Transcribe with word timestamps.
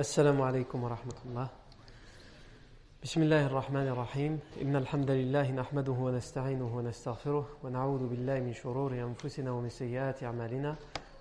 السلام 0.00 0.42
عليكم 0.42 0.84
ورحمة 0.84 1.18
الله. 1.26 1.48
بسم 3.02 3.22
الله 3.22 3.46
الرحمن 3.46 3.88
الرحيم. 3.88 4.40
إن 4.62 4.76
الحمد 4.76 5.10
لله 5.10 5.50
نحمده 5.50 5.92
ونستعينه 5.92 6.76
ونستغفره 6.76 7.46
ونعوذ 7.64 8.06
بالله 8.08 8.40
من 8.40 8.54
شرور 8.54 8.92
أنفسنا 8.96 9.50
ومن 9.52 9.68
سيئات 9.68 10.24
أعمالنا. 10.24 10.76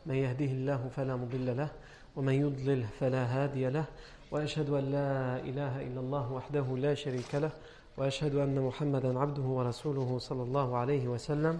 من 0.06 0.16
يهده 0.16 0.46
الله 0.46 0.88
فلا 0.96 1.16
مضل 1.16 1.58
له 1.58 1.70
ومن 2.16 2.34
يضلل 2.34 2.84
فلا 3.00 3.24
هادي 3.28 3.70
له. 3.70 3.86
وأشهد 4.32 4.70
أن 4.70 4.86
لا 4.96 5.40
إله 5.44 5.82
إلا 5.82 6.00
الله 6.00 6.32
وحده 6.32 6.78
لا 6.78 6.94
شريك 6.96 7.36
له 7.36 7.52
وأشهد 7.98 8.36
أن 8.36 8.56
محمدا 8.62 9.20
عبده 9.20 9.44
ورسوله 9.44 10.18
صلى 10.20 10.44
الله 10.44 10.78
عليه 10.78 11.08
وسلم. 11.08 11.60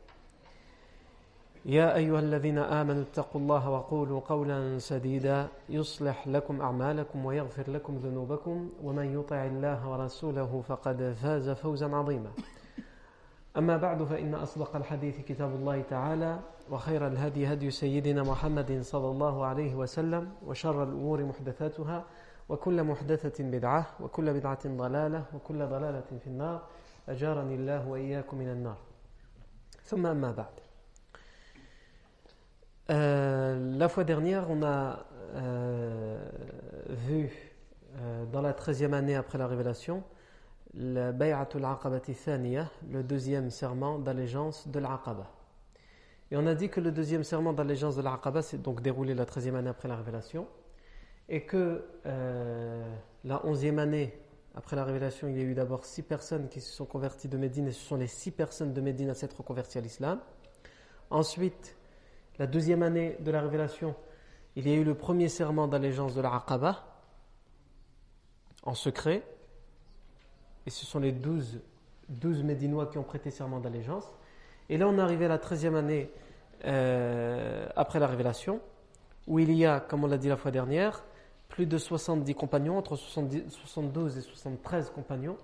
يا 1.65 1.95
أيها 1.95 2.19
الذين 2.19 2.57
آمنوا 2.57 3.01
اتقوا 3.01 3.41
الله 3.41 3.69
وقولوا 3.69 4.19
قولا 4.19 4.79
سديدا 4.79 5.47
يصلح 5.69 6.27
لكم 6.27 6.61
أعمالكم 6.61 7.25
ويغفر 7.25 7.71
لكم 7.71 7.97
ذنوبكم 7.97 8.69
ومن 8.83 9.19
يطع 9.19 9.45
الله 9.45 9.89
ورسوله 9.89 10.61
فقد 10.67 11.15
فاز 11.21 11.49
فوزا 11.49 11.95
عظيما. 11.95 12.31
أما 13.57 13.77
بعد 13.77 14.03
فإن 14.03 14.35
أصدق 14.35 14.75
الحديث 14.75 15.21
كتاب 15.21 15.55
الله 15.55 15.81
تعالى 15.81 16.39
وخير 16.71 17.07
الهدي 17.07 17.53
هدي 17.53 17.71
سيدنا 17.71 18.23
محمد 18.23 18.81
صلى 18.81 19.11
الله 19.11 19.45
عليه 19.45 19.75
وسلم 19.75 20.31
وشر 20.45 20.83
الأمور 20.83 21.23
محدثاتها 21.23 22.05
وكل 22.49 22.83
محدثة 22.83 23.43
بدعة 23.43 23.87
وكل 23.99 24.33
بدعة 24.33 24.67
ضلالة 24.67 25.25
وكل 25.33 25.65
ضلالة 25.65 26.09
في 26.19 26.27
النار. 26.27 26.61
أجارني 27.09 27.55
الله 27.55 27.87
وإياكم 27.87 28.37
من 28.37 28.49
النار. 28.49 28.77
ثم 29.83 30.05
أما 30.05 30.31
بعد. 30.31 30.70
Euh, 32.91 33.77
la 33.77 33.87
fois 33.87 34.03
dernière, 34.03 34.49
on 34.49 34.63
a 34.63 35.05
euh, 35.35 36.17
vu 36.89 37.31
euh, 37.95 38.25
dans 38.25 38.41
la 38.41 38.53
treizième 38.53 38.93
année 38.93 39.15
après 39.15 39.37
la 39.37 39.47
révélation 39.47 40.03
le 40.73 41.11
Bay'atul 41.11 41.63
Aqabati 41.65 42.13
Thaniya, 42.13 42.69
le 42.89 43.03
deuxième 43.03 43.49
serment 43.49 43.99
d'allégeance 43.99 44.67
de 44.67 44.79
l'Aqaba. 44.79 45.29
Et 46.31 46.37
on 46.37 46.47
a 46.47 46.55
dit 46.55 46.69
que 46.69 46.79
le 46.79 46.91
deuxième 46.91 47.23
serment 47.23 47.51
d'allégeance 47.51 47.97
de 47.97 48.01
l'Aqaba 48.01 48.41
s'est 48.41 48.57
donc 48.57 48.81
déroulé 48.81 49.13
la 49.13 49.25
treizième 49.25 49.55
année 49.55 49.69
après 49.69 49.89
la 49.89 49.97
révélation 49.97 50.47
et 51.27 51.41
que 51.41 51.83
la 53.25 53.45
onzième 53.45 53.79
année 53.79 54.17
après 54.55 54.77
la 54.77 54.85
révélation, 54.85 55.27
il 55.27 55.37
y 55.37 55.41
a 55.41 55.43
eu 55.43 55.53
d'abord 55.53 55.83
six 55.83 56.03
personnes 56.03 56.47
qui 56.47 56.61
se 56.61 56.71
sont 56.71 56.85
converties 56.85 57.27
de 57.27 57.37
Médine 57.37 57.67
et 57.67 57.73
ce 57.73 57.85
sont 57.85 57.97
les 57.97 58.07
six 58.07 58.31
personnes 58.31 58.71
de 58.71 58.79
Médine 58.79 59.09
à 59.09 59.13
s'être 59.13 59.37
reconverties 59.39 59.77
à 59.77 59.81
l'islam. 59.81 60.21
Ensuite, 61.09 61.75
la 62.41 62.47
deuxième 62.47 62.81
année 62.81 63.17
de 63.19 63.29
la 63.29 63.39
révélation, 63.39 63.93
il 64.55 64.67
y 64.67 64.71
a 64.71 64.75
eu 64.75 64.83
le 64.83 64.95
premier 64.95 65.29
serment 65.29 65.67
d'allégeance 65.67 66.15
de 66.15 66.21
la 66.21 66.33
Aqaba 66.33 66.83
en 68.63 68.73
secret. 68.73 69.21
Et 70.65 70.71
ce 70.71 70.83
sont 70.83 70.97
les 70.97 71.11
douze, 71.11 71.59
douze 72.09 72.41
Médinois 72.41 72.87
qui 72.87 72.97
ont 72.97 73.03
prêté 73.03 73.29
serment 73.29 73.59
d'allégeance. 73.59 74.11
Et 74.69 74.77
là, 74.79 74.87
on 74.87 74.97
est 74.97 75.01
arrivé 75.01 75.25
à 75.25 75.27
la 75.27 75.37
treizième 75.37 75.75
année 75.75 76.09
euh, 76.65 77.67
après 77.75 77.99
la 77.99 78.07
révélation, 78.07 78.59
où 79.27 79.37
il 79.37 79.51
y 79.51 79.67
a, 79.67 79.79
comme 79.79 80.03
on 80.03 80.07
l'a 80.07 80.17
dit 80.17 80.29
la 80.29 80.35
fois 80.35 80.49
dernière, 80.49 81.03
plus 81.47 81.67
de 81.67 81.77
70 81.77 82.33
compagnons, 82.33 82.75
entre 82.75 82.95
70, 82.95 83.51
72 83.51 84.17
et 84.17 84.21
73 84.21 84.89
compagnons 84.89 85.37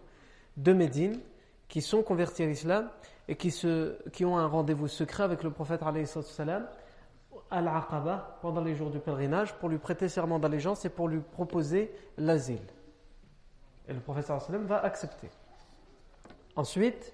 de 0.57 0.73
Médine, 0.73 1.19
qui 1.67 1.83
sont 1.83 2.01
convertis 2.01 2.41
à 2.41 2.47
l'islam 2.47 2.89
et 3.27 3.35
qui 3.35 4.25
ont 4.25 4.37
un 4.39 4.47
rendez-vous 4.47 4.87
secret 4.87 5.21
avec 5.21 5.43
le 5.43 5.51
prophète 5.51 5.81
salam 6.23 6.65
à 7.49 7.61
l'Aqaba 7.61 8.37
pendant 8.41 8.61
les 8.61 8.75
jours 8.75 8.89
du 8.89 8.99
pèlerinage 8.99 9.53
pour 9.55 9.69
lui 9.69 9.77
prêter 9.77 10.09
serment 10.09 10.39
d'allégeance 10.39 10.85
et 10.85 10.89
pour 10.89 11.07
lui 11.07 11.19
proposer 11.19 11.93
l'asile. 12.17 12.61
Et 13.87 13.93
le 13.93 14.01
sallam 14.21 14.65
va 14.65 14.83
accepter. 14.83 15.29
Ensuite, 16.55 17.13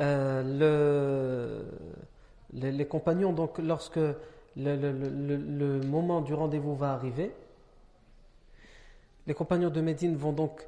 euh, 0.00 1.62
le, 2.52 2.70
les, 2.70 2.86
compagnons, 2.86 3.32
donc 3.32 3.58
lorsque 3.58 4.00
le, 4.56 5.80
moment 5.86 6.20
du 6.20 6.34
rendez-vous 6.34 6.74
va 6.74 6.92
arriver, 6.92 7.32
les 9.26 9.34
compagnons 9.34 9.70
de 9.70 9.80
Médine 9.80 10.16
vont 10.16 10.32
donc 10.32 10.66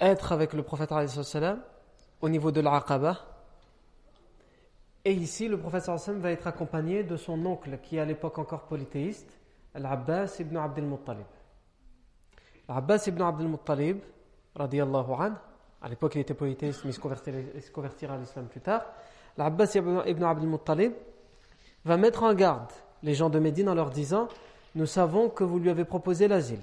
être 0.00 0.32
avec 0.32 0.52
le 0.52 0.62
prophète 0.62 0.92
au 2.20 2.28
niveau 2.28 2.50
de 2.50 2.60
l'Aqaba. 2.60 3.18
Et 5.04 5.12
ici, 5.12 5.48
le 5.48 5.58
prophète 5.58 5.82
sallam 5.82 6.20
va 6.20 6.30
être 6.30 6.46
accompagné 6.46 7.04
de 7.04 7.16
son 7.16 7.44
oncle, 7.44 7.78
qui 7.82 7.96
est 7.96 8.00
à 8.00 8.06
l'époque 8.06 8.38
encore 8.38 8.62
polythéiste, 8.62 9.38
Al-Abbas 9.74 10.36
ibn 10.40 10.56
Abdel 10.56 10.84
Muttalib. 10.84 11.26
Al-Abbas 12.68 13.04
ibn 13.06 13.20
Abdel 13.20 13.48
Muttalib, 13.48 13.98
radiallahu 14.54 15.12
anhu, 15.18 15.36
à 15.82 15.88
l'époque 15.88 16.14
il 16.14 16.20
était 16.22 16.32
polythéiste, 16.32 16.84
mais 16.84 16.90
il 16.90 17.62
se 17.62 17.70
convertira 17.70 18.14
à 18.14 18.16
l'islam 18.16 18.46
plus 18.46 18.62
tard. 18.62 18.86
Al-Abbas 19.36 19.74
ibn 19.74 20.24
Abdel 20.24 20.48
Muttalib 20.48 20.92
va 21.84 21.98
mettre 21.98 22.22
en 22.22 22.32
garde 22.32 22.72
les 23.02 23.14
gens 23.14 23.28
de 23.28 23.38
Médine 23.38 23.68
en 23.68 23.74
leur 23.74 23.90
disant 23.90 24.28
Nous 24.74 24.86
savons 24.86 25.28
que 25.28 25.44
vous 25.44 25.58
lui 25.58 25.68
avez 25.68 25.84
proposé 25.84 26.28
l'asile. 26.28 26.62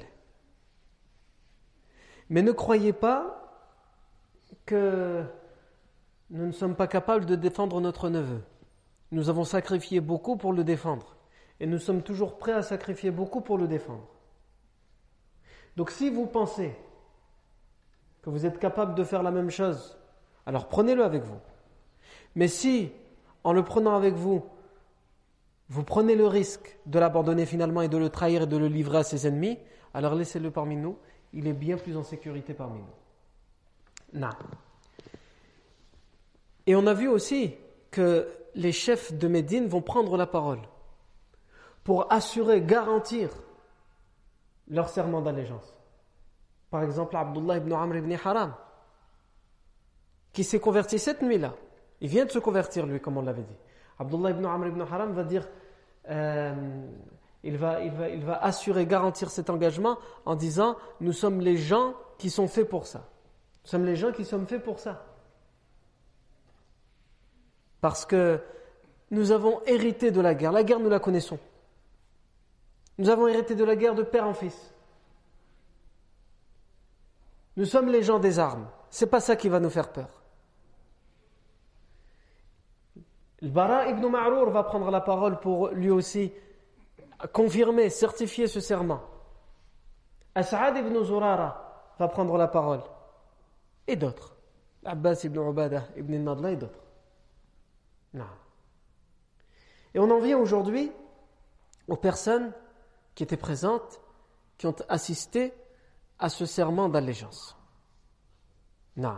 Mais 2.31 2.41
ne 2.41 2.51
croyez 2.51 2.94
pas 2.94 3.38
que 4.66 5.24
nous 6.31 6.46
ne 6.46 6.52
sommes 6.52 6.75
pas 6.75 6.88
capables 6.88 7.25
de 7.25 7.36
défendre 7.36 7.81
notre 7.81 8.09
neveu. 8.09 8.42
Nous 9.12 9.30
avons 9.30 9.44
sacrifié 9.44 10.00
beaucoup 10.00 10.38
pour 10.38 10.53
le 10.53 10.64
défendre. 10.64 11.18
Et 11.59 11.68
nous 11.68 11.78
sommes 11.78 12.02
toujours 12.02 12.38
prêts 12.38 12.53
à 12.53 12.64
sacrifier 12.64 13.12
beaucoup 13.12 13.42
pour 13.42 13.58
le 13.58 13.68
défendre. 13.68 14.08
Donc 15.75 15.92
si 15.92 16.09
vous 16.09 16.25
pensez 16.25 16.74
que 18.22 18.30
vous 18.30 18.46
êtes 18.46 18.59
capable 18.59 18.96
de 18.96 19.03
faire 19.03 19.24
la 19.24 19.31
même 19.31 19.50
chose, 19.50 19.97
alors 20.46 20.69
prenez-le 20.69 21.03
avec 21.03 21.24
vous. 21.24 21.40
Mais 22.36 22.48
si, 22.48 22.92
en 23.44 23.52
le 23.52 23.63
prenant 23.63 23.96
avec 23.96 24.16
vous, 24.16 24.44
vous 25.68 25.84
prenez 25.84 26.16
le 26.16 26.28
risque 26.28 26.78
de 26.86 26.98
l'abandonner 26.98 27.46
finalement 27.46 27.81
et 27.81 27.90
de 27.90 27.98
le 27.98 28.09
trahir 28.09 28.44
et 28.44 28.48
de 28.48 28.58
le 28.58 28.68
livrer 28.68 29.00
à 29.00 29.03
ses 29.03 29.28
ennemis, 29.28 29.59
alors 29.94 30.16
laissez-le 30.16 30.50
parmi 30.50 30.78
nous. 30.78 30.98
Il 31.34 31.48
est 31.48 31.53
bien 31.53 31.78
plus 31.78 31.98
en 31.98 32.03
sécurité 32.03 32.53
parmi 32.53 32.80
nous. 32.80 34.19
Non. 34.19 34.30
Et 36.68 36.76
on 36.76 36.86
a 36.88 36.94
vu 36.94 37.08
aussi 37.08 37.54
que 37.90 38.28
les 38.56 38.72
chefs 38.72 39.14
de 39.14 39.28
Médine 39.28 39.68
vont 39.68 39.82
prendre 39.82 40.18
la 40.18 40.28
parole 40.28 40.60
pour 41.84 42.12
assurer, 42.12 42.62
garantir 42.62 43.30
leur 44.68 44.90
serment 44.90 45.22
d'allégeance. 45.22 45.76
Par 46.70 46.84
exemple, 46.84 47.16
Abdullah 47.16 47.58
ibn 47.58 47.74
Amr 47.74 47.98
ibn 47.98 48.16
Haram, 48.24 48.54
qui 50.32 50.44
s'est 50.44 50.60
converti 50.60 51.00
cette 51.00 51.22
nuit-là. 51.22 51.54
Il 52.00 52.08
vient 52.08 52.26
de 52.26 52.32
se 52.32 52.40
convertir, 52.40 52.86
lui, 52.86 53.00
comme 53.00 53.18
on 53.18 53.22
l'avait 53.22 53.44
dit. 53.44 53.58
Abdullah 54.00 54.32
ibn 54.32 54.46
Amr 54.46 54.68
ibn 54.68 54.82
Haram 54.82 55.12
va 55.14 55.24
dire, 55.24 55.48
euh, 56.10 56.54
il, 57.44 57.58
va, 57.58 57.82
il, 57.82 57.92
va, 57.92 58.10
il 58.10 58.24
va 58.24 58.38
assurer, 58.38 58.86
garantir 58.86 59.30
cet 59.30 59.50
engagement 59.50 59.98
en 60.26 60.36
disant, 60.36 60.78
nous 61.02 61.14
sommes 61.14 61.42
les 61.42 61.58
gens 61.58 61.94
qui 62.18 62.30
sont 62.30 62.48
faits 62.48 62.70
pour 62.70 62.88
ça. 62.88 63.10
Nous 63.64 63.70
sommes 63.70 63.86
les 63.86 63.96
gens 63.96 64.12
qui 64.12 64.24
sommes 64.24 64.48
faits 64.48 64.64
pour 64.64 64.80
ça. 64.80 65.11
Parce 67.81 68.06
que 68.06 68.39
nous 69.10 69.31
avons 69.31 69.62
hérité 69.66 70.12
de 70.12 70.22
la 70.22 70.36
guerre. 70.36 70.51
La 70.51 70.63
guerre, 70.63 70.80
nous 70.80 70.89
la 70.89 71.00
connaissons. 71.00 71.39
Nous 72.98 73.10
avons 73.10 73.28
hérité 73.28 73.56
de 73.56 73.63
la 73.63 73.75
guerre 73.75 73.95
de 73.95 74.04
père 74.04 74.25
en 74.25 74.33
fils. 74.33 74.74
Nous 77.57 77.66
sommes 77.66 77.89
les 77.89 78.04
gens 78.04 78.19
des 78.19 78.39
armes. 78.39 78.68
C'est 78.89 79.07
pas 79.07 79.19
ça 79.19 79.36
qui 79.36 79.50
va 79.50 79.60
nous 79.60 79.69
faire 79.69 79.92
peur. 79.92 80.10
Le 83.42 83.50
Bara 83.50 83.88
ibn 83.88 84.07
Ma'rour 84.07 84.51
va 84.51 84.63
prendre 84.63 84.92
la 84.92 85.01
parole 85.01 85.39
pour 85.39 85.69
lui 85.69 85.89
aussi 85.89 86.31
confirmer, 87.33 87.89
certifier 87.89 88.48
ce 88.48 88.60
serment. 88.60 89.01
As'ad 90.36 90.78
ibn 90.78 91.04
Zurara 91.04 91.94
va 91.98 92.07
prendre 92.07 92.38
la 92.38 92.48
parole. 92.48 92.81
Et 93.88 93.95
d'autres. 93.95 94.36
Abbas 94.86 95.24
ibn 95.24 95.39
Ubadah 95.39 95.83
ibn 95.98 96.16
Nadla 96.24 96.51
et 96.51 96.56
d'autres. 96.56 96.80
Non. 98.13 98.25
Et 99.94 100.00
on 100.00 100.10
en 100.10 100.19
vient 100.19 100.38
aujourd'hui 100.38 100.92
aux 101.88 101.98
personnes 101.98 102.52
qui 103.16 103.24
étaient 103.24 103.38
présentes, 103.38 104.00
qui 104.58 104.68
ont 104.68 104.75
assisté 104.90 105.54
à 106.19 106.30
ce 106.30 106.46
serment 106.46 106.88
d'allégeance. 106.88 107.58
Non. 108.98 109.18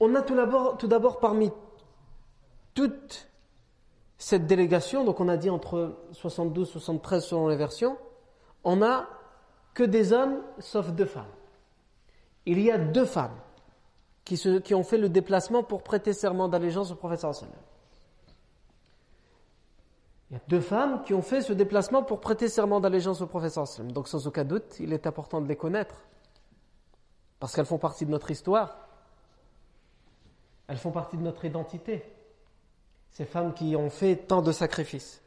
On 0.00 0.14
a 0.14 0.22
tout 0.22 0.34
d'abord, 0.34 0.76
tout 0.78 0.88
d'abord 0.88 1.20
parmi 1.20 1.50
toute 2.74 3.28
cette 4.18 4.46
délégation, 4.46 5.04
donc 5.04 5.20
on 5.20 5.28
a 5.28 5.36
dit 5.36 5.50
entre 5.50 5.96
72 6.12 6.68
et 6.68 6.72
73 6.72 7.24
selon 7.24 7.48
les 7.48 7.56
versions, 7.56 7.98
on 8.64 8.76
n'a 8.76 9.08
que 9.74 9.82
des 9.82 10.12
hommes 10.12 10.42
sauf 10.58 10.90
deux 10.92 11.06
femmes. 11.06 11.24
Il 12.46 12.60
y 12.60 12.70
a 12.70 12.78
deux 12.78 13.04
femmes 13.04 13.36
qui, 14.24 14.74
ont 14.74 14.84
fait 14.84 14.98
le 14.98 15.08
déplacement 15.08 15.62
pour 15.62 15.82
prêter 15.82 16.12
serment 16.12 16.48
d'allégeance 16.48 16.90
au 16.90 16.94
professeur. 16.94 17.32
Il 20.30 20.34
y 20.34 20.36
a 20.36 20.40
deux 20.48 20.60
femmes 20.60 21.02
qui 21.04 21.12
ont 21.12 21.22
fait 21.22 21.42
ce 21.42 21.52
déplacement 21.52 22.02
pour 22.02 22.20
prêter 22.20 22.48
serment 22.48 22.80
d'allégeance 22.80 23.20
au 23.20 23.26
professeur 23.26 23.68
sallam. 23.68 23.92
Donc 23.92 24.08
sans 24.08 24.26
aucun 24.26 24.44
doute, 24.44 24.78
il 24.80 24.92
est 24.92 25.06
important 25.06 25.40
de 25.40 25.48
les 25.48 25.56
connaître 25.56 25.94
parce 27.38 27.54
qu'elles 27.54 27.66
font 27.66 27.78
partie 27.78 28.06
de 28.06 28.10
notre 28.10 28.30
histoire. 28.30 28.88
Elles 30.68 30.78
font 30.78 30.92
partie 30.92 31.18
de 31.18 31.22
notre 31.22 31.44
identité. 31.44 32.02
Ces 33.10 33.26
femmes 33.26 33.52
qui 33.52 33.76
ont 33.76 33.90
fait 33.90 34.16
tant 34.16 34.40
de 34.40 34.52
sacrifices. 34.52 35.20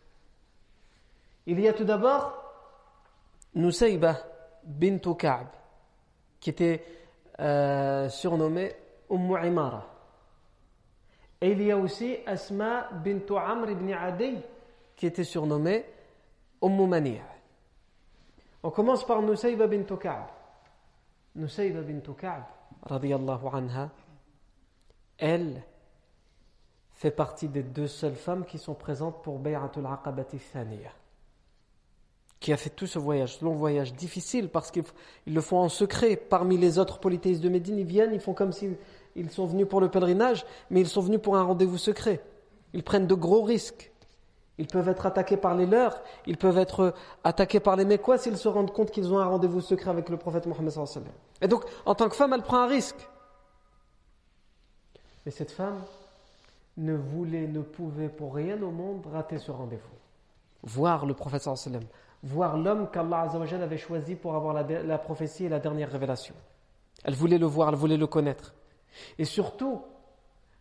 Il 1.46 1.60
y 1.60 1.68
a 1.68 1.74
tout 1.74 1.84
d'abord 1.84 2.34
Nusayba 3.54 4.18
bint 4.64 4.98
Ka'b, 4.98 5.48
qui 6.40 6.50
était 6.50 6.84
euh, 7.40 8.10
surnommée 8.10 8.76
Umm 9.10 9.38
Imara. 9.44 9.86
Et 11.42 11.52
il 11.52 11.62
y 11.64 11.72
a 11.72 11.78
aussi 11.78 12.18
Asma 12.26 12.90
bint 12.92 13.36
Amr 13.36 13.72
ibn 13.72 13.92
Adi, 13.94 14.38
qui 14.96 15.06
était 15.06 15.24
surnommée 15.24 15.86
Umm 16.62 16.88
Mani'. 16.88 17.22
On 18.64 18.72
commence 18.72 19.06
par 19.06 19.22
Nusayba 19.22 19.68
bint 19.68 19.84
Ka'b. 19.84 20.26
Nusayba 21.36 21.82
bint 21.82 22.14
Ka'b, 22.18 22.44
radiyallahu 22.84 23.48
anha, 23.54 23.90
elle 25.18 25.62
fait 26.94 27.12
partie 27.12 27.50
des 27.50 27.64
deux 27.64 27.88
seules 27.88 28.16
femmes 28.16 28.46
qui 28.46 28.58
sont 28.58 28.74
présentes 28.74 29.22
pour 29.22 29.38
Bay'atul 29.38 29.86
Aqabati 29.86 30.40
Thaniya 30.40 30.92
qui 32.40 32.54
a 32.54 32.58
fait 32.58 32.70
tout 32.70 32.88
ce 32.88 33.00
voyage, 33.00 33.42
long 33.42 33.54
voyage 33.54 33.94
difficile 33.94 34.50
parce 34.50 34.72
qu'ils 34.72 34.84
le 35.28 35.42
font 35.42 35.60
en 35.60 35.70
secret. 35.70 36.16
Parmi 36.16 36.58
les 36.58 36.78
autres 36.80 37.00
polythéistes 37.00 37.42
de 37.42 37.50
Médine, 37.50 37.78
ils 37.78 37.86
viennent, 37.86 38.14
ils 38.14 38.20
font 38.20 38.34
comme 38.34 38.52
s'ils 38.52 38.78
sont 39.32 39.46
venus 39.46 39.68
pour 39.68 39.82
le 39.82 39.90
pèlerinage, 39.90 40.46
mais 40.70 40.82
ils 40.82 40.88
sont 40.88 41.02
venus 41.02 41.22
pour 41.22 41.38
un 41.38 41.44
rendez-vous 41.44 41.78
secret. 41.78 42.22
Ils 42.74 42.84
prennent 42.84 43.08
de 43.08 43.16
gros 43.16 43.42
risques. 43.42 43.92
Ils 44.58 44.68
peuvent 44.68 44.88
être 44.88 45.06
attaqués 45.06 45.38
par 45.38 45.56
les 45.56 45.66
leurs, 45.66 46.02
ils 46.26 46.38
peuvent 46.38 46.58
être 46.58 46.94
attaqués 47.26 47.60
par 47.60 47.76
les 47.76 47.84
Mécois 47.84 48.18
s'ils 48.18 48.38
se 48.38 48.48
rendent 48.48 48.72
compte 48.72 48.90
qu'ils 48.90 49.12
ont 49.12 49.20
un 49.20 49.26
rendez-vous 49.26 49.60
secret 49.60 49.90
avec 49.90 50.08
le 50.08 50.16
prophète 50.16 50.46
Mohammed. 50.46 50.72
Et 51.42 51.48
donc, 51.50 51.66
en 51.86 51.94
tant 51.94 52.08
que 52.08 52.16
femme, 52.16 52.32
elle 52.32 52.42
prend 52.42 52.60
un 52.60 52.68
risque. 52.68 53.10
Mais 55.26 55.32
cette 55.32 55.52
femme 55.52 55.82
ne 56.78 56.96
voulait, 56.96 57.48
ne 57.48 57.62
pouvait 57.62 58.10
pour 58.10 58.36
rien 58.36 58.62
au 58.62 58.72
monde 58.72 59.06
rater 59.12 59.40
ce 59.40 59.52
rendez-vous. 59.52 59.82
Voir 60.64 61.06
le 61.06 61.14
prophète 61.14 61.42
sallam, 61.42 61.84
voir 62.26 62.58
l'homme 62.58 62.90
qu'Allah 62.92 63.30
avait 63.32 63.78
choisi 63.78 64.16
pour 64.16 64.36
avoir 64.36 64.54
la, 64.54 64.98
prophétie 64.98 65.46
et 65.46 65.50
la 65.50 65.60
dernière 65.60 65.92
révélation. 65.92 66.34
Elle 67.04 67.14
voulait 67.14 67.38
le 67.38 67.46
voir, 67.46 67.70
elle 67.70 67.76
voulait 67.76 67.98
le 67.98 68.08
connaître. 68.08 68.54
Et 69.20 69.26
surtout, 69.26 69.82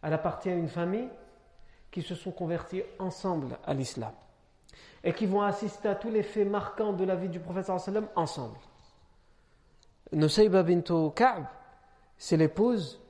elle 0.03 0.13
appartient 0.13 0.51
à 0.51 0.55
une 0.55 0.69
famille 0.69 1.09
qui 1.91 2.03
se 2.03 2.15
sont 2.15 2.33
convertis 2.33 2.83
ensemble 2.99 3.57
à 3.65 3.73
l'islam 3.73 4.13
et 5.03 5.13
qui 5.13 5.27
vont 5.27 5.43
assister 5.43 5.89
à 5.89 5.95
tous 5.95 6.11
les 6.11 6.23
faits 6.23 6.49
marquants 6.49 6.93
de 6.93 7.05
la 7.05 7.17
vie 7.17 7.29
du 7.29 7.41
prophète 7.41 7.71
ensemble. 8.15 8.59
Nusayba 10.13 10.63
bint 10.63 11.11
Ka'b, 11.15 11.45
c'est 12.19 12.37
l'épouse 12.37 13.01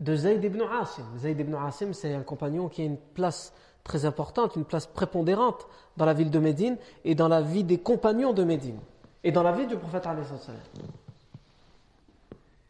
de 0.00 0.14
Zayd 0.14 0.42
ibn 0.42 0.62
Asim. 0.62 1.04
Zayd 1.18 1.38
ibn 1.38 1.54
Asim, 1.54 1.92
c'est 1.92 2.14
un 2.14 2.22
compagnon 2.22 2.68
qui 2.68 2.82
a 2.82 2.84
une 2.84 2.98
place 2.98 3.52
très 3.88 4.04
importante, 4.04 4.54
une 4.54 4.64
place 4.64 4.86
prépondérante 4.86 5.66
dans 5.96 6.04
la 6.04 6.12
ville 6.14 6.30
de 6.30 6.38
Médine 6.38 6.76
et 7.04 7.16
dans 7.16 7.26
la 7.26 7.40
vie 7.40 7.64
des 7.64 7.78
compagnons 7.78 8.32
de 8.32 8.44
Médine 8.44 8.78
et 9.24 9.32
dans 9.32 9.42
la 9.42 9.50
vie 9.50 9.66
du 9.66 9.76
prophète 9.76 10.06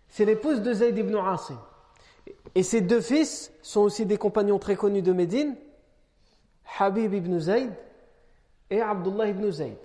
C'est 0.09 0.25
l'épouse 0.25 0.63
de 0.63 0.73
Zayd 0.73 0.97
ibn 0.97 1.15
Asim. 1.17 1.59
Et 2.55 2.63
ses 2.63 2.81
deux 2.81 3.03
fils 3.03 3.53
sont 3.63 3.81
aussi 3.81 4.07
des 4.07 4.17
compagnons 4.17 4.59
très 4.59 4.77
connus 4.77 5.03
de 5.03 5.13
Médine, 5.13 5.57
Habib 6.79 7.13
ibn 7.13 7.39
Zayd 7.39 7.71
et 8.71 8.81
Abdullah 8.81 9.29
ibn 9.29 9.51
Zayd. 9.51 9.77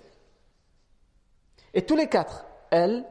Et 1.74 1.81
tous 1.85 1.95
les 1.95 2.07
quatre, 2.07 2.45
elle, 2.69 3.06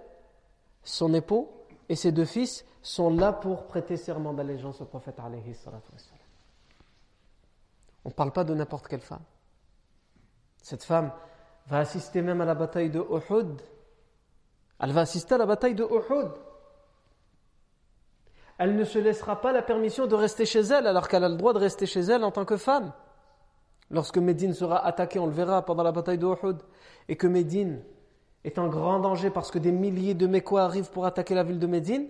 son 0.85 1.13
époux 1.13 1.49
et 1.89 1.97
ses 1.97 2.13
deux 2.13 2.25
fils, 2.25 2.65
sont 2.83 3.11
là 3.11 3.33
pour 3.33 3.67
prêter 3.67 3.97
serment 3.97 4.33
d'allégeance 4.33 4.81
au 4.81 4.85
prophète 4.85 5.19
on 8.05 8.09
ne 8.09 8.15
parle 8.15 8.33
pas 8.33 8.45
de 8.45 8.55
n'importe 8.55 8.89
quelle 8.89 9.01
femme. 9.01 9.23
Cette 10.63 10.85
femme 10.85 11.13
va 11.67 11.79
assister 11.79 12.23
même 12.23 12.41
à 12.41 12.45
la 12.45 12.55
bataille 12.55 12.91
de 12.91 13.01
Uhud. 13.01 13.61
Elle 14.81 14.93
va 14.93 15.03
assister 15.03 15.35
à 15.35 15.39
la 15.39 15.47
bataille 15.47 15.75
de 15.75 15.85
Uhud. 15.85 16.33
Elle 18.59 18.77
ne 18.77 18.85
se 18.85 18.99
laissera 18.99 19.41
pas 19.41 19.53
la 19.53 19.63
permission 19.63 20.07
de 20.07 20.15
rester 20.15 20.47
chez 20.47 20.61
elle 20.61 20.87
alors 20.87 21.09
qu'elle 21.09 21.25
a 21.25 21.29
le 21.29 21.37
droit 21.37 21.53
de 21.53 21.59
rester 21.59 21.87
chez 21.87 22.01
elle 22.01 22.25
en 22.25 22.31
tant 22.31 22.45
que 22.45 22.57
femme. 22.57 22.93
Lorsque 23.91 24.19
Médine 24.19 24.55
sera 24.55 24.85
attaquée, 24.85 25.19
on 25.19 25.27
le 25.27 25.33
verra 25.33 25.63
pendant 25.65 25.83
la 25.83 25.93
bataille 25.93 26.19
de 26.19 26.27
Uhud, 26.27 26.59
et 27.09 27.17
que 27.17 27.27
Médine 27.27 27.83
est 28.45 28.59
en 28.59 28.69
grand 28.69 29.01
danger 29.01 29.31
parce 29.31 29.51
que 29.51 29.59
des 29.59 29.73
milliers 29.73 30.15
de 30.15 30.27
Mécois 30.27 30.63
arrivent 30.63 30.91
pour 30.91 31.07
attaquer 31.07 31.35
la 31.35 31.43
ville 31.43 31.59
de 31.59 31.67
Médine, 31.67 32.09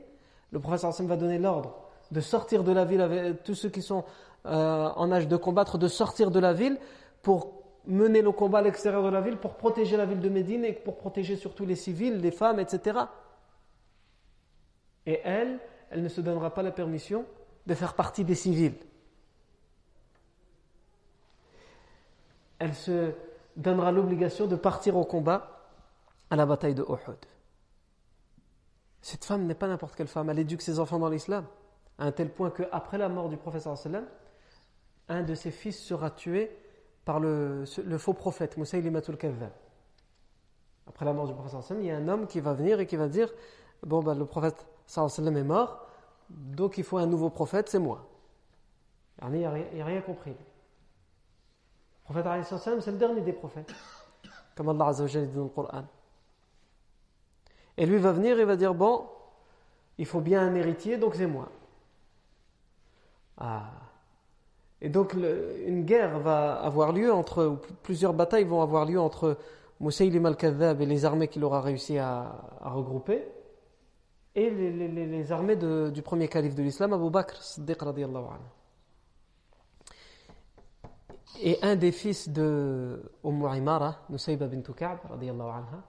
le 0.50 0.60
professeur 0.60 0.90
Hassan 0.90 1.06
va 1.06 1.16
donner 1.16 1.38
l'ordre 1.38 1.74
de 2.10 2.20
sortir 2.20 2.62
de 2.62 2.72
la 2.72 2.84
ville 2.84 3.00
avec 3.00 3.42
tous 3.42 3.54
ceux 3.54 3.70
qui 3.70 3.82
sont 3.82 4.04
euh, 4.46 4.88
en 4.96 5.12
âge 5.12 5.28
de 5.28 5.36
combattre 5.36 5.78
de 5.78 5.88
sortir 5.88 6.30
de 6.30 6.40
la 6.40 6.52
ville 6.52 6.78
pour 7.22 7.62
mener 7.86 8.22
le 8.22 8.32
combat 8.32 8.58
à 8.58 8.62
l'extérieur 8.62 9.02
de 9.02 9.08
la 9.08 9.20
ville, 9.20 9.36
pour 9.36 9.54
protéger 9.54 9.96
la 9.96 10.06
ville 10.06 10.20
de 10.20 10.28
Médine 10.28 10.64
et 10.64 10.72
pour 10.72 10.96
protéger 10.96 11.36
surtout 11.36 11.66
les 11.66 11.76
civils, 11.76 12.18
les 12.18 12.30
femmes, 12.30 12.60
etc. 12.60 13.00
Et 15.06 15.20
elle, 15.24 15.58
elle 15.90 16.02
ne 16.02 16.08
se 16.08 16.20
donnera 16.20 16.50
pas 16.54 16.62
la 16.62 16.70
permission 16.70 17.24
de 17.66 17.74
faire 17.74 17.94
partie 17.94 18.24
des 18.24 18.34
civils. 18.34 18.76
Elle 22.58 22.74
se 22.74 23.12
donnera 23.56 23.90
l'obligation 23.92 24.46
de 24.46 24.56
partir 24.56 24.96
au 24.96 25.04
combat 25.04 25.68
à 26.30 26.36
la 26.36 26.46
bataille 26.46 26.74
de 26.74 26.82
Uhud. 26.82 27.18
Cette 29.02 29.24
femme 29.24 29.46
n'est 29.46 29.54
pas 29.54 29.66
n'importe 29.66 29.96
quelle 29.96 30.06
femme, 30.06 30.30
elle 30.30 30.38
éduque 30.38 30.62
ses 30.62 30.78
enfants 30.78 31.00
dans 31.00 31.08
l'islam, 31.08 31.44
à 31.98 32.04
un 32.04 32.12
tel 32.12 32.30
point 32.30 32.50
qu'après 32.50 32.98
la 32.98 33.08
mort 33.08 33.28
du 33.28 33.36
professeur 33.36 33.76
sallam, 33.76 34.06
un 35.12 35.22
de 35.22 35.34
ses 35.34 35.50
fils 35.50 35.78
sera 35.78 36.10
tué 36.10 36.50
par 37.04 37.20
le, 37.20 37.64
faux 37.98 38.14
prophète, 38.14 38.56
Moussaïlimatul 38.56 39.16
Kadhab. 39.16 39.50
Après 40.86 41.04
la 41.04 41.12
mort 41.12 41.26
du 41.26 41.34
prophète 41.34 41.76
il 41.78 41.86
y 41.86 41.90
a 41.90 41.96
un 41.96 42.08
homme 42.08 42.26
qui 42.26 42.40
va 42.40 42.54
venir 42.54 42.80
et 42.80 42.86
qui 42.86 42.96
va 42.96 43.08
dire 43.08 43.32
Bon, 43.84 44.02
ben, 44.02 44.14
le 44.14 44.24
prophète 44.24 44.66
sallam 44.86 45.36
est 45.36 45.42
mort, 45.42 45.86
donc 46.28 46.78
il 46.78 46.84
faut 46.84 46.98
un 46.98 47.06
nouveau 47.06 47.30
prophète, 47.30 47.68
c'est 47.68 47.78
moi. 47.78 48.06
Il 49.22 49.40
n'a 49.40 49.50
rien, 49.50 50.00
compris. 50.00 50.30
Le 52.08 52.14
prophète 52.14 52.44
sallam, 52.44 52.80
c'est 52.80 52.92
le 52.92 52.98
dernier 52.98 53.20
des 53.20 53.32
prophètes, 53.32 53.72
comme 54.56 54.68
Allah 54.68 54.92
dit 54.92 55.26
dans 55.28 55.44
le 55.44 55.48
Coran. 55.48 55.84
Et 57.76 57.86
lui 57.86 57.98
va 57.98 58.12
venir 58.12 58.38
et 58.38 58.44
va 58.44 58.56
dire 58.56 58.74
Bon, 58.74 59.08
il 59.98 60.06
faut 60.06 60.20
bien 60.20 60.42
un 60.42 60.54
héritier, 60.54 60.98
donc 60.98 61.14
c'est 61.16 61.26
moi. 61.26 61.48
Ah. 63.38 63.81
Et 64.84 64.88
donc 64.88 65.14
une 65.14 65.84
guerre 65.84 66.18
va 66.18 66.54
avoir 66.54 66.92
lieu 66.92 67.12
entre, 67.12 67.56
plusieurs 67.84 68.12
batailles 68.12 68.44
vont 68.44 68.62
avoir 68.62 68.84
lieu 68.84 69.00
entre 69.00 69.38
Moussaïlim 69.78 70.26
al-Kadhab 70.26 70.80
et 70.80 70.86
les 70.86 71.04
armées 71.04 71.28
qu'il 71.28 71.44
aura 71.44 71.60
réussi 71.60 71.98
à, 71.98 72.34
regrouper, 72.62 73.24
et 74.34 74.50
les, 74.50 75.30
armées 75.30 75.56
du 75.56 76.02
premier 76.02 76.26
calife 76.26 76.56
de 76.56 76.62
l'islam, 76.64 76.92
Abu 76.92 77.10
Bakr 77.10 77.40
Siddiq 77.40 77.80
radiallahu 77.80 78.24
anhu. 78.24 78.48
Et 81.40 81.58
un 81.62 81.76
des 81.76 81.92
fils 81.92 82.28
de 82.28 83.02
Umm 83.24 83.48
Imara, 83.54 84.00
Nusayba 84.10 84.48
bint 84.48 84.62
Ka'b 84.62 84.98
anha, 85.12 85.84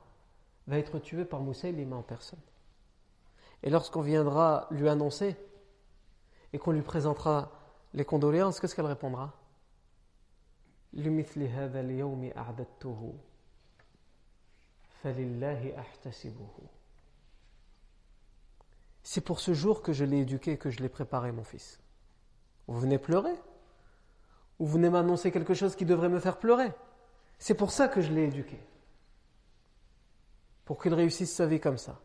va 0.67 0.77
être 0.77 0.99
tué 0.99 1.25
par 1.25 1.39
Moussaïlim 1.39 1.93
en 1.93 2.03
personne. 2.03 2.39
Et 3.63 3.71
lorsqu'on 3.71 4.01
viendra 4.01 4.67
lui 4.69 4.87
annoncer 4.87 5.35
et 6.51 6.59
qu'on 6.59 6.71
lui 6.71 6.81
présentera 6.81 7.51
les 7.93 8.05
condoléances, 8.05 8.59
qu'est-ce 8.59 8.75
qu'elle 8.75 8.85
répondra? 8.85 9.33
C'est 19.03 19.21
pour 19.21 19.39
ce 19.39 19.53
jour 19.53 19.81
que 19.81 19.91
je 19.91 20.05
l'ai 20.05 20.19
éduqué, 20.19 20.57
que 20.57 20.69
je 20.69 20.79
l'ai 20.79 20.89
préparé, 20.89 21.31
mon 21.31 21.43
fils. 21.43 21.79
Vous 22.67 22.79
venez 22.79 22.97
pleurer? 22.97 23.33
Ou 24.59 24.65
vous 24.65 24.73
venez 24.73 24.89
m'annoncer 24.89 25.31
quelque 25.31 25.53
chose 25.53 25.75
qui 25.75 25.85
devrait 25.85 26.09
me 26.09 26.19
faire 26.19 26.37
pleurer? 26.37 26.71
C'est 27.37 27.55
pour 27.55 27.71
ça 27.71 27.87
que 27.87 28.01
je 28.01 28.13
l'ai 28.13 28.23
éduqué. 28.23 28.59
Pour 30.63 30.81
qu'il 30.81 30.93
réussisse 30.93 31.33
sa 31.35 31.45
vie 31.45 31.59
comme 31.59 31.77
ça. 31.77 31.99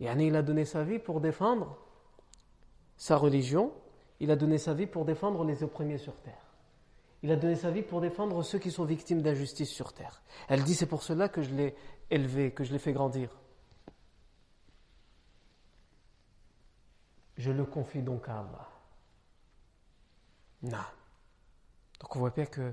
Il 0.00 0.36
a 0.36 0.42
donné 0.42 0.64
sa 0.64 0.84
vie 0.84 0.98
pour 0.98 1.20
défendre 1.20 1.78
sa 2.96 3.16
religion, 3.16 3.72
il 4.20 4.30
a 4.30 4.36
donné 4.36 4.58
sa 4.58 4.74
vie 4.74 4.86
pour 4.86 5.04
défendre 5.04 5.44
les 5.44 5.62
opprimés 5.62 5.98
sur 5.98 6.16
terre. 6.20 6.46
Il 7.22 7.30
a 7.32 7.36
donné 7.36 7.56
sa 7.56 7.70
vie 7.70 7.82
pour 7.82 8.00
défendre 8.00 8.42
ceux 8.42 8.58
qui 8.58 8.70
sont 8.70 8.84
victimes 8.84 9.22
d'injustice 9.22 9.70
sur 9.70 9.92
terre. 9.92 10.22
Elle 10.48 10.62
dit 10.62 10.74
c'est 10.74 10.86
pour 10.86 11.02
cela 11.02 11.28
que 11.28 11.42
je 11.42 11.54
l'ai 11.54 11.74
élevé, 12.10 12.52
que 12.52 12.62
je 12.64 12.72
l'ai 12.72 12.78
fait 12.78 12.92
grandir. 12.92 13.30
Je 17.36 17.50
le 17.50 17.64
confie 17.64 18.02
donc 18.02 18.28
à 18.28 18.38
Allah. 18.38 18.68
Non. 20.62 20.78
Donc 22.00 22.16
on 22.16 22.18
voit 22.18 22.30
bien 22.30 22.46
que 22.46 22.72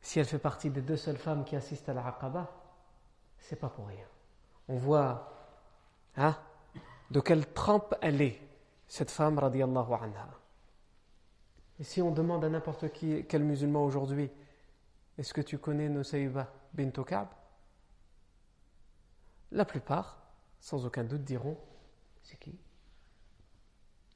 si 0.00 0.18
elle 0.18 0.26
fait 0.26 0.38
partie 0.38 0.70
des 0.70 0.82
deux 0.82 0.96
seules 0.96 1.16
femmes 1.16 1.44
qui 1.44 1.56
assistent 1.56 1.88
à 1.88 1.94
la 1.94 2.06
Aqaba, 2.06 2.50
c'est 3.38 3.56
pas 3.56 3.68
pour 3.68 3.88
rien. 3.88 4.06
On 4.68 4.76
voit 4.76 5.33
hein, 6.16 6.36
de 7.10 7.20
quelle 7.20 7.46
trempe 7.52 7.94
elle 8.00 8.20
est, 8.20 8.40
cette 8.88 9.10
femme, 9.10 9.38
radiallahu 9.38 9.92
anha? 9.92 10.28
Et 11.78 11.84
si 11.84 12.00
on 12.02 12.10
demande 12.10 12.44
à 12.44 12.48
n'importe 12.48 12.92
qui, 12.92 13.24
quel 13.26 13.42
musulman 13.42 13.84
aujourd'hui, 13.84 14.30
est-ce 15.18 15.34
que 15.34 15.40
tu 15.40 15.58
connais 15.58 15.88
Nusayba 15.88 16.52
bint 16.72 16.90
Ka'b? 16.90 17.28
La 19.52 19.64
plupart, 19.64 20.18
sans 20.60 20.84
aucun 20.86 21.04
doute, 21.04 21.24
diront 21.24 21.56
c'est 22.22 22.38
qui? 22.38 22.58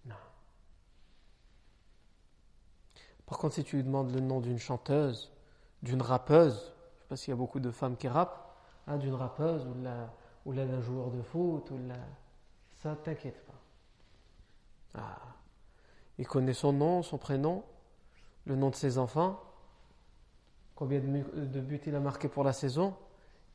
Non. 0.07 0.15
Par 3.27 3.39
contre, 3.39 3.57
si 3.57 3.65
tu 3.65 3.77
lui 3.77 3.85
demandes 3.85 4.13
le 4.13 4.21
nom 4.21 4.41
d'une 4.41 4.59
chanteuse, 4.59 5.33
d'une 5.83 6.03
rappeuse, 6.03 6.55
je 6.55 6.95
ne 6.97 7.01
sais 7.01 7.09
pas 7.09 7.17
s'il 7.17 7.31
y 7.31 7.35
a 7.35 7.37
beaucoup 7.37 7.61
de 7.61 7.71
femmes 7.71 7.97
qui 7.97 8.09
rappent, 8.09 8.57
hein, 8.87 8.97
d'une 8.97 9.15
rappeuse 9.15 9.67
ou, 9.67 9.75
la, 9.83 10.13
ou 10.49 10.55
d'un 10.55 10.81
joueur 10.81 11.11
de 11.11 11.21
foot, 11.21 11.71
ou 11.71 11.79
la... 11.87 11.95
ça 12.83 12.97
t'inquiète 12.97 13.45
pas. 13.45 13.61
Ah. 14.95 15.19
Il 16.17 16.27
connaît 16.27 16.55
son 16.55 16.73
nom, 16.73 17.03
son 17.03 17.19
prénom, 17.19 17.63
le 18.47 18.57
nom 18.57 18.71
de 18.71 18.75
ses 18.75 18.97
enfants, 18.97 19.43
combien 20.75 21.01
de 21.01 21.61
buts 21.61 21.81
il 21.87 21.95
a 21.95 22.01
marqué 22.01 22.29
pour 22.29 22.45
la 22.45 22.55
saison, 22.55 22.95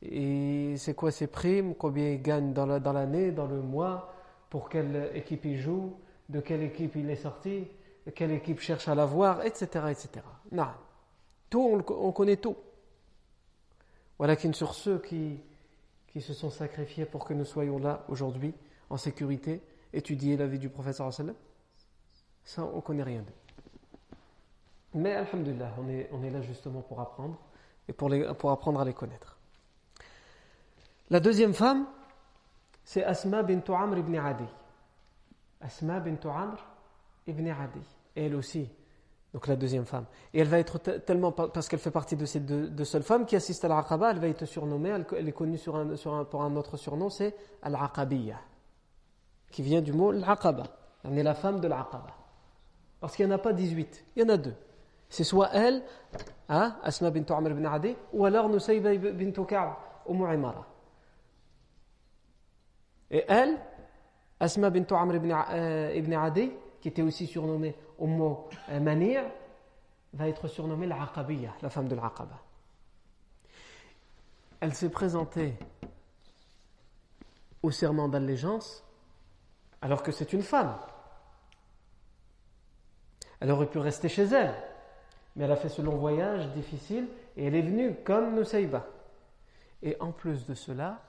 et 0.02 0.76
c'est 0.76 0.94
quoi 0.94 1.10
ses 1.10 1.26
primes, 1.26 1.74
combien 1.74 2.10
il 2.10 2.22
gagne 2.22 2.52
dans 2.52 2.64
l'année, 2.64 3.32
dans, 3.32 3.46
le 3.46 3.60
mois, 3.60 4.14
pour 4.48 4.68
quelle 4.68 5.10
équipe 5.14 5.44
il 5.46 5.58
joue, 5.58 5.96
de 6.28 6.40
quelle 6.40 6.62
équipe 6.62 6.94
il 6.94 7.10
est 7.10 7.16
sorti, 7.16 7.66
quelle 8.14 8.30
équipe 8.30 8.60
cherche 8.60 8.86
à 8.86 8.94
l'avoir, 8.94 9.44
etc. 9.44 9.86
etc. 9.90 10.24
Non. 10.52 10.68
Tout, 11.50 11.82
on, 11.88 12.12
connaît 12.12 12.36
tout. 12.36 12.56
Voilà 14.16 14.36
qu'une 14.36 14.54
sur 14.54 14.74
ceux 14.74 15.00
qui, 15.00 15.40
qui 16.14 16.20
se 16.20 16.32
sont 16.32 16.48
sacrifiés 16.48 17.06
pour 17.06 17.24
que 17.24 17.34
nous 17.34 17.44
soyons 17.44 17.76
là 17.76 18.04
aujourd'hui, 18.06 18.54
en 18.88 18.96
sécurité, 18.96 19.60
étudier 19.92 20.36
la 20.36 20.46
vie 20.46 20.60
du 20.60 20.68
professeur 20.68 21.12
ça, 21.12 22.62
on 22.62 22.76
ne 22.76 22.80
connaît 22.80 23.02
rien 23.02 23.22
d'eux. 23.22 23.34
Mais, 24.94 25.14
alhamdulillah, 25.14 25.74
on 25.76 25.88
est, 25.88 26.08
on 26.12 26.22
est 26.22 26.30
là 26.30 26.40
justement 26.40 26.82
pour 26.82 27.00
apprendre 27.00 27.36
et 27.88 27.92
pour, 27.92 28.08
les, 28.08 28.32
pour 28.34 28.52
apprendre 28.52 28.80
à 28.80 28.84
les 28.84 28.94
connaître. 28.94 29.36
La 31.10 31.18
deuxième 31.18 31.52
femme, 31.52 31.84
c'est 32.84 33.02
Asma 33.02 33.42
bint 33.42 33.64
Amr 33.74 33.98
ibn 33.98 34.14
Adi. 34.16 34.46
Asma 35.60 35.98
bint 35.98 36.30
Amr 36.30 36.64
ibn 37.26 37.48
Adi. 37.48 37.80
elle 38.14 38.36
aussi, 38.36 38.70
donc 39.34 39.48
la 39.48 39.56
deuxième 39.56 39.84
femme. 39.84 40.06
Et 40.32 40.40
elle 40.40 40.46
va 40.46 40.60
être 40.60 40.78
tellement, 40.78 41.32
parce 41.32 41.68
qu'elle 41.68 41.80
fait 41.80 41.90
partie 41.90 42.14
de 42.14 42.24
ces 42.24 42.38
deux, 42.38 42.84
seules 42.84 43.02
femmes 43.02 43.26
qui 43.26 43.34
assistent 43.34 43.64
à 43.64 43.68
l'Aqaba, 43.68 44.12
elle 44.12 44.20
va 44.20 44.28
être 44.28 44.44
surnommée, 44.46 44.90
elle, 44.90 45.28
est 45.28 45.32
connue 45.32 45.58
sur 45.58 45.74
un, 45.74 45.96
sur 45.96 46.14
un, 46.14 46.24
pour 46.24 46.42
un 46.44 46.54
autre 46.54 46.76
surnom, 46.76 47.10
c'est 47.10 47.34
Al-Aqabiyya, 47.60 48.38
qui 49.50 49.62
vient 49.62 49.82
du 49.82 49.92
mot 49.92 50.10
Al-Aqaba. 50.10 50.62
Elle 51.02 51.18
est 51.18 51.24
la 51.24 51.34
femme 51.34 51.58
de 51.58 51.66
l'Aqaba. 51.66 52.06
Parce 53.00 53.16
qu'il 53.16 53.26
n'y 53.26 53.32
en 53.32 53.34
a 53.34 53.38
pas 53.38 53.52
18, 53.52 54.04
il 54.14 54.22
y 54.22 54.24
en 54.24 54.28
a 54.28 54.36
deux. 54.36 54.54
C'est 55.08 55.24
soit 55.24 55.50
elle, 55.52 55.82
hein, 56.48 56.76
Asma 56.84 57.10
bint 57.10 57.34
Amr 57.34 57.50
ibn 57.50 57.66
Adi, 57.66 57.96
ou 58.12 58.24
alors 58.24 58.48
Nusayba 58.48 58.96
bint 58.96 59.44
Ka'b, 59.44 59.72
Umm 60.08 60.32
Imara. 60.32 60.64
Et 63.10 63.24
elle, 63.26 63.58
Asma 64.38 64.70
bint 64.70 64.86
Amr 64.96 65.16
ibn, 65.16 65.34
euh, 65.50 66.22
Adi, 66.22 66.52
qui 66.80 66.88
était 66.88 67.02
aussi 67.02 67.26
surnommée 67.26 67.74
Umm 67.98 68.44
Manir, 68.80 69.24
va 70.14 70.28
être 70.28 70.48
surnommée 70.48 70.86
l'Aqabiyya, 70.86 71.52
la 71.60 71.70
femme 71.70 71.88
de 71.88 71.94
l'Aqaba. 71.94 72.40
Elle 74.60 74.74
s'est 74.74 74.90
présentée 74.90 75.54
au 77.62 77.70
serment 77.70 78.08
d'allégeance 78.08 78.84
alors 79.82 80.02
que 80.02 80.12
c'est 80.12 80.32
une 80.32 80.42
femme. 80.42 80.76
Elle 83.40 83.50
aurait 83.50 83.68
pu 83.68 83.78
rester 83.78 84.08
chez 84.08 84.24
elle, 84.24 84.54
mais 85.36 85.44
elle 85.44 85.52
a 85.52 85.56
fait 85.56 85.68
ce 85.68 85.82
long 85.82 85.96
voyage 85.96 86.48
difficile 86.52 87.08
et 87.36 87.46
elle 87.46 87.54
est 87.54 87.62
venue 87.62 87.94
comme 88.04 88.34
Nusayba. 88.34 88.86
Et 89.82 89.96
en 90.00 90.12
plus 90.12 90.46
de 90.46 90.54
cela, 90.54 91.02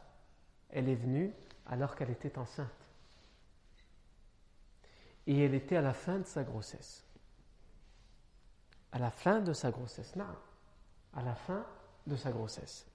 elle 0.69 0.89
est 0.89 0.95
venue 0.95 1.31
alors 1.67 1.95
qu'elle 1.95 2.09
était 2.09 2.37
enceinte. 2.37 2.84
Et 5.27 5.43
elle 5.43 5.53
était 5.55 5.75
à 5.75 5.81
la 5.81 5.93
fin 5.93 6.19
de 6.19 6.25
sa 6.25 6.43
grossesse. 6.43 7.03
À 8.91 8.99
la 8.99 9.09
fin 9.09 9.41
de 9.41 9.53
sa 9.53 9.71
grossesse. 9.71 10.15
Non. 10.15 10.25
À 11.15 11.23
la 11.23 11.35
fin 11.35 11.65
de 12.07 12.15
sa 12.15 12.31
grossesse. 12.31 12.85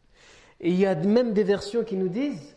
Et 0.61 0.71
il 0.71 0.79
y 0.79 0.87
a 0.87 0.95
même 0.95 1.33
des 1.33 1.45
versions 1.45 1.85
qui 1.85 1.97
nous 1.97 2.09
disent 2.09 2.57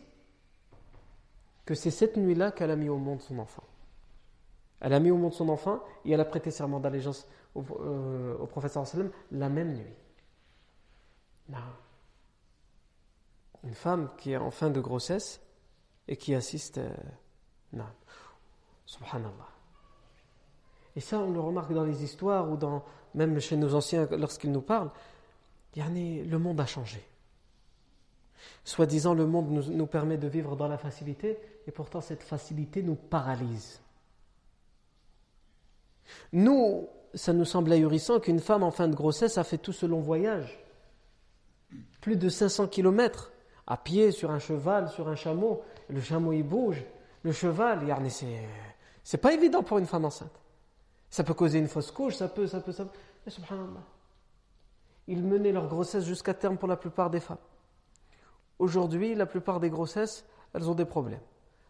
que 1.64 1.74
c'est 1.74 1.90
cette 1.90 2.16
nuit-là 2.16 2.52
qu'elle 2.52 2.70
a 2.70 2.76
mis 2.76 2.88
au 2.88 2.98
monde 2.98 3.20
son 3.20 3.38
enfant. 3.38 3.64
Elle 4.80 4.92
a 4.92 5.00
mis 5.00 5.10
au 5.10 5.16
monde 5.16 5.32
son 5.32 5.48
enfant 5.48 5.82
et 6.04 6.12
elle 6.12 6.20
a 6.20 6.26
prêté 6.26 6.50
serment 6.50 6.78
d'allégeance 6.78 7.26
au, 7.54 7.64
euh, 7.80 8.36
au 8.36 8.48
la 9.30 9.48
même 9.48 9.74
nuit. 9.74 9.94
Une 13.64 13.74
femme 13.74 14.10
qui 14.18 14.32
est 14.32 14.36
en 14.36 14.50
fin 14.50 14.70
de 14.70 14.80
grossesse 14.80 15.40
et 16.06 16.16
qui 16.16 16.34
assiste. 16.34 16.78
Euh, 16.78 16.94
Subhanallah. 18.86 19.53
Et 20.96 21.00
ça, 21.00 21.18
on 21.18 21.30
le 21.30 21.40
remarque 21.40 21.72
dans 21.72 21.84
les 21.84 22.04
histoires 22.04 22.50
ou 22.50 22.56
dans, 22.56 22.84
même 23.14 23.40
chez 23.40 23.56
nos 23.56 23.74
anciens 23.74 24.08
lorsqu'ils 24.12 24.52
nous 24.52 24.60
parlent. 24.60 24.90
Le 25.76 26.36
monde 26.36 26.60
a 26.60 26.66
changé. 26.66 27.04
Soi-disant, 28.64 29.14
le 29.14 29.26
monde 29.26 29.50
nous 29.50 29.86
permet 29.86 30.18
de 30.18 30.28
vivre 30.28 30.56
dans 30.56 30.68
la 30.68 30.78
facilité 30.78 31.38
et 31.66 31.72
pourtant 31.72 32.00
cette 32.00 32.22
facilité 32.22 32.82
nous 32.82 32.94
paralyse. 32.94 33.80
Nous, 36.32 36.88
ça 37.14 37.32
nous 37.32 37.44
semble 37.44 37.72
ahurissant 37.72 38.20
qu'une 38.20 38.40
femme 38.40 38.62
en 38.62 38.70
fin 38.70 38.88
de 38.88 38.94
grossesse 38.94 39.38
a 39.38 39.44
fait 39.44 39.58
tout 39.58 39.72
ce 39.72 39.86
long 39.86 40.00
voyage. 40.00 40.58
Plus 42.00 42.16
de 42.16 42.28
500 42.28 42.68
kilomètres, 42.68 43.32
à 43.66 43.76
pied, 43.76 44.12
sur 44.12 44.30
un 44.30 44.38
cheval, 44.38 44.88
sur 44.90 45.08
un 45.08 45.16
chameau. 45.16 45.62
Le 45.88 46.00
chameau, 46.00 46.32
il 46.32 46.42
bouge. 46.42 46.84
Le 47.22 47.32
cheval, 47.32 47.80
c'est 49.02 49.18
pas 49.18 49.32
évident 49.32 49.62
pour 49.62 49.78
une 49.78 49.86
femme 49.86 50.04
enceinte. 50.04 50.43
Ça 51.14 51.22
peut 51.22 51.32
causer 51.32 51.60
une 51.60 51.68
fausse 51.68 51.92
couche, 51.92 52.16
ça 52.16 52.26
peut, 52.26 52.48
ça 52.48 52.60
peut, 52.60 52.72
ça 52.72 52.84
peut. 52.84 52.98
Mais 53.24 53.30
subhanallah. 53.30 53.84
Ils 55.06 55.22
menaient 55.22 55.52
leur 55.52 55.68
grossesse 55.68 56.04
jusqu'à 56.04 56.34
terme 56.34 56.58
pour 56.58 56.66
la 56.66 56.76
plupart 56.76 57.08
des 57.08 57.20
femmes. 57.20 57.38
Aujourd'hui, 58.58 59.14
la 59.14 59.24
plupart 59.24 59.60
des 59.60 59.70
grossesses, 59.70 60.24
elles 60.52 60.68
ont 60.68 60.74
des 60.74 60.84
problèmes. 60.84 61.20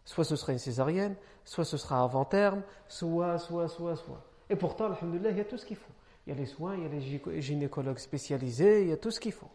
Soit 0.06 0.24
ce 0.24 0.34
sera 0.36 0.52
une 0.52 0.58
césarienne, 0.58 1.14
soit 1.44 1.66
ce 1.66 1.76
sera 1.76 2.02
avant 2.02 2.24
terme, 2.24 2.62
soit, 2.88 3.36
soit, 3.36 3.68
soit, 3.68 3.96
soit. 3.96 4.24
Et 4.48 4.56
pourtant, 4.56 4.86
alhamdoulilah, 4.86 5.32
il 5.32 5.36
y 5.36 5.42
a 5.42 5.44
tout 5.44 5.58
ce 5.58 5.66
qu'il 5.66 5.76
faut. 5.76 5.92
Il 6.26 6.30
y 6.30 6.32
a 6.32 6.40
les 6.40 6.46
soins, 6.46 6.74
il 6.76 6.82
y 6.84 6.86
a 6.86 6.88
les 6.88 7.42
gynécologues 7.42 7.98
spécialisés, 7.98 8.84
il 8.84 8.88
y 8.88 8.92
a 8.92 8.96
tout 8.96 9.10
ce 9.10 9.20
qu'il 9.20 9.32
faut. 9.32 9.50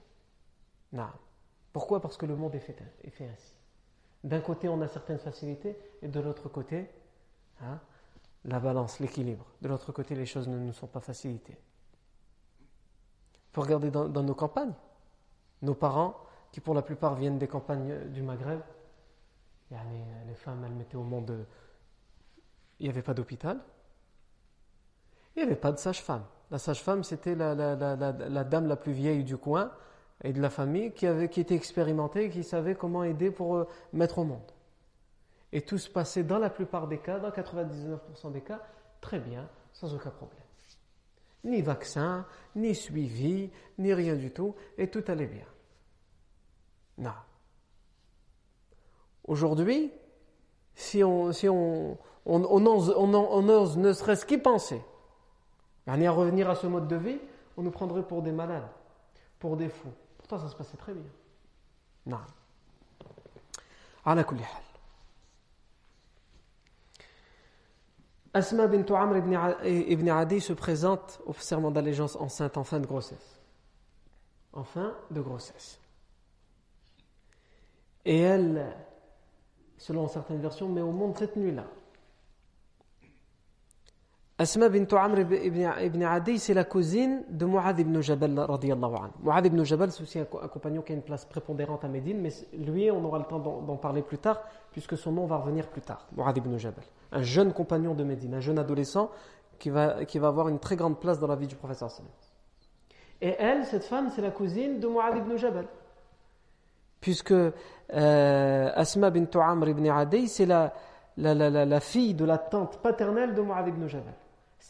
Non. 0.94 1.10
Pourquoi? 1.74 2.00
Parce 2.00 2.16
que 2.16 2.28
le 2.28 2.36
monde 2.36 2.54
est 2.54 2.60
fait, 2.60 2.78
est 3.04 3.10
fait 3.10 3.26
ainsi. 3.26 3.56
D'un 4.24 4.42
côté, 4.42 4.70
on 4.70 4.82
a 4.82 4.88
certaines 4.88 5.18
facilités, 5.18 5.76
et 6.04 6.08
de 6.08 6.20
l'autre 6.20 6.48
côté, 6.48 6.92
hein, 7.64 7.80
la 8.46 8.60
balance, 8.60 9.00
l'équilibre. 9.00 9.46
De 9.62 9.68
l'autre 9.68 9.92
côté, 9.92 10.16
les 10.16 10.26
choses 10.26 10.48
ne 10.48 10.58
nous 10.58 10.74
sont 10.74 10.88
pas 10.88 11.02
facilitées. 11.02 11.58
Il 13.52 13.54
faut 13.54 13.62
regarder 13.62 13.92
dans, 13.92 14.08
nos 14.08 14.36
campagnes. 14.36 14.74
Nos 15.62 15.74
parents, 15.74 16.16
qui 16.52 16.62
pour 16.62 16.74
la 16.74 16.82
plupart 16.82 17.16
viennent 17.16 17.38
des 17.38 17.48
campagnes 17.48 18.10
du 18.10 18.22
Maghreb, 18.22 18.62
les 19.72 20.36
femmes, 20.36 20.64
elles 20.66 20.74
mettaient 20.74 20.96
au 20.96 21.04
monde. 21.04 21.46
Il 22.80 22.84
n'y 22.84 22.90
avait 22.90 23.02
pas 23.02 23.14
d'hôpital. 23.14 23.60
Il 25.36 25.40
n'y 25.40 25.44
avait 25.44 25.60
pas 25.60 25.72
de 25.72 25.78
sage-femme. 25.78 26.24
La 26.52 26.58
sage-femme, 26.58 27.04
c'était 27.04 27.36
la, 27.36 28.44
dame 28.44 28.68
la 28.68 28.76
plus 28.76 28.94
vieille 28.94 29.24
du 29.24 29.38
coin 29.38 29.72
et 30.24 30.34
de 30.34 30.42
la 30.42 30.50
famille 30.50 30.92
qui, 30.94 31.06
avait, 31.08 31.30
qui 31.30 31.40
était 31.40 31.56
expérimentée 31.56 32.30
qui 32.30 32.44
savait 32.44 32.76
comment 32.76 33.04
aider 33.04 33.32
pour 33.32 33.56
euh, 33.56 33.68
mettre 33.94 34.18
au 34.18 34.26
monde. 34.26 34.52
Et 35.52 35.62
tout 35.62 35.78
se 35.78 35.90
passait 35.90 36.24
dans 36.24 36.38
la 36.38 36.50
plupart 36.50 36.88
des 36.88 37.00
cas, 37.00 37.20
dans 37.20 37.30
99% 37.30 38.32
des 38.32 38.42
cas, 38.42 38.62
très 39.02 39.20
bien, 39.20 39.50
sans 39.74 39.94
aucun 39.96 40.12
problème. 40.12 40.40
Ni 41.44 41.62
vaccin, 41.62 42.26
ni 42.56 42.76
suivi, 42.76 43.50
ni 43.78 43.94
rien 43.94 44.16
du 44.16 44.32
tout, 44.32 44.56
et 44.78 44.90
tout 44.90 45.04
allait 45.08 45.28
bien. 45.28 45.46
Non. 46.98 47.14
Aujourd'hui, 49.26 49.92
si 50.76 51.04
on, 51.04 51.32
si 51.32 51.48
on, 51.48 51.98
on, 52.26 52.66
ose 52.66 53.78
ne 53.78 53.94
serait-ce 53.94 54.26
qu'y 54.26 54.38
penser, 54.38 54.82
à 55.88 55.94
revenir 55.94 56.50
à 56.50 56.56
ce 56.56 56.68
mode 56.68 56.88
de 56.88 56.96
vie, 56.96 57.20
on 57.58 57.64
nous 57.64 57.72
prendrait 57.72 58.04
pour 58.04 58.22
des 58.22 58.32
malades, 58.32 58.70
pour 59.40 59.58
des 59.58 59.70
fous. 59.70 59.94
Pourtant, 60.18 60.40
ça 60.40 60.50
se 60.50 60.56
passait 60.56 60.78
très 60.78 60.94
bien. 60.94 61.04
Non. 62.06 62.20
Asma 68.40 68.68
bint 68.68 68.90
Amr 68.96 69.18
ibn 69.66 70.10
Adi 70.10 70.40
se 70.40 70.54
présente 70.54 71.20
au 71.26 71.34
serment 71.34 71.72
d'allégeance 71.72 72.16
enceinte 72.16 72.56
en 72.58 72.64
fin 72.64 72.80
de 72.80 72.88
grossesse. 72.88 73.38
En 74.54 74.64
fin 74.64 74.96
de 75.12 75.20
grossesse. 75.20 75.78
Et 78.06 78.20
elle, 78.20 78.74
selon 79.78 80.08
certaines 80.08 80.40
versions, 80.40 80.70
met 80.70 80.80
au 80.80 80.94
monde 80.94 81.18
cette 81.18 81.36
nuit-là. 81.36 81.66
Asma 84.42 84.70
bint 84.70 84.88
Amr 84.94 85.20
ibn 85.20 86.02
Adi, 86.02 86.40
c'est 86.40 86.54
la 86.54 86.64
cousine 86.64 87.26
de 87.30 87.46
Mu'adh 87.46 87.78
ibn 87.78 88.00
Jabal 88.00 88.40
radiallahu 88.40 88.96
anhu. 88.96 89.48
Ibn 89.48 89.64
Jabal, 89.66 89.92
c'est 89.92 90.02
aussi 90.02 90.18
un, 90.18 90.24
compagnon 90.24 90.82
qui 90.82 90.94
a 90.94 90.96
une 90.96 91.02
place 91.02 91.26
prépondérante 91.26 91.84
à 91.84 91.90
Médine, 91.90 92.22
mais 92.22 92.30
lui, 92.58 92.90
on 92.90 93.04
aura 93.04 93.20
le 93.20 93.26
temps 93.26 93.40
d'en 93.40 93.76
parler 93.76 94.02
plus 94.02 94.18
tard, 94.18 94.42
puisque 94.72 94.98
son 94.98 95.12
nom 95.12 95.26
va 95.26 95.36
revenir 95.36 95.68
plus 95.68 95.82
tard. 95.82 96.08
Mu'adh 96.16 96.38
ibn 96.38 96.56
Jabal. 96.56 96.86
Un 97.12 97.22
jeune 97.22 97.52
compagnon 97.52 97.94
de 97.94 98.06
Médine, 98.06 98.34
un 98.34 98.40
jeune 98.40 98.58
adolescent 98.60 99.12
qui 99.60 99.72
va, 99.72 100.06
qui 100.06 100.20
va 100.20 100.30
avoir 100.30 100.48
une 100.48 100.60
très 100.60 100.78
grande 100.78 101.02
place 101.02 101.20
dans 101.20 101.28
la 101.28 101.36
vie 101.36 101.48
du 101.48 101.58
professeur 101.58 101.90
Et 103.20 103.36
elle, 103.40 103.66
cette 103.66 103.84
femme, 103.84 104.10
c'est 104.16 104.22
la 104.22 104.32
cousine 104.32 104.80
de 104.80 104.88
Mu'adh 104.88 105.18
ibn 105.18 105.36
Jabal. 105.36 105.66
Puisque 107.02 107.34
euh, 107.34 108.72
Asma 108.74 109.10
bint 109.10 109.38
Amr 109.38 109.68
ibn 109.68 109.90
Adi, 109.90 110.30
c'est 110.30 110.46
la, 110.46 110.74
la, 111.18 111.34
la, 111.34 111.66
la, 111.66 111.80
fille 111.82 112.14
de 112.14 112.24
la 112.24 112.38
tante 112.38 112.78
paternelle 112.78 113.36
de 113.36 113.42
Mu'adh 113.42 113.68
ibn 113.68 113.86
Jabal. 113.86 114.14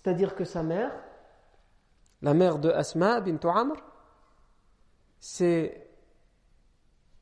C'est-à-dire 0.01 0.33
que 0.33 0.45
sa 0.45 0.63
mère, 0.63 0.91
la 2.21 2.33
mère 2.33 2.57
de 2.57 2.69
Asma 2.69 3.19
bint 3.19 3.37
Amr, 3.43 3.75
c'est 5.19 5.89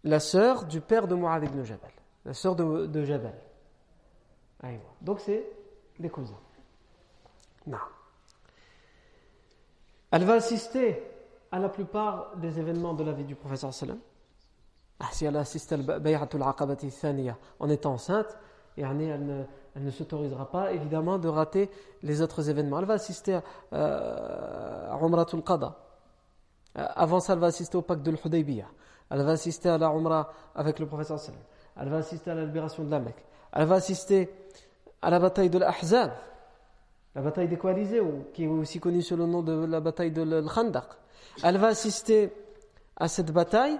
la 0.04 0.20
sœur 0.20 0.66
du 0.66 0.80
père 0.80 1.08
de 1.08 1.16
Mu'adh 1.16 1.46
ibn 1.46 1.64
Jabal, 1.64 1.90
la 2.24 2.36
sœur 2.36 2.56
de, 2.56 2.86
de 2.86 3.04
Jabal. 3.04 3.34
Donc 5.02 5.22
c'est 5.22 5.44
des 5.98 6.10
cousins. 6.10 6.40
Non. 7.66 7.78
Elle 10.12 10.24
va 10.26 10.34
assister 10.34 11.02
à 11.52 11.58
la 11.58 11.70
plupart 11.70 12.36
des 12.38 12.60
événements 12.60 12.94
de 12.94 13.04
la 13.04 13.12
vie 13.12 13.26
du 13.26 13.36
professeur. 13.36 13.72
Ah, 15.00 15.08
si 15.12 15.26
elle 15.26 15.38
assiste 15.38 15.72
à 15.72 15.78
Bay'atul 15.78 16.44
Aqabati 16.44 16.92
Thaniya 16.92 17.38
en 17.60 17.70
étant 17.70 17.94
enceinte, 17.94 18.38
et 18.78 18.82
elle 18.82 19.26
ne, 19.26 19.44
elle 19.78 19.84
ne 19.84 19.92
s'autorisera 19.92 20.50
pas 20.50 20.72
évidemment 20.72 21.20
de 21.20 21.28
rater 21.28 21.70
les 22.02 22.24
autres 22.24 22.50
événements. 22.50 22.80
Elle 22.80 22.86
va 22.86 22.96
assister 22.96 23.36
à, 23.36 23.44
euh, 23.74 24.92
à. 24.92 24.98
Euh, 26.80 26.88
avant 26.96 27.20
ça, 27.20 27.34
elle 27.34 27.40
va 27.40 27.48
assister 27.48 27.78
au 27.78 27.84
pacte 27.84 28.02
de 28.02 28.10
l'Hudaybiyah. 28.10 28.66
Elle 29.12 29.22
va 29.22 29.32
assister 29.32 29.70
à 29.70 29.78
la 29.78 29.90
Umrah 29.90 30.32
avec 30.56 30.80
le 30.80 30.88
professeur 30.88 31.20
sallam. 31.20 31.40
Elle 31.80 31.90
va 31.90 31.98
assister 31.98 32.32
à 32.32 32.34
la 32.34 32.46
libération 32.46 32.84
de 32.84 32.90
la 32.90 33.00
Mecque. 33.00 33.24
Elle 33.54 33.66
va 33.66 33.76
assister 33.76 34.30
à 35.00 35.12
la 35.12 35.20
bataille 35.20 35.52
de 35.52 35.60
l'Ahzab, 35.60 36.12
la 37.14 37.22
bataille 37.22 37.48
des 37.48 37.58
coalisés, 37.58 38.02
qui 38.34 38.46
est 38.46 38.48
aussi 38.48 38.80
connue 38.80 39.04
sous 39.04 39.16
le 39.16 39.28
nom 39.28 39.44
de 39.44 39.66
la 39.66 39.80
bataille 39.80 40.12
de 40.12 40.24
l'Khandaq. 40.24 40.86
Elle 41.44 41.58
va 41.58 41.68
assister 41.68 42.34
à 42.96 43.08
cette 43.08 43.32
bataille 43.32 43.80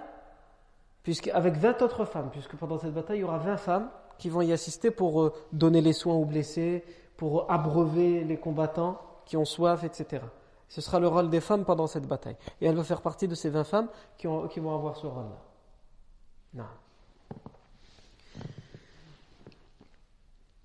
avec 1.32 1.56
20 1.56 1.82
autres 1.82 2.04
femmes, 2.04 2.28
puisque 2.30 2.54
pendant 2.56 2.78
cette 2.78 2.94
bataille, 2.94 3.18
il 3.18 3.22
y 3.22 3.24
aura 3.24 3.38
20 3.38 3.56
femmes 3.56 3.90
qui 4.18 4.28
vont 4.28 4.42
y 4.42 4.52
assister 4.52 4.90
pour 4.90 5.22
euh, 5.22 5.32
donner 5.52 5.80
les 5.80 5.92
soins 5.92 6.14
aux 6.14 6.24
blessés, 6.24 6.84
pour 7.16 7.50
abreuver 7.50 8.24
les 8.24 8.36
combattants 8.36 9.00
qui 9.24 9.36
ont 9.36 9.44
soif, 9.44 9.84
etc. 9.84 10.22
Ce 10.68 10.80
sera 10.80 11.00
le 11.00 11.08
rôle 11.08 11.30
des 11.30 11.40
femmes 11.40 11.64
pendant 11.64 11.86
cette 11.86 12.06
bataille. 12.06 12.36
Et 12.60 12.66
elle 12.66 12.76
va 12.76 12.84
faire 12.84 13.00
partie 13.00 13.26
de 13.26 13.34
ces 13.34 13.48
20 13.48 13.64
femmes 13.64 13.88
qui, 14.16 14.26
vont 14.26 14.74
avoir 14.74 14.96
ce 14.96 15.06
rôle-là. 15.06 16.68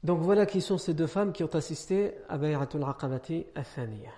Donc 0.04 0.20
voilà 0.20 0.46
qui 0.46 0.60
sont 0.60 0.78
ces 0.78 0.94
deux 0.94 1.08
femmes 1.08 1.32
qui 1.32 1.44
ont 1.44 1.56
assisté 1.56 2.14
à 2.28 2.38
Bay'atul 2.38 2.84
Aqabati 2.84 3.46
Athaniya. 3.56 4.12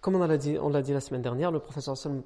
Comme 0.00 0.16
on 0.16 0.26
l'a 0.26 0.36
dit, 0.36 0.58
on 0.58 0.68
l'a 0.68 0.82
dit 0.82 0.92
la 0.92 1.00
semaine 1.00 1.22
dernière, 1.22 1.50
le 1.50 1.58
professeur 1.58 1.96
Salm, 1.96 2.22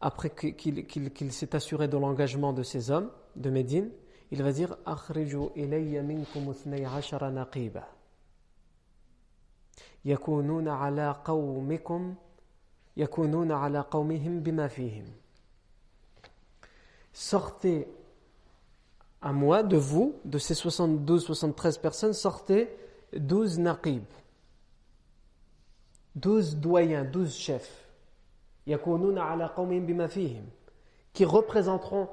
après 0.00 0.30
qu'il 0.30 1.32
s'est 1.32 1.54
assuré 1.54 1.88
de 1.88 1.96
l'engagement 1.96 2.52
de 2.52 2.62
ces 2.62 2.90
hommes 2.90 3.10
de 3.36 3.50
Médine, 3.50 3.90
il 4.34 4.42
va 4.42 4.50
dire 4.50 4.76
Akhriju 4.84 5.50
ilayya 5.54 6.02
minkum 6.02 6.52
12 6.52 6.66
naqiba. 7.30 7.86
Yakununa 10.04 10.82
ala 10.82 11.22
qawmikum 11.24 12.16
yakununa 12.96 13.62
ala 13.62 13.84
qawmihim 13.84 14.40
bima 14.40 14.68
fihim. 14.68 15.04
Sortez 17.12 17.86
à 19.22 19.32
moi 19.32 19.62
de 19.62 19.76
vous, 19.76 20.16
de 20.24 20.38
ces 20.38 20.54
72-73 20.54 21.80
personnes, 21.80 22.12
sortez 22.12 22.76
12 23.16 23.60
naqib, 23.60 24.02
12 26.16 26.56
doyens, 26.56 27.04
12 27.04 27.32
chefs, 27.32 27.88
qui 31.12 31.24
représenteront 31.24 32.08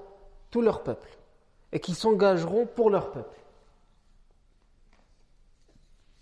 tout 0.52 0.62
leur 0.62 0.84
peuple 0.84 1.10
et 1.72 1.80
qui 1.80 1.96
s'engageront 1.96 2.66
pour 2.66 2.90
leur 2.90 3.12
peuple. 3.12 3.40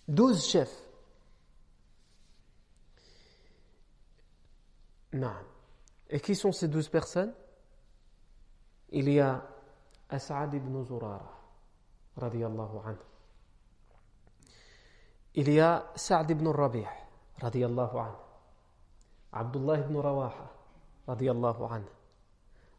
12 0.07 0.45
chefs. 0.45 0.89
Non. 5.13 5.33
Et 6.09 6.19
qui 6.19 6.35
sont 6.35 6.51
ces 6.51 6.67
12 6.67 6.89
personnes? 6.89 7.33
Il 8.91 9.09
y 9.09 9.19
a 9.19 9.43
As'ad 10.09 10.53
ibn 10.53 10.83
Zurara, 10.83 11.31
radiallahu 12.17 12.77
anhu. 12.85 12.97
Il 15.35 15.51
y 15.53 15.59
a 15.59 15.91
Sa'd 15.95 16.31
ibn 16.31 16.47
Rabi' 16.47 16.88
radiallahu 17.38 17.97
anhu. 17.97 18.17
Abdullah 19.31 19.79
ibn 19.79 19.95
Rawaha, 20.01 20.49
radiallahu 21.07 21.63
anhu. 21.65 21.89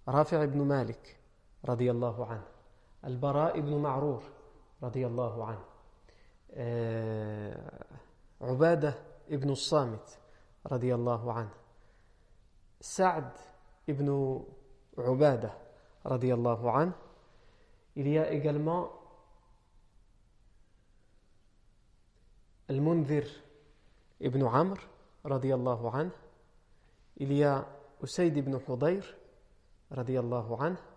Rafi' 0.06 0.42
ibn 0.44 0.64
Malik, 0.64 1.16
radiallahu 1.62 2.22
anhu. 2.22 2.59
البراء 3.04 3.60
بن 3.60 3.74
معرور 3.74 4.22
رضي 4.82 5.06
الله 5.06 5.44
عنه. 5.44 5.64
آه، 6.52 7.84
عبادة 8.40 8.94
بن 9.30 9.50
الصامت 9.50 10.18
رضي 10.66 10.94
الله 10.94 11.32
عنه. 11.32 11.50
سعد 12.80 13.32
بن 13.88 14.40
عبادة 14.98 15.54
رضي 16.06 16.34
الله 16.34 16.70
عنه. 16.70 16.92
Il 17.96 18.06
y 18.06 18.18
a 18.18 18.30
également 18.30 18.90
المنذر 22.70 23.28
ابن 24.22 24.46
عمرو 24.46 24.82
رضي 25.26 25.54
الله 25.54 25.90
عنه. 25.90 26.10
إليا 27.20 27.66
أسيد 28.04 28.38
بن 28.38 28.60
حضير 28.60 29.16
رضي 29.92 30.20
الله 30.20 30.62
عنه. 30.62 30.89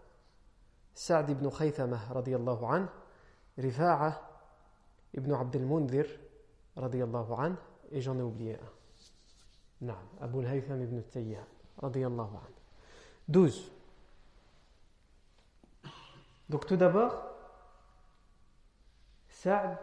Radiallahu 0.95 0.95
anhu. 0.95 0.95
Sa'd 0.95 1.29
ibn 1.29 1.49
Khaythama, 1.49 1.99
radiallahu 2.13 2.65
anhu. 2.65 2.87
Rifa'a 3.57 4.21
ibn 5.13 5.33
Abd 5.33 5.55
al-Mundhir, 5.55 6.05
radiallahu 6.77 7.33
anhu. 7.33 7.57
Et 7.91 8.01
j'en 8.01 8.17
ai 8.17 8.21
oublié 8.21 8.55
un. 8.55 9.85
Non, 9.85 9.97
Abu 10.21 10.39
al-Haytham 10.39 10.81
ibn 10.81 11.01
Tayyah, 11.01 11.45
radiallahu 11.81 12.35
anhu. 12.35 12.53
12. 13.27 13.71
Donc 16.49 16.65
tout 16.65 16.77
d'abord, 16.77 17.13
Sa'd 19.29 19.77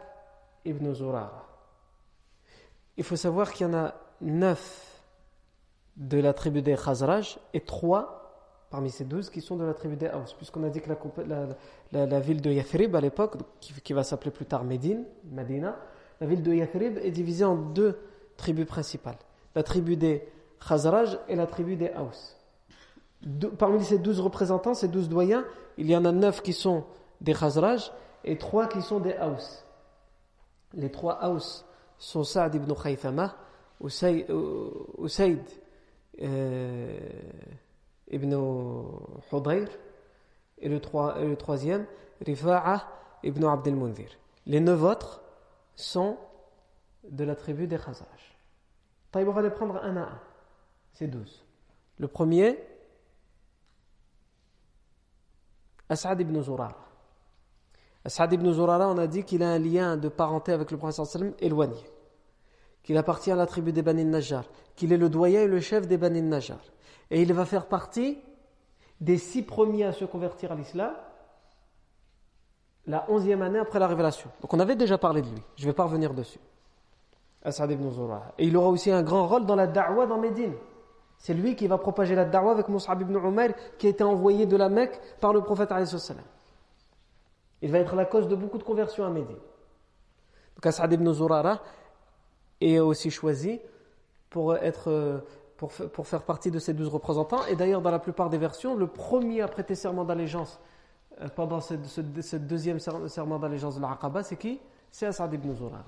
ibn 0.65 0.93
Zurara. 0.93 1.47
Il 2.97 3.03
faut 3.03 3.15
savoir 3.15 3.51
qu'il 3.51 3.67
y 3.67 3.69
en 3.69 3.73
a 3.73 3.93
neuf 4.21 5.03
de 5.95 6.19
la 6.19 6.33
tribu 6.33 6.61
des 6.61 6.75
Khazraj 6.75 7.39
et 7.53 7.61
trois 7.61 8.20
parmi 8.71 8.89
ces 8.89 9.05
douze 9.05 9.29
qui 9.29 9.41
sont 9.41 9.57
de 9.57 9.65
la 9.65 9.73
tribu 9.73 9.95
des 9.95 10.07
Haus, 10.07 10.33
puisqu'on 10.37 10.63
a 10.63 10.69
dit 10.69 10.81
que 10.81 10.89
la, 11.91 12.19
ville 12.19 12.41
de 12.41 12.51
Yathrib 12.51 12.95
à 12.95 13.01
l'époque, 13.01 13.35
qui, 13.59 13.93
va 13.93 14.03
s'appeler 14.03 14.31
plus 14.31 14.45
tard 14.45 14.63
Médine, 14.63 15.03
Medina, 15.29 15.75
la 16.19 16.27
ville 16.27 16.41
de 16.41 16.53
Yathrib 16.53 16.97
est 16.97 17.11
divisée 17.11 17.45
en 17.45 17.55
deux 17.55 17.99
tribus 18.37 18.65
principales, 18.65 19.17
la 19.55 19.63
tribu 19.63 19.97
des 19.97 20.25
Khazraj 20.65 21.19
et 21.27 21.35
la 21.35 21.45
tribu 21.45 21.75
des 21.75 21.91
Haus 21.97 22.37
parmi 23.57 23.83
ces 23.83 23.99
douze 23.99 24.19
représentants, 24.19 24.73
ces 24.73 24.87
douze 24.87 25.09
doyens, 25.09 25.45
il 25.77 25.89
y 25.89 25.95
en 25.95 26.05
a 26.05 26.11
neuf 26.11 26.41
qui 26.41 26.53
sont 26.53 26.83
des 27.21 27.33
Khazraj 27.33 27.91
et 28.23 28.37
trois 28.37 28.67
qui 28.67 28.81
sont 28.81 28.99
des 28.99 29.13
Haus. 29.13 29.63
Les 30.73 30.89
trois 30.89 31.19
Haus 31.27 31.65
sont 31.97 32.23
Saad 32.23 32.55
ibn 32.55 32.73
Khaythama, 32.73 33.35
Usaid, 33.83 34.25
euh, 36.19 36.99
ibn 38.11 38.33
Hudayr, 39.31 39.67
et 40.59 40.69
le, 40.69 41.35
troisième, 41.35 41.85
Rifa'a 42.23 42.87
ibn 43.23 43.43
Abd 43.45 43.67
al-Munzir. 43.67 44.09
Les 44.45 44.59
neuf 44.59 44.81
autres 44.83 45.21
sont 45.75 46.17
de 47.09 47.23
la 47.23 47.35
tribu 47.35 47.67
des 47.67 47.77
Khazraj. 47.77 48.37
on 49.15 49.31
va 49.31 49.41
les 49.41 49.49
prendre 49.49 49.77
un 49.77 49.97
à 49.97 50.01
un. 50.01 50.19
C'est 50.93 51.07
douze. 51.07 51.43
Le 51.97 52.07
premier, 52.07 52.59
As'ad 55.89 56.21
ibn 56.21 56.41
Zurara. 56.41 56.87
As'ad 58.05 58.31
ibn 58.33 58.51
Zurara, 58.51 58.87
on 58.89 58.97
a 58.97 59.07
dit 59.07 59.23
qu'il 59.23 59.43
a 59.43 59.49
un 59.49 59.59
lien 59.59 59.97
de 59.97 60.09
parenté 60.09 60.51
avec 60.51 60.71
le 60.71 60.77
prophète 60.77 61.05
sallam 61.05 61.33
éloigné. 61.39 61.83
Qu'il 62.83 62.97
appartient 62.97 63.31
à 63.31 63.35
la 63.35 63.45
tribu 63.45 63.71
des 63.71 63.81
Bani 63.81 64.05
Najjar. 64.05 64.45
Qu'il 64.75 64.93
est 64.93 64.97
le 64.97 65.09
doyen 65.09 65.41
et 65.41 65.47
le 65.47 65.59
chef 65.59 65.87
des 65.87 65.97
Bani 65.97 66.21
Najjar. 66.21 66.61
Et 67.11 67.21
il 67.21 67.31
va 67.33 67.45
faire 67.45 67.67
partie 67.67 68.17
des 69.01 69.17
six 69.17 69.43
premiers 69.43 69.83
à 69.83 69.93
se 69.93 70.05
convertir 70.05 70.51
à 70.53 70.55
l'islam 70.55 70.93
la 72.87 73.05
onzième 73.09 73.41
année 73.41 73.59
après 73.59 73.79
la 73.79 73.87
révélation. 73.87 74.29
Donc 74.41 74.53
on 74.53 74.59
avait 74.59 74.75
déjà 74.75 74.97
parlé 74.97 75.21
de 75.21 75.27
lui. 75.27 75.43
Je 75.55 75.63
ne 75.63 75.67
vais 75.67 75.75
pas 75.75 75.83
revenir 75.83 76.13
dessus. 76.13 76.39
As'ad 77.43 77.69
ibn 77.69 77.89
Zurara. 77.91 78.33
Et 78.37 78.45
il 78.45 78.55
aura 78.55 78.69
aussi 78.69 78.91
un 78.91 79.03
grand 79.03 79.27
rôle 79.27 79.45
dans 79.45 79.55
la 79.55 79.67
da'wah 79.67 80.05
dans 80.05 80.17
Médine. 80.17 80.53
C'est 81.17 81.33
lui 81.33 81.55
qui 81.55 81.67
va 81.67 81.77
propager 81.77 82.15
la 82.15 82.25
da'wah 82.25 82.51
avec 82.51 82.69
Mus'ab 82.69 83.01
ibn 83.01 83.15
Umair 83.15 83.53
qui 83.77 83.87
a 83.87 83.89
été 83.89 84.03
envoyé 84.03 84.45
de 84.45 84.55
la 84.55 84.69
Mecque 84.69 84.99
par 85.19 85.33
le 85.33 85.41
prophète. 85.41 85.71
Il 87.61 87.71
va 87.71 87.77
être 87.77 87.95
la 87.95 88.05
cause 88.05 88.27
de 88.27 88.35
beaucoup 88.35 88.57
de 88.57 88.63
conversions 88.63 89.05
à 89.05 89.09
Médine. 89.09 89.37
Donc 90.55 90.65
As'ad 90.65 90.91
ibn 90.93 91.11
Zurara 91.11 91.61
est 92.59 92.79
aussi 92.79 93.11
choisi 93.11 93.59
pour, 94.29 94.55
être, 94.55 95.23
pour, 95.69 96.07
faire 96.07 96.23
partie 96.23 96.49
de 96.49 96.57
ces 96.57 96.73
douze 96.73 96.87
représentants. 96.87 97.45
Et 97.45 97.55
d'ailleurs, 97.55 97.81
dans 97.81 97.91
la 97.91 97.99
plupart 97.99 98.29
des 98.29 98.39
versions, 98.39 98.75
le 98.75 98.87
premier 98.87 99.41
à 99.41 99.47
prêter 99.47 99.75
serment 99.75 100.03
d'allégeance 100.03 100.59
euh, 101.21 101.27
pendant 101.35 101.61
ce, 101.61 101.75
deuxième 102.37 102.79
serment 102.79 103.37
d'allégeance 103.37 103.75
de 103.75 103.81
l'Aqaba, 103.81 104.23
c'est 104.23 104.37
qui? 104.37 104.59
C'est 104.89 105.05
As'ad 105.05 105.31
ibn 105.31 105.53
Zurara. 105.53 105.83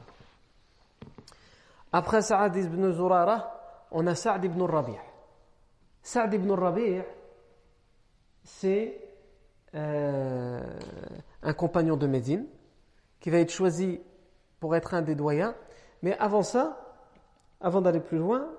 Après 1.91 2.17
As'ad 2.17 2.55
ibn 2.55 2.91
Zurara, 2.91 3.87
on 3.91 4.05
a 4.05 4.13
Sa'd 4.13 4.45
ibn 4.45 4.61
Rabi'. 4.61 4.99
Sa'd 6.03 6.33
ibn 6.33 6.51
Rabi' 6.51 7.01
c'est 8.43 8.99
euh, 9.73 10.61
un 11.41 11.53
compagnon 11.53 11.97
de 11.97 12.05
Médine 12.05 12.45
qui 13.19 13.31
va 13.31 13.39
être 13.39 13.51
choisi 13.51 14.01
pour 14.59 14.75
être 14.75 14.93
un 14.93 15.01
des 15.01 15.15
doyens. 15.15 15.55
Mais 16.03 16.15
avant 16.19 16.43
ça, 16.43 16.77
avant 17.61 17.81
d'aller 17.81 18.01
plus 18.01 18.17
loin, 18.17 18.49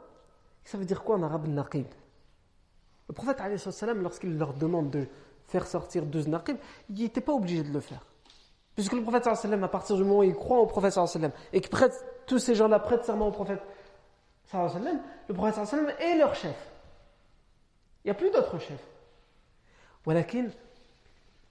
ça 0.65 0.79
veut 0.79 0.85
dire 0.85 1.03
quoi 1.03 1.17
en 1.17 1.23
arabe 1.23 1.47
naqib? 1.49 1.87
Le 3.09 3.15
prophète, 3.15 3.41
lorsqu'il 3.97 4.39
leur 4.39 4.55
demande 4.55 4.91
de 4.91 5.07
faire 5.47 5.67
sortir 5.67 6.07
12 6.07 6.29
naqib, 6.29 6.57
il 6.89 7.03
n'était 7.03 7.21
pas 7.21 7.33
obligé 7.33 7.63
de 7.63 7.73
le 7.73 7.81
faire. 7.81 8.07
Puisque 8.75 8.95
le 8.95 9.03
prophète, 9.03 9.27
à 9.27 9.69
partir 9.69 9.97
du 9.97 10.03
moment 10.03 10.21
où 10.21 10.23
il 10.23 10.35
croit 10.35 10.59
au 10.59 10.67
prophète, 10.67 10.99
et 11.53 11.61
que 11.61 11.69
tous 12.27 12.39
ces 12.39 12.55
gens-là 12.55 12.81
prêtent 12.81 13.05
serment 13.05 13.29
au 13.29 13.31
prophète, 13.31 13.63
le 14.53 15.33
prophète 15.33 15.59
est 16.01 16.17
leur 16.17 16.35
chef. 16.35 16.57
Il 18.05 18.09
n'y 18.09 18.11
a 18.11 18.15
plus 18.15 18.31
d'autres 18.31 18.59
chefs. 18.59 18.87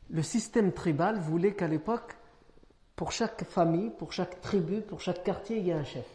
Le 0.09 0.21
système 0.21 0.73
tribal 0.73 1.17
voulait 1.19 1.53
qu'à 1.53 1.67
l'époque, 1.67 2.17
pour 2.95 3.11
chaque 3.11 3.45
famille, 3.45 3.89
pour 3.89 4.11
chaque 4.11 4.41
tribu, 4.41 4.81
pour 4.81 5.01
chaque 5.01 5.23
quartier, 5.23 5.57
il 5.57 5.67
y 5.67 5.69
ait 5.69 5.73
un 5.73 5.83
chef. 5.83 6.05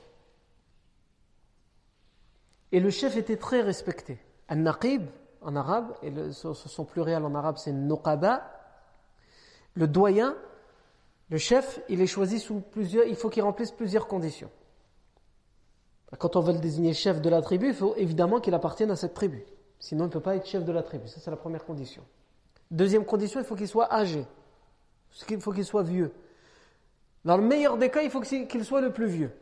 Et 2.73 2.81
le 2.81 2.91
chef 2.91 3.17
était 3.17 3.37
très 3.37 3.61
respecté. 3.63 4.19
An-Naqib, 4.49 5.09
en 5.41 5.57
arabe, 5.57 5.95
et 6.03 6.13
son 6.33 6.85
pluriel 6.85 7.25
en 7.25 7.35
arabe 7.35 7.57
c'est 7.59 7.73
Nuqaba. 7.73 8.43
Le 9.75 9.87
doyen, 9.87 10.37
le 11.31 11.39
chef, 11.39 11.81
il 11.89 12.01
est 12.01 12.07
choisi 12.07 12.41
sous 12.41 12.61
plusieurs, 12.61 13.07
il 13.07 13.15
faut 13.15 13.29
qu'il 13.29 13.43
remplisse 13.43 13.71
plusieurs 13.71 14.07
conditions. 14.07 14.51
Quand 16.19 16.37
on 16.37 16.41
veut 16.41 16.55
le 16.55 16.59
désigner 16.59 16.95
chef 16.95 17.21
de 17.21 17.29
la 17.29 17.43
tribu, 17.43 17.69
il 17.69 17.75
faut 17.75 17.95
évidemment 17.97 18.41
qu'il 18.41 18.55
appartienne 18.55 18.91
à 18.91 18.97
cette 18.97 19.13
tribu. 19.13 19.45
Sinon, 19.79 20.05
il 20.05 20.09
ne 20.09 20.13
peut 20.13 20.21
pas 20.21 20.37
être 20.37 20.47
chef 20.47 20.65
de 20.65 20.73
la 20.73 20.83
tribu. 20.83 21.07
Ça, 21.07 21.21
c'est 21.21 21.31
la 21.31 21.37
première 21.37 21.65
condition. 21.65 22.03
Deuxième 22.71 23.05
condition, 23.05 23.41
il 23.41 23.47
faut 23.47 23.55
qu'il 23.55 23.69
soit 23.69 23.93
âgé. 23.93 24.25
Il 25.31 25.41
faut 25.41 25.53
qu'il 25.53 25.65
soit 25.65 25.83
vieux. 25.83 26.13
Dans 27.25 27.37
le 27.37 27.43
meilleur 27.43 27.77
des 27.77 27.91
cas, 27.91 28.03
il 28.03 28.11
faut 28.11 28.21
qu'il 28.21 28.65
soit 28.65 28.81
le 28.81 28.93
plus 28.93 29.07
vieux. 29.07 29.33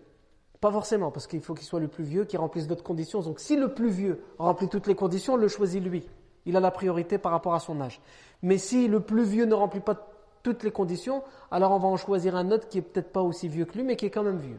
Pas 0.67 0.73
forcément, 0.73 1.13
parce 1.13 1.29
qu'il 1.29 1.43
faut 1.43 1.55
qu'il 1.55 1.65
soit 1.65 1.79
le 1.79 1.87
plus 1.87 2.03
vieux, 2.03 2.25
qui 2.25 2.37
remplisse 2.37 2.67
d'autres 2.67 2.83
conditions. 2.83 3.21
Donc 3.21 3.39
si 3.39 3.55
le 3.55 3.73
plus 3.73 3.89
vieux 3.89 4.25
remplit 4.37 4.69
toutes 4.69 4.89
les 4.89 4.97
conditions, 4.97 5.35
on 5.35 5.37
le 5.37 5.47
choisit 5.47 5.81
lui. 5.81 6.05
Il 6.45 6.57
a 6.57 6.61
la 6.61 6.73
priorité 6.73 7.19
par 7.19 7.31
rapport 7.31 7.55
à 7.55 7.61
son 7.61 7.81
âge. 7.81 8.01
Mais 8.43 8.59
si 8.59 8.89
le 8.89 8.99
plus 8.99 9.23
vieux 9.23 9.45
ne 9.45 9.55
remplit 9.55 9.79
pas 9.79 9.95
toutes 10.43 10.65
les 10.65 10.73
conditions, 10.73 11.23
alors 11.53 11.71
on 11.71 11.79
va 11.79 11.87
en 11.87 11.97
choisir 11.97 12.35
un 12.35 12.51
autre 12.51 12.67
qui 12.67 12.79
est 12.79 12.83
peut-être 12.83 13.13
pas 13.13 13.23
aussi 13.23 13.47
vieux 13.47 13.65
que 13.65 13.75
lui, 13.75 13.85
mais 13.85 13.95
qui 13.95 14.07
est 14.07 14.11
quand 14.11 14.25
même 14.25 14.41
vieux. 14.41 14.59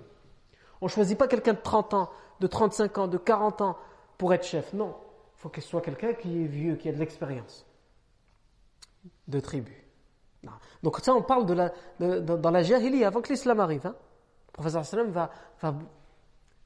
On 0.79 0.87
choisit 0.87 1.17
pas 1.17 1.27
quelqu'un 1.27 1.51
de 1.51 1.61
30 1.61 1.93
ans, 1.93 2.09
de 2.39 2.47
35 2.47 2.97
ans, 2.99 3.07
de 3.09 3.17
40 3.17 3.59
ans 3.59 3.77
pour 4.17 4.33
être 4.33 4.45
chef. 4.45 4.71
Non. 4.71 4.95
Il 5.35 5.41
faut 5.41 5.49
qu'il 5.49 5.61
soit 5.61 5.81
quelqu'un 5.81 6.13
qui 6.13 6.41
est 6.41 6.47
vieux, 6.47 6.77
qui 6.77 6.87
a 6.87 6.93
de 6.93 6.99
l'expérience 6.99 7.65
de 9.27 9.41
tribu. 9.41 9.85
Donc 10.83 10.99
ça, 11.01 11.13
on 11.13 11.21
parle 11.21 11.45
de 11.45 11.53
la, 11.53 11.73
dans 12.21 12.51
la 12.51 12.63
jahili 12.63 13.03
avant 13.03 13.19
que 13.19 13.27
l'islam 13.27 13.59
arrive. 13.59 13.85
Hein. 13.85 13.95
Le 14.47 14.63
professeur 14.63 15.05
va, 15.09 15.29
va 15.61 15.73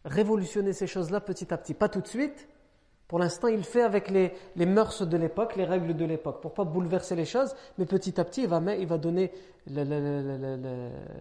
révolutionner 0.05 0.73
ces 0.73 0.87
choses-là 0.87 1.21
petit 1.21 1.53
à 1.53 1.57
petit. 1.57 1.73
Pas 1.73 1.89
tout 1.89 2.01
de 2.01 2.07
suite. 2.07 2.47
Pour 3.07 3.19
l'instant, 3.19 3.49
il 3.49 3.63
fait 3.63 3.81
avec 3.81 4.09
les, 4.09 4.33
les 4.55 4.65
mœurs 4.65 5.05
de 5.05 5.17
l'époque, 5.17 5.57
les 5.57 5.65
règles 5.65 5.95
de 5.95 6.05
l'époque, 6.05 6.41
pour 6.41 6.53
pas 6.53 6.63
bouleverser 6.63 7.15
les 7.15 7.25
choses. 7.25 7.53
Mais 7.77 7.85
petit 7.85 8.19
à 8.19 8.23
petit, 8.23 8.43
il 8.43 8.47
va, 8.47 8.61
il 8.75 8.87
va 8.87 8.97
donner 8.97 9.31
le, 9.67 9.83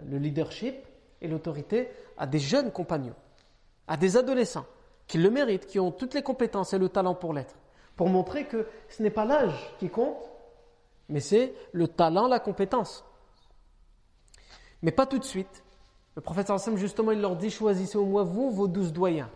le 0.09 0.19
leadership 0.19 0.77
et 1.21 1.29
l'autorité 1.29 1.89
à 2.17 2.27
des 2.27 2.39
jeunes 2.39 2.71
compagnons, 2.71 3.17
à 3.89 3.97
des 3.97 4.17
adolescents 4.17 4.67
qui 5.09 5.19
le 5.19 5.31
méritent, 5.31 5.67
qui 5.67 5.81
ont 5.81 5.91
toutes 5.91 6.15
les 6.15 6.23
compétences 6.23 6.73
et 6.73 6.79
le 6.79 6.89
talent 6.89 7.17
pour 7.17 7.35
l'être, 7.35 7.57
pour 7.97 8.09
montrer 8.09 8.47
que 8.47 8.69
ce 8.89 9.03
n'est 9.03 9.11
pas 9.11 9.25
l'âge 9.25 9.75
qui 9.81 9.91
compte, 9.91 10.31
mais 11.09 11.19
c'est 11.19 11.53
le 11.73 11.89
talent, 11.89 12.29
la 12.29 12.39
compétence. 12.39 13.05
Mais 14.83 14.93
pas 14.93 15.07
tout 15.07 15.19
de 15.19 15.25
suite. 15.25 15.65
Le 16.17 16.23
prophète 16.23 16.49
sallam, 16.49 16.77
justement, 16.77 17.13
il 17.13 17.21
leur 17.21 17.37
dit 17.37 17.51
choisissez 17.51 17.97
au 17.97 18.05
moins 18.05 18.25
vous, 18.25 18.51
vos 18.51 18.69
douze 18.69 18.93
doyens, 18.93 19.31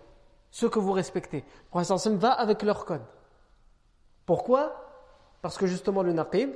ceux 0.51 0.69
que 0.69 0.79
vous 0.79 0.93
respectez. 0.93 1.39
Le 1.39 1.71
prophète 1.71 1.99
sallam 1.99 2.19
va 2.19 2.33
avec 2.33 2.63
leur 2.63 2.85
code. 2.85 3.05
Pourquoi? 4.27 4.81
Parce 5.43 5.57
que 5.57 5.67
justement, 5.67 6.03
le 6.03 6.13
naqib, 6.13 6.51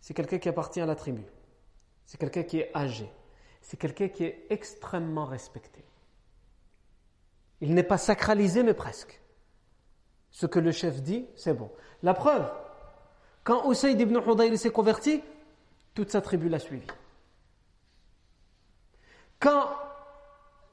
c'est 0.00 0.14
quelqu'un 0.14 0.38
qui 0.38 0.48
appartient 0.48 0.80
à 0.80 0.86
la 0.86 0.96
tribu. 0.96 1.22
C'est 2.06 2.18
quelqu'un 2.18 2.42
qui 2.42 2.58
est 2.58 2.70
âgé. 2.74 3.10
C'est 3.60 3.78
quelqu'un 3.78 4.08
qui 4.08 4.24
est 4.24 4.46
extrêmement 4.50 5.24
respecté. 5.24 5.84
Il 7.60 7.74
n'est 7.74 7.84
pas 7.84 7.98
sacralisé, 7.98 8.64
mais 8.64 8.74
presque. 8.74 9.20
Ce 10.30 10.46
que 10.46 10.58
le 10.58 10.72
chef 10.72 11.00
dit, 11.02 11.26
c'est 11.36 11.54
bon. 11.54 11.70
La 12.02 12.14
preuve, 12.14 12.50
quand 13.44 13.70
Usayd 13.70 14.00
ibn 14.00 14.18
Hudayr 14.18 14.58
s'est 14.58 14.70
converti, 14.70 15.22
toute 15.94 16.10
sa 16.10 16.20
tribu 16.20 16.48
l'a 16.48 16.58
suivi. 16.58 16.86
Quand 19.42 19.70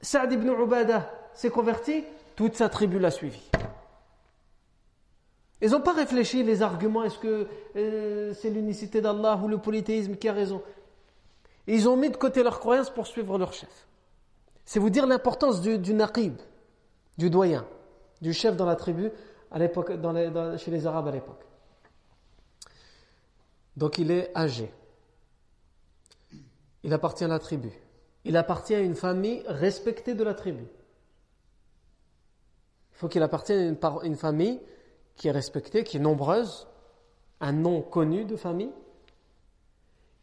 Saad 0.00 0.32
ibn 0.32 0.48
Ubada 0.48 1.10
s'est 1.34 1.50
converti, 1.50 2.04
toute 2.36 2.54
sa 2.54 2.68
tribu 2.68 3.00
l'a 3.00 3.10
suivi. 3.10 3.42
Ils 5.60 5.70
n'ont 5.70 5.80
pas 5.80 5.92
réfléchi 5.92 6.44
les 6.44 6.62
arguments, 6.62 7.02
est-ce 7.02 7.18
que 7.18 7.48
euh, 7.74 8.32
c'est 8.32 8.48
l'unicité 8.48 9.00
d'Allah 9.00 9.38
ou 9.42 9.48
le 9.48 9.58
polythéisme 9.58 10.14
qui 10.14 10.28
a 10.28 10.32
raison. 10.32 10.62
ils 11.66 11.88
ont 11.88 11.96
mis 11.96 12.10
de 12.10 12.16
côté 12.16 12.44
leur 12.44 12.60
croyance 12.60 12.90
pour 12.90 13.08
suivre 13.08 13.36
leur 13.38 13.52
chef. 13.52 13.88
C'est 14.64 14.78
vous 14.78 14.88
dire 14.88 15.06
l'importance 15.06 15.60
du, 15.60 15.76
du, 15.76 15.92
naqib, 15.92 16.36
du 17.18 17.28
doyen, 17.28 17.66
du 18.22 18.32
chef 18.32 18.56
dans 18.56 18.66
la 18.66 18.76
tribu 18.76 19.10
à 19.50 19.58
l'époque, 19.58 19.90
chez 20.58 20.70
les 20.70 20.86
Arabes 20.86 21.08
à 21.08 21.10
l'époque. 21.10 21.44
Donc 23.76 23.98
il 23.98 24.12
est 24.12 24.30
âgé. 24.36 24.72
Il 26.84 26.94
appartient 26.94 27.24
à 27.24 27.28
la 27.28 27.40
tribu. 27.40 27.72
Il 28.24 28.36
appartient 28.36 28.74
à 28.74 28.80
une 28.80 28.94
famille 28.94 29.42
respectée 29.46 30.14
de 30.14 30.24
la 30.24 30.34
tribu. 30.34 30.64
Il 32.92 32.96
faut 32.96 33.08
qu'il 33.08 33.22
appartienne 33.22 33.76
à 33.80 33.98
une, 34.04 34.16
famille 34.16 34.60
qui 35.16 35.28
est 35.28 35.32
respectée, 35.32 35.84
qui 35.84 35.96
est 35.96 36.00
nombreuse, 36.00 36.66
un 37.40 37.52
nom 37.52 37.80
connu 37.80 38.24
de 38.24 38.36
famille. 38.36 38.72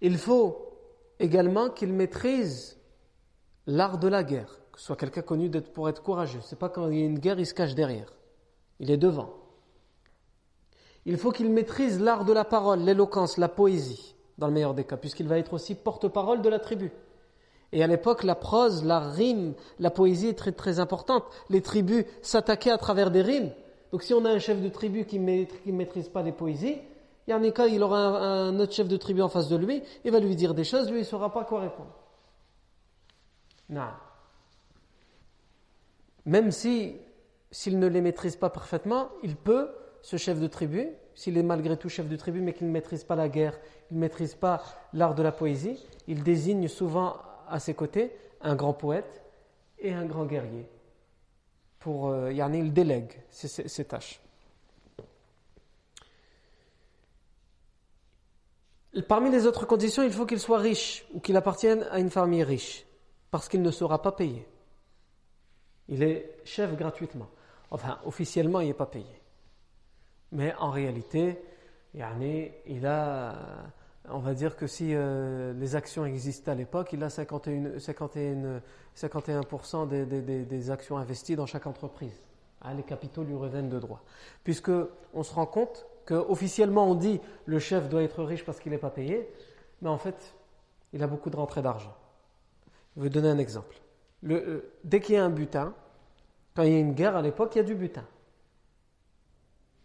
Il 0.02 0.18
faut 0.18 0.78
également 1.20 1.70
qu'il 1.70 1.92
maîtrise 1.92 2.78
l'art 3.66 3.98
de 3.98 4.08
la 4.08 4.24
guerre, 4.24 4.60
que 4.72 4.80
ce 4.80 4.86
soit 4.86 4.96
quelqu'un 4.96 5.24
connu 5.24 5.50
pour 5.50 5.90
être 5.90 6.04
courageux. 6.04 6.42
C'est 6.44 6.60
pas 6.60 6.70
quand 6.70 6.88
il 6.90 7.00
y 7.00 7.02
a 7.02 7.06
une 7.06 7.18
guerre, 7.18 7.40
il 7.40 7.48
se 7.48 7.56
cache 7.56 7.74
derrière. 7.74 8.14
Il 8.80 8.92
est 8.92 8.98
devant 8.98 9.34
il 11.08 11.16
faut 11.16 11.32
qu'il 11.32 11.50
maîtrise 11.50 12.02
l'art 12.02 12.26
de 12.26 12.34
la 12.34 12.44
parole, 12.44 12.82
l'éloquence, 12.82 13.38
la 13.38 13.48
poésie, 13.48 14.14
dans 14.38 14.48
le 14.48 14.54
meilleur 14.54 14.74
des 14.74 14.84
cas, 14.84 14.98
puisqu'il 14.98 15.30
va 15.30 15.38
être 15.38 15.54
aussi 15.54 15.74
porte-parole 15.74 16.42
de 16.42 16.50
la 16.50 16.60
tribu. 16.60 16.92
Et 17.74 17.84
à 17.84 17.88
l'époque, 17.88 18.24
la 18.24 18.36
prose, 18.36 18.86
la 18.86 19.00
rime, 19.00 19.54
la 19.80 19.92
poésie 19.92 20.30
est 20.30 20.38
très 20.38 20.54
très 20.54 20.80
importante. 20.80 21.24
Les 21.50 21.62
tribus 21.62 22.06
s'attaquaient 22.22 22.72
à 22.72 22.78
travers 22.78 23.12
des 23.12 23.22
rimes. 23.22 23.52
Donc 23.92 24.04
si 24.04 24.14
on 24.14 24.24
a 24.26 24.30
un 24.30 24.40
chef 24.40 24.62
de 24.62 24.70
tribu 24.70 25.06
qui 25.06 25.20
ne 25.20 25.72
maîtrise 25.72 26.10
pas 26.10 26.22
les 26.22 26.32
poésies, 26.32 26.78
quand 27.28 27.66
il 27.66 27.84
aura 27.84 28.00
un, 28.00 28.60
autre 28.60 28.74
chef 28.74 28.88
de 28.88 28.98
tribu 28.98 29.22
en 29.22 29.30
face 29.30 29.50
de 29.50 29.58
lui, 29.58 29.84
il 30.06 30.12
va 30.12 30.20
lui 30.20 30.36
dire 30.36 30.54
des 30.54 30.64
choses, 30.64 30.90
lui 30.90 30.98
il 30.98 31.02
ne 31.02 31.06
saura 31.06 31.34
pas 31.34 31.44
quoi 31.44 31.62
répondre. 31.62 31.94
Non. 33.70 33.90
Même 36.26 36.52
si 36.52 36.96
s'il 37.52 37.80
ne 37.80 37.88
les 37.88 38.02
maîtrise 38.02 38.36
pas 38.36 38.50
parfaitement, 38.50 39.10
il 39.24 39.36
peut, 39.36 39.70
ce 40.02 40.18
chef 40.18 40.40
de 40.40 40.48
tribu, 40.48 40.90
s'il 41.16 41.38
est 41.38 41.44
malgré 41.44 41.78
tout 41.78 41.90
chef 41.90 42.08
de 42.08 42.16
tribu, 42.16 42.42
mais 42.42 42.54
qu'il 42.54 42.68
ne 42.68 42.72
maîtrise 42.72 43.04
pas 43.04 43.16
la 43.16 43.30
guerre, 43.30 43.58
il 43.90 43.96
ne 43.96 44.02
maîtrise 44.02 44.36
pas 44.36 44.62
l'art 44.94 45.16
de 45.16 45.24
la 45.24 45.32
poésie, 45.32 45.86
il 46.08 46.24
désigne 46.24 46.68
souvent 46.68 47.16
à 47.50 47.60
ses 47.60 47.74
côtés 47.74 48.16
un 48.42 48.56
grand 48.56 48.74
poète 48.74 49.24
et 49.80 49.94
un 49.94 50.06
grand 50.06 50.26
guerrier. 50.26 50.68
Pour, 51.80 52.10
euh, 52.10 52.32
il 52.32 52.74
délègue 52.74 53.14
ses 53.30 53.86
tâches. 53.86 54.20
Parmi 59.08 59.30
les 59.30 59.46
autres 59.46 59.66
conditions, 59.66 60.04
il 60.04 60.12
faut 60.12 60.26
qu'il 60.26 60.40
soit 60.40 60.58
riche 60.58 61.06
ou 61.14 61.20
qu'il 61.20 61.38
appartienne 61.38 61.86
à 61.92 62.00
une 62.00 62.10
famille 62.10 62.44
riche, 62.44 62.86
parce 63.30 63.48
qu'il 63.48 63.62
ne 63.62 63.72
sera 63.72 64.02
pas 64.02 64.12
payé. 64.12 64.48
Il 65.88 66.02
est 66.04 66.38
chef 66.44 66.76
gratuitement. 66.76 67.30
Enfin, 67.70 68.00
officiellement, 68.06 68.60
il 68.60 68.68
n'est 68.68 68.74
pas 68.74 68.88
payé. 68.88 69.22
Mais 70.32 70.54
en 70.56 70.72
réalité, 70.72 71.40
il 71.94 72.86
a, 72.86 73.36
on 74.10 74.20
va 74.20 74.34
dire 74.34 74.56
que 74.56 74.68
si 74.68 74.94
euh, 74.94 75.54
les 75.54 75.76
actions 75.76 76.06
existaient 76.06 76.52
à 76.52 76.56
l'époque, 76.56 76.94
il 76.94 77.04
a 77.04 77.10
51, 77.10 77.80
51, 77.80 78.62
51% 78.96 79.88
des, 79.88 80.06
des, 80.46 80.72
actions 80.72 80.98
investies 80.98 81.36
dans 81.36 81.46
chaque 81.46 81.68
entreprise. 81.68 82.22
Ah, 82.62 82.74
les 82.74 82.84
capitaux 82.84 83.24
lui 83.24 83.36
reviennent 83.36 83.70
de 83.70 83.80
droit. 83.80 84.02
Puisque 84.44 84.72
on 85.14 85.24
se 85.24 85.34
rend 85.34 85.46
compte 85.46 85.86
qu'officiellement 86.06 86.90
on 86.90 86.96
dit 86.96 87.20
le 87.46 87.60
chef 87.60 87.90
doit 87.90 88.04
être 88.04 88.24
riche 88.24 88.46
parce 88.46 88.60
qu'il 88.60 88.72
n'est 88.72 88.78
pas 88.78 88.90
payé, 88.90 89.30
mais 89.82 89.90
en 89.90 89.98
fait, 89.98 90.34
il 90.94 91.04
a 91.04 91.08
beaucoup 91.08 91.30
de 91.30 91.36
rentrées 91.36 91.62
d'argent. 91.62 91.96
Je 92.96 93.02
vais 93.02 93.08
vous 93.08 93.14
donner 93.14 93.30
un 93.30 93.38
exemple. 93.38 93.76
Euh, 94.26 94.62
dès 94.84 95.00
qu'il 95.00 95.16
y 95.16 95.18
a 95.18 95.26
un 95.26 95.30
butin, 95.30 95.74
quand 96.56 96.64
il 96.64 96.74
y 96.74 96.76
a 96.76 96.80
une 96.80 96.94
guerre 96.94 97.16
à 97.16 97.22
l'époque, 97.22 97.56
il 97.56 97.60
y 97.60 97.62
a 97.62 97.66
du 97.66 97.76
butin. 97.76 98.06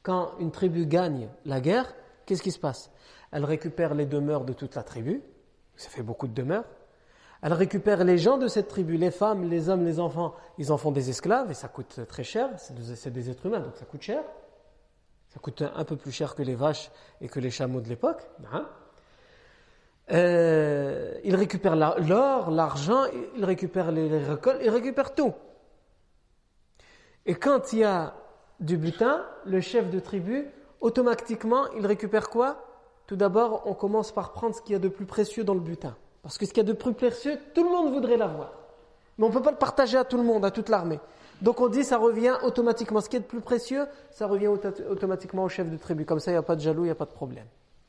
Quand 0.03 0.33
une 0.39 0.51
tribu 0.51 0.87
gagne 0.87 1.29
la 1.45 1.61
guerre, 1.61 1.95
qu'est-ce 2.25 2.43
qui 2.43 2.51
se 2.51 2.59
passe? 2.59 2.91
Elle 3.33 3.45
récupère 3.45 3.95
les 3.95 4.07
demeures 4.07 4.45
de 4.45 4.53
toute 4.53 4.75
la 4.77 4.83
tribu, 4.83 5.23
ça 5.77 5.88
fait 5.88 6.03
beaucoup 6.03 6.29
de 6.29 6.35
demeures. 6.35 6.64
Elle 7.42 7.55
récupère 7.55 8.05
les 8.05 8.18
gens 8.18 8.38
de 8.38 8.47
cette 8.47 8.68
tribu, 8.68 8.97
les 8.97 9.11
femmes, 9.11 9.49
les 9.49 9.68
hommes, 9.68 9.85
les 9.85 9.99
enfants, 9.99 10.35
ils 10.59 10.71
en 10.71 10.79
font 10.79 10.92
des 10.92 11.11
esclaves 11.11 11.51
et 11.51 11.55
ça 11.55 11.66
coûte 11.66 12.01
très 12.07 12.23
cher, 12.23 12.51
c'est 12.59 13.11
des 13.11 13.31
êtres 13.31 13.47
humains 13.47 13.61
donc 13.61 13.77
ça 13.77 13.85
coûte 13.85 14.03
cher. 14.03 14.23
Ça 15.29 15.40
coûte 15.40 15.62
un 15.62 15.85
peu 15.85 15.97
plus 15.97 16.12
cher 16.12 16.35
que 16.35 16.42
les 16.42 16.55
vaches 16.55 16.90
et 17.23 17.29
que 17.29 17.40
les 17.40 17.51
chameaux 17.51 17.81
de 17.81 17.88
l'époque. 17.88 18.29
Hein? 18.53 18.68
Euh, 20.12 21.18
il 21.25 21.35
récupère 21.35 21.75
l'or, 21.75 22.51
l'argent, 22.51 23.05
il 23.37 23.45
récupère 23.45 23.92
les 23.92 24.18
récoltes, 24.18 24.61
il 24.62 24.68
récupère 24.68 25.14
tout. 25.14 25.33
Et 27.25 27.35
quand 27.35 27.73
il 27.73 27.79
y 27.79 27.85
a 27.85 28.14
du 28.61 28.77
butin, 28.77 29.25
le 29.47 29.61
chef 29.62 29.90
de 29.90 30.01
tribu, 30.01 30.51
automatiquement, 30.81 31.66
il 31.79 31.87
récupère 31.87 32.29
quoi? 32.29 32.72
Tout 33.12 33.16
d'abord, 33.16 33.64
on 33.66 33.75
commence 33.75 34.11
par 34.11 34.33
prendre 34.33 34.55
ce 34.55 34.62
qu'il 34.62 34.72
y 34.72 34.75
a 34.75 34.79
de 34.79 34.88
plus 34.88 35.05
précieux 35.05 35.44
dans 35.44 35.53
le 35.53 35.61
butin. 35.61 35.94
Parce 36.22 36.38
que 36.38 36.46
ce 36.46 36.51
qu'il 36.51 36.62
y 36.62 36.66
a 36.66 36.72
de 36.72 36.72
plus 36.72 36.94
précieux, 36.94 37.38
tout 37.53 37.62
le 37.62 37.68
monde 37.68 37.92
voudrait 37.92 38.16
l'avoir. 38.16 38.53
Mais 39.18 39.27
on 39.27 39.29
ne 39.29 39.35
peut 39.35 39.42
pas 39.42 39.51
le 39.51 39.59
partager 39.59 39.98
à 39.98 40.05
tout 40.05 40.16
le 40.16 40.22
monde, 40.22 40.46
à 40.46 40.51
toute 40.51 40.70
l'armée. 40.70 40.98
Donc 41.42 41.61
on 41.61 41.68
dit 41.68 41.85
ça 41.85 41.98
revient 41.98 42.33
automatiquement. 42.42 43.03
Ce 43.03 43.11
qui 43.11 43.16
est 43.16 43.20
de 43.20 43.27
plus 43.27 43.42
précieux, 43.42 43.85
ça 44.12 44.27
revient 44.27 44.46
automatiquement 44.46 45.44
au 45.44 45.51
chef 45.51 45.68
de 45.68 45.77
tribu. 45.77 46.07
Comme 46.07 46.20
ça, 46.20 46.31
il 46.31 46.35
n'y 46.35 46.38
a 46.38 46.42
pas 46.42 46.57
de 46.57 46.62
jaloux, 46.62 46.85
il 46.85 46.87
n'y 46.87 46.90
a 46.90 46.94
pas 46.94 47.05
de 47.05 47.12
problème. 47.12 47.44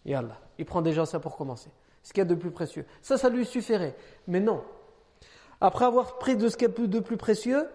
Allah. 0.05 0.37
Il 0.57 0.65
prend 0.65 0.81
déjà 0.81 1.05
ça 1.05 1.21
pour 1.21 1.37
commencer. 1.37 1.69
Ce 2.03 2.11
qui 2.11 2.19
est 2.19 2.25
de 2.25 2.35
plus 2.35 2.51
précieux. 2.51 2.85
Ça, 3.01 3.17
ça 3.17 3.29
lui 3.29 3.45
suffirait. 3.45 3.95
Mais 4.27 4.41
non. 4.41 4.61
Après 5.61 5.85
avoir 5.85 6.17
pris 6.17 6.35
de 6.35 6.49
ce 6.49 6.57
qui 6.57 6.65
est 6.65 6.79
de 6.81 6.99
plus 6.99 7.15
précieux, 7.15 7.65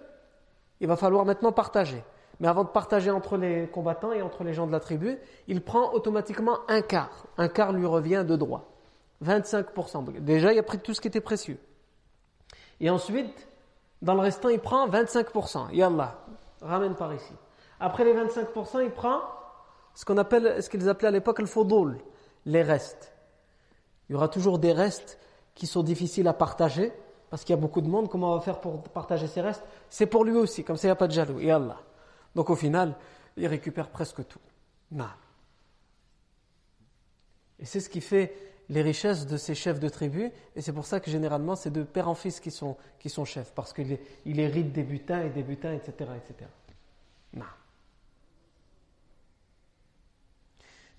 il 0.81 0.87
va 0.87 0.97
falloir 0.97 1.25
maintenant 1.25 1.53
partager. 1.53 2.05
Mais 2.41 2.49
avant 2.49 2.65
de 2.65 2.69
partager 2.69 3.11
entre 3.11 3.37
les 3.37 3.67
combattants 3.69 4.13
et 4.13 4.23
entre 4.23 4.45
les 4.45 4.55
gens 4.55 4.67
de 4.67 4.73
la 4.73 4.81
tribu, 4.81 5.19
il 5.49 5.61
prend 5.61 5.93
automatiquement 5.93 6.59
un 6.69 6.83
quart. 6.83 7.27
Un 7.37 7.49
quart 7.49 7.73
lui 7.73 7.87
revient 7.87 8.25
de 8.27 8.37
droit. 8.37 8.65
25%. 9.25 10.21
Déjà, 10.21 10.53
il 10.53 10.59
a 10.59 10.63
pris 10.63 10.79
tout 10.79 10.95
ce 10.95 11.01
qui 11.01 11.09
était 11.09 11.21
précieux. 11.21 11.59
Et 12.81 12.91
ensuite, 12.91 13.49
dans 14.03 14.15
le 14.15 14.21
restant, 14.21 14.49
il 14.49 14.61
prend 14.61 14.89
25%. 14.89 15.73
Yallah, 15.73 16.17
ramène 16.63 16.95
par 16.95 17.13
ici. 17.13 17.33
Après 17.81 18.05
les 18.05 18.15
25%, 18.15 18.85
il 18.85 18.91
prend 18.91 19.21
ce 19.95 20.05
qu'on 20.05 20.17
appelle, 20.17 20.63
ce 20.63 20.71
qu'ils 20.71 20.89
appelaient 20.89 21.09
à 21.09 21.13
l'époque 21.13 21.41
le 21.41 21.47
faudoul, 21.47 21.99
les 22.47 22.63
restes. 22.63 23.13
Il 24.09 24.13
y 24.13 24.17
aura 24.17 24.29
toujours 24.29 24.61
des 24.61 24.73
restes 24.73 25.19
qui 25.55 25.67
sont 25.67 25.83
difficiles 25.83 26.29
à 26.29 26.33
partager, 26.33 26.93
parce 27.31 27.43
qu'il 27.43 27.55
y 27.55 27.59
a 27.59 27.61
beaucoup 27.61 27.81
de 27.81 27.89
monde. 27.89 28.09
Comment 28.09 28.33
on 28.33 28.37
va 28.37 28.41
faire 28.41 28.61
pour 28.61 28.81
partager 28.85 29.27
ces 29.27 29.41
restes? 29.41 29.65
C'est 29.91 30.07
pour 30.07 30.25
lui 30.25 30.37
aussi, 30.37 30.63
comme 30.63 30.77
ça 30.77 30.87
il 30.87 30.91
n'y 30.91 30.93
a 30.93 30.97
pas 30.97 31.09
de 31.09 31.13
jaloux. 31.13 31.41
Et 31.41 31.51
Allah. 31.51 31.79
Donc 32.35 32.51
au 32.51 32.57
final, 32.57 32.95
il 33.37 33.47
récupère 33.47 33.89
presque 33.89 34.27
tout. 34.27 34.41
Non. 34.91 35.09
Et 37.59 37.65
c'est 37.65 37.81
ce 37.81 37.89
qui 37.89 38.01
fait 38.01 38.35
les 38.69 38.83
richesses 38.83 39.27
de 39.27 39.37
ces 39.37 39.55
chefs 39.55 39.81
de 39.81 39.89
tribu, 39.89 40.31
et 40.55 40.61
c'est 40.61 40.73
pour 40.73 40.87
ça 40.87 41.01
que 41.01 41.11
généralement 41.11 41.57
c'est 41.57 41.71
de 41.71 41.83
père 41.83 42.09
en 42.09 42.15
fils 42.15 42.39
qui 42.39 42.51
sont, 42.51 42.77
qui 42.99 43.09
sont 43.09 43.25
chefs, 43.25 43.53
parce 43.55 43.73
qu'il 43.73 43.99
il 44.27 44.41
hérite 44.41 44.73
des 44.73 44.83
butins 44.83 45.23
et 45.23 45.31
des 45.31 45.43
butins, 45.43 45.73
etc. 45.73 46.11
etc. 46.17 46.51
Non. 47.35 47.45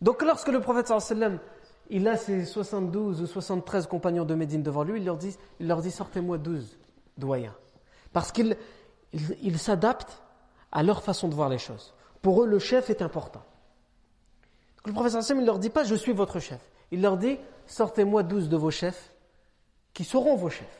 Donc 0.01 0.21
lorsque 0.23 0.47
le 0.47 0.61
prophète 0.61 0.87
sallam, 0.87 1.39
il 1.89 2.07
a 2.07 2.17
ses 2.17 2.45
72 2.45 3.21
ou 3.21 3.27
73 3.27 3.87
compagnons 3.87 4.25
de 4.25 4.35
Médine 4.35 4.63
devant 4.63 4.83
lui, 4.83 4.99
il 4.99 5.05
leur 5.05 5.17
dit, 5.17 5.35
dit 5.59 5.91
sortez-moi 5.91 6.37
12 6.37 6.77
doyens. 7.17 7.55
Parce 8.13 8.31
qu'ils 8.31 8.57
il, 9.13 9.59
s'adaptent 9.59 10.21
à 10.71 10.83
leur 10.83 11.03
façon 11.03 11.27
de 11.27 11.35
voir 11.35 11.49
les 11.49 11.57
choses. 11.57 11.93
Pour 12.21 12.43
eux, 12.43 12.47
le 12.47 12.59
chef 12.59 12.89
est 12.89 13.01
important. 13.01 13.43
Le 14.85 14.93
prophète 14.93 15.21
sallam, 15.21 15.39
il 15.39 15.41
ne 15.41 15.45
leur 15.45 15.59
dit 15.59 15.69
pas 15.69 15.83
je 15.83 15.95
suis 15.95 16.13
votre 16.13 16.39
chef. 16.39 16.61
Il 16.91 17.01
leur 17.01 17.17
dit 17.17 17.37
sortez-moi 17.67 18.23
douze 18.23 18.49
de 18.49 18.57
vos 18.57 18.71
chefs 18.71 19.13
qui 19.93 20.03
seront 20.03 20.35
vos 20.35 20.49
chefs. 20.49 20.79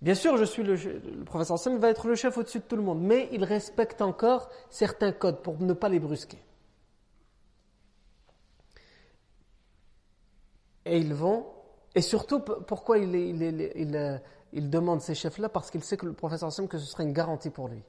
Bien 0.00 0.14
sûr, 0.14 0.36
le, 0.36 1.24
professeur 1.24 1.58
Sam 1.58 1.78
va 1.78 1.90
être 1.90 2.06
le 2.06 2.14
chef 2.14 2.38
au-dessus 2.38 2.60
de 2.60 2.64
tout 2.64 2.76
le 2.76 2.82
monde, 2.82 3.00
mais 3.00 3.28
il 3.32 3.42
respecte 3.42 4.00
encore 4.00 4.48
certains 4.70 5.10
codes 5.10 5.42
pour 5.42 5.60
ne 5.60 5.72
pas 5.72 5.88
les 5.88 5.98
brusquer. 5.98 6.38
Et 10.84 10.98
ils 10.98 11.12
vont, 11.12 11.46
et 11.94 12.00
surtout, 12.00 12.38
pourquoi 12.40 12.98
il, 12.98 13.14
il, 14.52 14.70
demande 14.70 15.00
ces 15.00 15.16
chefs-là? 15.16 15.48
Parce 15.48 15.70
qu'il 15.70 15.82
sait 15.82 15.96
que 15.96 16.06
le 16.06 16.12
professeur 16.12 16.52
Sam, 16.52 16.68
que 16.68 16.78
ce 16.78 16.86
serait 16.86 17.02
une 17.02 17.12
garantie 17.12 17.50
pour 17.50 17.68
lui. 17.68 17.82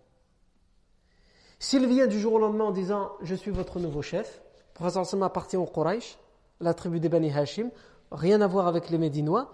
S'il 1.60 1.86
vient 1.88 2.08
du 2.08 2.17
jour 2.19 2.34
au 2.34 2.39
lendemain 2.39 2.65
en 2.65 2.72
disant 2.72 3.12
Je 3.22 3.36
suis 3.36 3.52
votre 3.52 3.80
nouveau 3.80 4.02
chef, 4.02 4.41
professeur 4.74 5.06
Sam 5.06 5.24
appartient 5.24 5.58
au 5.58 5.65
Quraysh, 5.65 6.17
la 6.62 6.74
tribu 6.74 7.02
des 7.02 7.10
Bani 7.10 7.32
Hashim, 7.32 7.69
rien 8.12 8.39
à 8.39 8.48
voir 8.48 8.67
avec 8.67 8.89
les 8.89 8.98
Médinois, 8.98 9.54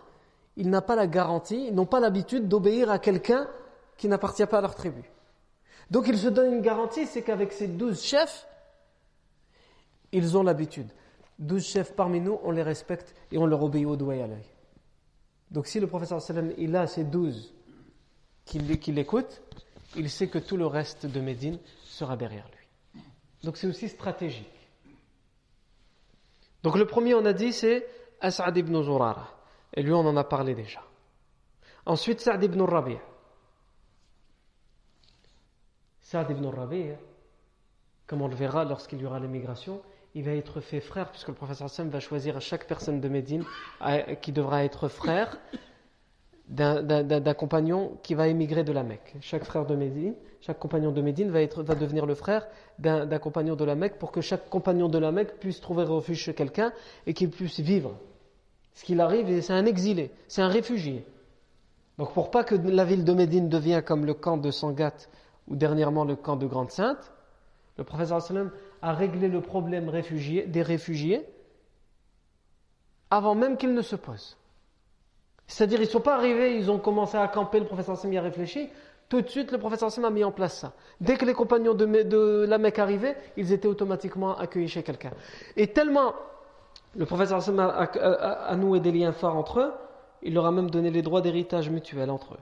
ils 0.56 0.70
n'ont 0.70 0.82
pas 0.82 0.96
la 0.96 1.08
garantie, 1.08 1.66
ils 1.68 1.74
n'ont 1.74 1.88
pas 1.88 2.00
l'habitude 2.00 2.48
d'obéir 2.48 2.92
à 2.92 3.00
quelqu'un 3.00 3.48
qui 3.98 4.08
n'appartient 4.08 4.46
pas 4.46 4.60
à 4.60 4.62
leur 4.62 4.76
tribu. 4.76 5.10
Donc 5.90 6.08
ils 6.08 6.18
se 6.18 6.28
donnent 6.28 6.54
une 6.54 6.62
garantie, 6.62 7.08
c'est 7.08 7.24
qu'avec 7.24 7.52
ces 7.52 7.68
douze 7.68 8.02
chefs, 8.04 8.48
ils 10.12 10.38
ont 10.38 10.44
l'habitude. 10.44 10.88
Douze 11.40 11.66
chefs 11.66 11.94
parmi 11.94 12.22
nous, 12.22 12.40
on 12.44 12.52
les 12.52 12.64
respecte 12.64 13.16
et 13.32 13.38
on 13.40 13.48
leur 13.48 13.64
obéit 13.64 13.86
au 13.86 13.96
doigt 13.96 14.16
et 14.16 14.22
à 14.22 14.28
l'œil. 14.28 14.46
Donc 15.50 15.66
si 15.66 15.80
le 15.80 15.88
professeur 15.88 16.22
sallam, 16.22 16.54
il 16.58 16.76
a 16.76 16.86
ces 16.86 17.04
douze 17.04 17.54
qui 18.46 18.60
l'écoutent, 18.92 19.42
il 19.96 20.10
sait 20.10 20.28
que 20.28 20.38
tout 20.38 20.58
le 20.58 20.68
reste 20.68 21.06
de 21.06 21.20
Médine 21.20 21.58
sera 21.96 22.18
derrière 22.18 22.48
lui. 22.50 23.02
Donc 23.44 23.58
c'est 23.58 23.68
aussi 23.68 23.88
stratégique. 23.88 24.70
Donc 26.64 26.78
le 26.78 26.86
premier, 26.86 27.14
on 27.14 27.26
a 27.26 27.34
dit, 27.34 27.54
c'est 27.54 27.88
As'ad 28.20 28.58
ibn 28.58 28.82
Zurara. 28.82 29.30
Et 29.74 29.84
lui, 29.84 29.94
on 29.94 30.00
en 30.00 30.18
a 30.18 30.24
parlé 30.24 30.56
déjà. 30.56 30.82
Ensuite, 31.86 32.20
Sa'd 32.22 32.44
ibn 32.44 32.62
Rabi'. 32.62 32.98
Sa'd 36.02 36.32
ibn 36.32 36.46
Rabi', 36.48 36.96
comme 38.08 38.22
on 38.22 38.28
le 38.28 38.36
verra 38.36 38.66
lorsqu'il 38.66 39.00
y 39.02 39.06
aura 39.06 39.20
l'émigration, 39.20 39.82
il 40.16 40.24
va 40.24 40.32
être 40.32 40.62
fait 40.62 40.80
frère, 40.80 41.12
puisque 41.12 41.28
le 41.28 41.34
professeur 41.34 41.70
Sam 41.70 41.90
va 41.90 42.00
choisir 42.00 42.40
chaque 42.42 42.68
personne 42.68 43.02
de 43.02 43.10
Médine 43.10 43.46
qui 44.22 44.32
devra 44.32 44.64
être 44.64 44.88
frère 44.88 45.38
d'un 46.48 47.34
compagnon 47.34 47.98
qui 48.04 48.14
va 48.14 48.28
émigrer 48.28 48.64
de 48.64 48.72
la 48.72 48.84
Mecque. 48.84 49.16
Chaque 49.22 49.44
frère 49.44 49.66
de 49.66 49.76
Médine, 49.76 50.14
chaque 50.42 50.60
compagnon 50.60 50.92
de 50.92 51.02
Médine 51.02 51.30
va, 51.32 51.42
être, 51.42 51.64
va 51.64 51.76
devenir 51.76 52.06
le 52.06 52.14
frère 52.14 52.48
d'un 52.78 53.20
compagnon 53.20 53.56
de 53.56 53.66
la 53.66 53.76
Mecque 53.76 53.98
pour 53.98 54.12
que 54.12 54.22
chaque 54.22 54.50
compagnon 54.50 54.88
de 54.88 55.00
la 55.00 55.12
Mecque 55.12 55.40
puisse 55.40 55.60
trouver 55.60 55.84
refuge 55.84 56.20
chez 56.20 56.34
quelqu'un 56.34 56.72
et 57.08 57.14
qu'il 57.14 57.32
puisse 57.32 57.60
vivre. 57.60 57.98
Ce 58.74 58.84
qu'il 58.84 59.02
arrive, 59.02 59.42
c'est 59.42 59.54
un 59.54 59.66
exilé, 59.66 60.12
c'est 60.28 60.42
un 60.42 60.50
réfugié. 60.50 61.06
Donc 61.98 62.14
pour 62.14 62.30
pas 62.30 62.44
que 62.44 62.56
la 62.56 62.84
ville 62.84 63.06
de 63.06 63.14
Médine 63.14 63.50
devienne 63.50 63.82
comme 63.82 64.06
le 64.06 64.14
camp 64.14 64.38
de 64.38 64.52
Sangat 64.52 64.94
ou 65.48 65.56
dernièrement 65.56 66.04
le 66.04 66.16
camp 66.16 66.36
de 66.36 66.46
Grande 66.46 66.72
Sainte, 66.72 67.12
le 67.78 67.84
professeur 67.84 68.22
à 68.82 68.94
régler 68.94 69.30
le 69.30 69.42
problème 69.42 69.92
des 69.92 70.62
réfugiés 70.62 71.26
avant 73.10 73.36
même 73.36 73.58
qu'ils 73.58 73.74
ne 73.74 73.82
se 73.82 73.96
posent. 73.96 74.38
C'est-à-dire, 75.48 75.80
ils 75.80 75.86
ne 75.86 75.90
sont 75.90 76.02
pas 76.02 76.16
arrivés, 76.16 76.58
ils 76.58 76.72
ont 76.72 76.80
commencé 76.80 77.18
à 77.18 77.28
camper, 77.28 77.60
le 77.60 77.66
professeur 77.66 77.96
Hassan 77.96 78.12
y 78.12 78.18
a 78.18 78.22
réfléchi. 78.22 78.70
Tout 79.10 79.22
de 79.22 79.28
suite, 79.30 79.52
le 79.52 79.60
professeur 79.60 79.88
Hassan 79.88 80.06
a 80.06 80.10
mis 80.10 80.24
en 80.24 80.32
place 80.32 80.58
ça. 80.58 80.74
Dès 81.00 81.18
que 81.18 81.26
les 81.26 81.34
compagnons 81.34 81.76
de, 81.76 82.46
la 82.48 82.58
Mecque 82.58 82.80
arrivaient, 82.80 83.16
ils 83.38 83.52
étaient 83.54 83.68
automatiquement 83.68 84.38
accueillis 84.38 84.68
chez 84.68 84.84
quelqu'un. 84.84 85.12
Et 85.56 85.68
tellement 85.68 86.14
le 86.96 87.06
professeur 87.06 87.38
Hassan 87.38 87.60
a, 87.60 88.56
noué 88.56 88.80
des 88.80 88.92
liens 88.92 89.12
forts 89.12 89.36
entre 89.36 89.60
eux, 89.60 89.74
il 90.24 90.34
leur 90.34 90.46
a 90.46 90.52
même 90.52 90.70
donné 90.70 90.90
les 90.90 91.02
droits 91.02 91.22
d'héritage 91.22 91.70
mutuel 91.70 92.10
entre 92.10 92.36
eux. 92.36 92.40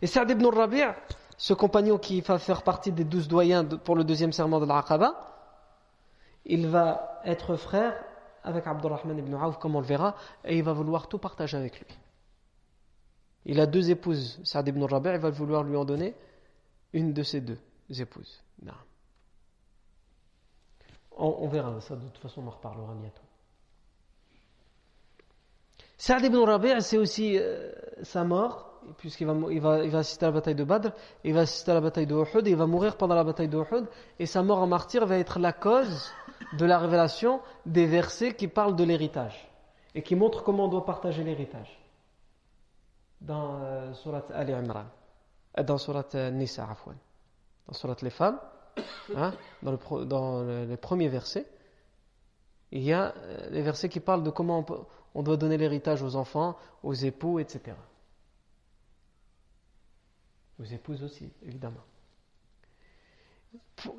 Et 0.00 0.06
Saad 0.06 0.30
ibn 0.30 0.46
Rabi' 0.46 0.84
ce 1.36 1.54
compagnon 1.54 1.98
qui 1.98 2.20
va 2.20 2.38
faire 2.38 2.62
partie 2.62 2.92
des 2.92 3.02
douze 3.02 3.26
doyens 3.26 3.64
pour 3.64 3.96
le 3.96 4.04
deuxième 4.04 4.30
serment 4.30 4.60
de 4.60 4.66
l'Aqaba, 4.66 5.14
il 6.44 6.68
va 6.68 7.20
être 7.24 7.56
frère 7.56 7.94
avec 8.42 8.66
Abdurrahman 8.66 9.18
ibn 9.18 9.34
Auf, 9.34 9.58
comme 9.58 9.76
on 9.76 9.80
le 9.80 9.86
verra, 9.86 10.16
et 10.44 10.56
il 10.56 10.64
va 10.64 10.72
vouloir 10.72 11.08
tout 11.08 11.18
partager 11.18 11.56
avec 11.56 11.78
lui. 11.78 11.86
Il 13.44 13.60
a 13.60 13.66
deux 13.66 13.90
épouses, 13.90 14.40
Saad 14.44 14.68
ibn 14.68 14.82
Rabi', 14.84 15.10
il 15.14 15.18
va 15.18 15.30
vouloir 15.30 15.64
lui 15.64 15.76
en 15.76 15.84
donner 15.84 16.14
une 16.92 17.12
de 17.12 17.22
ses 17.22 17.40
deux 17.40 17.58
épouses. 17.98 18.42
On, 21.14 21.46
verra 21.46 21.80
ça, 21.80 21.94
de 21.94 22.08
toute 22.08 22.18
façon 22.18 22.42
on 22.42 22.46
en 22.48 22.50
reparlera 22.50 22.94
bientôt. 22.94 23.22
Saad 25.98 26.24
ibn 26.24 26.38
Rabi' 26.38 26.80
c'est 26.80 26.98
aussi 26.98 27.38
euh, 27.38 27.72
sa 28.02 28.24
mort 28.24 28.72
puisqu'il 28.98 29.26
va, 29.26 29.34
il 29.50 29.60
va, 29.60 29.84
il 29.84 29.90
va 29.90 29.98
assister 29.98 30.24
à 30.24 30.28
la 30.28 30.34
bataille 30.34 30.54
de 30.54 30.64
Badr, 30.64 30.90
il 31.24 31.34
va 31.34 31.40
assister 31.40 31.70
à 31.70 31.74
la 31.74 31.80
bataille 31.80 32.06
de 32.06 32.14
Uhud, 32.14 32.46
et 32.46 32.50
il 32.50 32.56
va 32.56 32.66
mourir 32.66 32.96
pendant 32.96 33.14
la 33.14 33.24
bataille 33.24 33.48
de 33.48 33.58
Uhud, 33.58 33.86
et 34.18 34.26
sa 34.26 34.42
mort 34.42 34.58
en 34.58 34.66
martyr 34.66 35.06
va 35.06 35.18
être 35.18 35.38
la 35.38 35.52
cause 35.52 36.10
de 36.52 36.64
la 36.64 36.78
révélation 36.78 37.40
des 37.66 37.86
versets 37.86 38.34
qui 38.34 38.48
parlent 38.48 38.76
de 38.76 38.84
l'héritage, 38.84 39.48
et 39.94 40.02
qui 40.02 40.14
montrent 40.14 40.42
comment 40.42 40.66
on 40.66 40.68
doit 40.68 40.84
partager 40.84 41.24
l'héritage. 41.24 41.78
Dans 43.20 43.60
euh, 43.62 43.92
Surat 43.94 44.24
Ali 44.32 44.52
Imran, 44.52 44.84
euh, 45.58 45.62
dans 45.62 45.78
Surat 45.78 46.08
euh, 46.14 46.30
Nisa, 46.30 46.68
dans 47.66 47.74
Surat 47.74 47.96
les 48.02 48.10
femmes, 48.10 48.40
hein, 49.14 49.32
dans, 49.62 49.72
le, 49.72 50.04
dans 50.04 50.42
les 50.42 50.76
premiers 50.76 51.08
versets, 51.08 51.46
il 52.72 52.82
y 52.82 52.92
a 52.92 53.14
les 53.50 53.60
versets 53.60 53.90
qui 53.90 54.00
parlent 54.00 54.22
de 54.22 54.30
comment 54.30 54.64
on 55.14 55.22
doit 55.22 55.36
donner 55.36 55.58
l'héritage 55.58 56.02
aux 56.02 56.16
enfants, 56.16 56.56
aux 56.82 56.94
époux, 56.94 57.38
etc. 57.38 57.76
Aux 60.58 60.64
épouses 60.64 61.02
aussi, 61.04 61.30
évidemment. 61.42 61.82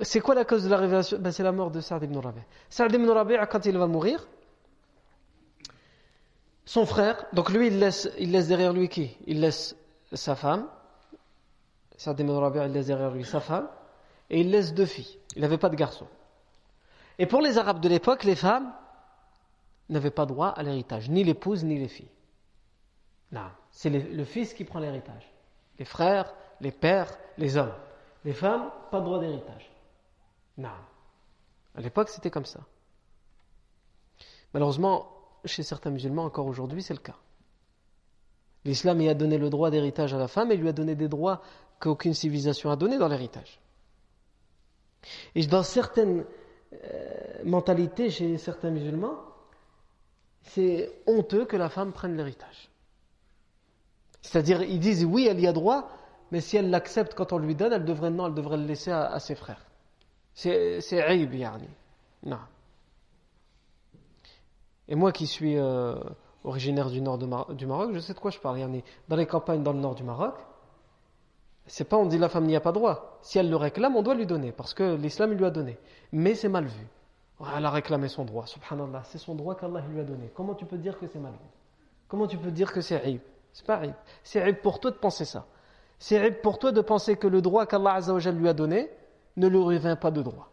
C'est 0.01 0.21
quoi 0.21 0.35
la 0.35 0.45
cause 0.45 0.63
de 0.63 0.69
la 0.69 0.77
révélation? 0.77 1.17
Ben, 1.19 1.31
C'est 1.31 1.43
la 1.43 1.51
mort 1.51 1.71
de 1.71 1.81
Saad 1.81 2.03
ibn 2.03 2.17
Rabi'. 2.17 2.41
Saad 2.69 2.93
ibn 2.93 3.09
Rabi', 3.09 3.37
quand 3.49 3.65
il 3.65 3.77
va 3.77 3.87
mourir, 3.87 4.27
son 6.65 6.85
frère, 6.85 7.25
donc 7.33 7.49
lui, 7.49 7.67
il 7.67 7.79
laisse, 7.79 8.09
il 8.17 8.31
laisse 8.31 8.47
derrière 8.47 8.71
lui 8.71 8.87
qui? 8.87 9.17
Il 9.27 9.41
laisse 9.41 9.75
sa 10.13 10.35
femme. 10.35 10.67
Saad 11.97 12.19
ibn 12.19 12.31
Rabi', 12.31 12.59
il 12.65 12.71
laisse 12.71 12.87
derrière 12.87 13.11
lui 13.11 13.25
sa 13.25 13.39
femme. 13.39 13.67
Et 14.29 14.41
il 14.41 14.51
laisse 14.51 14.73
deux 14.73 14.85
filles. 14.85 15.19
Il 15.35 15.41
n'avait 15.41 15.57
pas 15.57 15.69
de 15.69 15.75
garçon. 15.75 16.07
Et 17.19 17.25
pour 17.25 17.41
les 17.41 17.57
Arabes 17.57 17.79
de 17.81 17.89
l'époque, 17.89 18.23
les 18.23 18.35
femmes 18.35 18.73
n'avaient 19.89 20.11
pas 20.11 20.25
droit 20.25 20.47
à 20.47 20.63
l'héritage, 20.63 21.09
ni 21.09 21.23
l'épouse, 21.23 21.63
ni 21.63 21.77
les 21.77 21.87
filles. 21.87 22.09
Non, 23.31 23.49
c'est 23.71 23.89
le 23.89 24.23
fils 24.25 24.53
qui 24.53 24.63
prend 24.63 24.79
l'héritage. 24.79 25.31
Les 25.77 25.85
frères, 25.85 26.33
les 26.61 26.71
pères, 26.71 27.17
les 27.37 27.57
hommes. 27.57 27.73
Les 28.25 28.33
femmes, 28.33 28.71
pas 28.91 28.99
de 28.99 29.05
droit 29.05 29.19
d'héritage. 29.19 29.71
Non. 30.57 30.69
À 31.75 31.81
l'époque, 31.81 32.09
c'était 32.09 32.29
comme 32.29 32.45
ça. 32.45 32.61
Malheureusement, 34.53 35.09
chez 35.45 35.63
certains 35.63 35.89
musulmans, 35.89 36.23
encore 36.25 36.47
aujourd'hui, 36.47 36.83
c'est 36.83 36.93
le 36.93 36.99
cas. 36.99 37.17
L'islam 38.65 39.01
y 39.01 39.09
a 39.09 39.13
donné 39.13 39.37
le 39.37 39.49
droit 39.49 39.71
d'héritage 39.71 40.13
à 40.13 40.17
la 40.17 40.27
femme 40.27 40.51
et 40.51 40.57
lui 40.57 40.69
a 40.69 40.73
donné 40.73 40.95
des 40.95 41.09
droits 41.09 41.41
qu'aucune 41.79 42.13
civilisation 42.13 42.71
a 42.71 42.75
donné 42.75 42.97
dans 42.97 43.09
l'héritage. 43.09 43.59
Et 45.35 45.45
dans 45.47 45.63
certaines 45.63 46.23
euh, 46.71 47.43
mentalités 47.43 48.09
chez 48.09 48.37
certains 48.37 48.69
musulmans, 48.69 49.17
c'est 50.43 50.91
honteux 51.07 51.45
que 51.45 51.57
la 51.57 51.69
femme 51.69 51.91
prenne 51.91 52.15
l'héritage. 52.15 52.69
C'est-à-dire, 54.21 54.63
ils 54.63 54.79
disent 54.79 55.03
oui, 55.03 55.27
elle 55.29 55.39
y 55.41 55.47
a 55.47 55.51
droit, 55.51 55.89
mais 56.33 56.41
si 56.41 56.57
elle 56.57 56.71
l'accepte 56.71 57.13
quand 57.13 57.31
on 57.31 57.37
lui 57.37 57.53
donne, 57.53 57.73
elle 57.73 57.85
devrait, 57.85 58.09
non, 58.09 58.25
elle 58.25 58.33
devrait 58.33 58.57
le 58.57 58.65
laisser 58.65 58.89
à, 58.89 59.19
ses 59.19 59.35
frères. 59.35 59.63
C'est 60.33 60.99
aïb, 60.99 61.31
yani. 61.31 61.69
Non. 62.23 62.39
Et 64.87 64.95
moi 64.95 65.11
qui 65.11 65.27
suis 65.27 65.59
euh, 65.59 65.93
originaire 66.43 66.89
du 66.89 67.01
nord 67.01 67.19
du 67.19 67.67
Maroc, 67.67 67.91
je 67.93 67.99
sais 67.99 68.15
de 68.15 68.19
quoi 68.19 68.31
je 68.31 68.39
parle. 68.39 68.57
Yani. 68.57 68.83
Dans 69.09 69.15
les 69.15 69.27
campagnes 69.27 69.61
dans 69.61 69.73
le 69.73 69.79
nord 69.79 69.93
du 69.93 70.01
Maroc, 70.01 70.33
c'est 71.67 71.83
pas 71.87 71.97
on 71.97 72.07
dit 72.07 72.17
la 72.17 72.29
femme 72.29 72.47
n'y 72.47 72.55
a 72.55 72.61
pas 72.61 72.71
droit. 72.71 73.19
Si 73.21 73.37
elle 73.37 73.51
le 73.51 73.55
réclame, 73.55 73.95
on 73.95 74.01
doit 74.01 74.15
lui 74.15 74.25
donner, 74.25 74.51
parce 74.51 74.73
que 74.73 74.95
l'islam 74.95 75.33
lui 75.33 75.45
a 75.45 75.51
donné. 75.51 75.77
Mais 76.11 76.33
c'est 76.33 76.49
mal 76.49 76.65
vu. 76.65 76.87
Elle 77.55 77.63
a 77.63 77.69
réclamé 77.69 78.07
son 78.07 78.25
droit, 78.25 78.47
subhanallah. 78.47 79.03
C'est 79.03 79.19
son 79.19 79.35
droit 79.35 79.53
qu'Allah 79.53 79.81
lui 79.87 79.99
a 79.99 80.03
donné. 80.03 80.31
Comment 80.33 80.55
tu 80.55 80.65
peux 80.65 80.79
dire 80.79 80.97
que 80.97 81.05
c'est 81.05 81.19
mal 81.19 81.33
vu? 81.33 81.49
Comment 82.07 82.25
tu 82.25 82.39
peux 82.39 82.49
dire 82.49 82.73
que 82.73 82.81
c'est 82.81 82.99
aïb? 82.99 83.21
C'est 83.51 83.67
pas 83.67 83.75
aïb. 83.75 83.93
C'est 84.23 84.41
aïb 84.41 84.55
pour 84.63 84.79
toi 84.79 84.89
de 84.89 84.95
penser 84.95 85.25
ça. 85.25 85.45
C'est 85.99 86.41
pour 86.41 86.59
toi 86.59 86.71
de 86.71 86.81
penser 86.81 87.15
que 87.15 87.27
le 87.27 87.41
droit 87.41 87.65
qu'Allah 87.65 87.99
lui 88.31 88.49
a 88.49 88.53
donné 88.53 88.89
ne 89.37 89.47
lui 89.47 89.57
revient 89.57 89.97
pas 89.99 90.11
de 90.11 90.21
droit. 90.21 90.49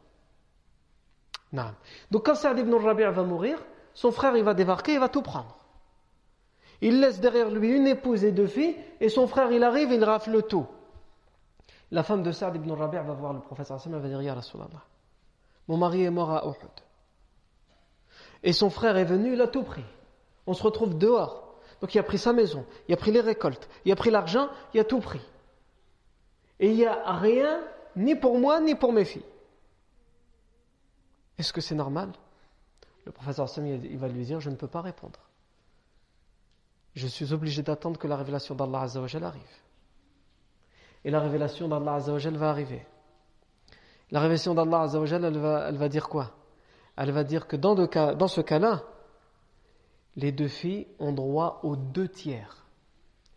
Non. 1.53 1.75
Donc 2.11 2.27
quand 2.27 2.35
Saad 2.35 2.59
ibn 2.59 2.73
Rabi' 2.75 3.03
va 3.03 3.23
mourir, 3.23 3.59
son 3.95 4.13
frère 4.13 4.37
il 4.37 4.45
va 4.45 4.55
débarquer, 4.55 4.95
il 4.95 5.01
va 5.01 5.09
tout 5.09 5.23
prendre. 5.23 5.57
Il 6.81 7.01
laisse 7.01 7.21
derrière 7.21 7.51
lui 7.51 7.73
une 7.73 7.87
épouse 7.87 8.25
et 8.25 8.33
deux 8.33 8.47
filles, 8.47 8.77
et 9.01 9.09
son 9.09 9.27
frère 9.27 9.51
il 9.53 9.63
arrive, 9.65 9.93
il 9.93 10.03
rafle 10.03 10.43
tout. 10.43 10.67
La 11.91 12.03
femme 12.03 12.23
de 12.23 12.31
Saad 12.31 12.55
ibn 12.57 12.71
Rabi' 12.71 12.97
va 12.97 13.15
voir 13.15 13.33
le 13.33 13.41
prophète 13.41 13.71
elle 13.85 13.93
va 13.93 14.09
dire 14.09 14.23
Ya 14.23 14.35
Rasulallah, 14.35 14.85
mon 15.69 15.77
mari 15.77 16.05
est 16.05 16.11
mort 16.11 16.31
à 16.31 16.45
Uhud. 16.47 16.71
Et 18.43 18.53
son 18.53 18.71
frère 18.71 18.97
est 18.97 19.05
venu, 19.05 19.35
il 19.35 19.41
a 19.41 19.49
tout 19.49 19.65
pris. 19.65 19.85
On 20.47 20.55
se 20.55 20.63
retrouve 20.63 20.97
dehors. 20.97 21.50
Donc 21.81 21.95
il 21.95 21.99
a 21.99 22.03
pris 22.03 22.19
sa 22.19 22.33
maison, 22.33 22.67
il 22.89 22.95
a 22.95 22.97
pris 22.97 23.11
les 23.11 23.21
récoltes, 23.21 23.69
il 23.85 23.93
a 23.93 23.97
pris 23.97 24.11
l'argent, 24.11 24.49
il 24.75 24.81
a 24.81 24.85
tout 24.85 25.01
pris. 25.01 25.21
Et 26.59 26.71
il 26.71 26.77
n'y 26.77 26.85
a 26.85 27.13
rien, 27.15 27.61
ni 27.97 28.15
pour 28.15 28.39
moi, 28.39 28.61
ni 28.61 28.75
pour 28.75 28.93
mes 28.93 29.05
filles. 29.05 29.25
Est-ce 31.39 31.53
que 31.53 31.63
c'est 31.63 31.75
normal? 31.75 32.11
Le 33.07 33.13
professeur 33.13 33.49
Sami, 33.49 33.81
il 33.83 33.97
va 33.97 34.09
lui 34.09 34.25
dire, 34.25 34.41
je 34.41 34.51
ne 34.51 34.57
peux 34.57 34.69
pas 34.69 34.83
répondre. 34.83 35.19
Je 36.95 37.07
suis 37.07 37.33
obligé 37.33 37.63
d'attendre 37.63 37.99
que 37.99 38.07
la 38.07 38.17
révélation 38.17 38.55
d'Allah 38.55 38.81
arrive. 38.81 39.43
Et 41.03 41.11
la 41.11 41.21
révélation 41.21 41.67
d'Allah 41.67 41.99
va 41.99 42.51
arriver. 42.51 42.87
La 44.11 44.21
révélation 44.21 44.55
d'Allah 44.55 44.87
elle 44.93 45.39
va, 45.39 45.69
elle 45.69 45.77
va 45.77 45.89
dire 45.89 46.09
quoi? 46.09 46.33
Elle 46.97 47.13
va 47.13 47.25
dire 47.25 47.47
que 47.47 47.57
dans 47.57 48.29
ce 48.29 48.41
cas-là, 48.43 48.83
les 50.17 50.33
deux 50.33 50.49
filles 50.49 50.87
ont 50.99 51.13
droit 51.13 51.61
aux 51.63 51.77
deux 51.77 52.09
tiers. 52.09 52.67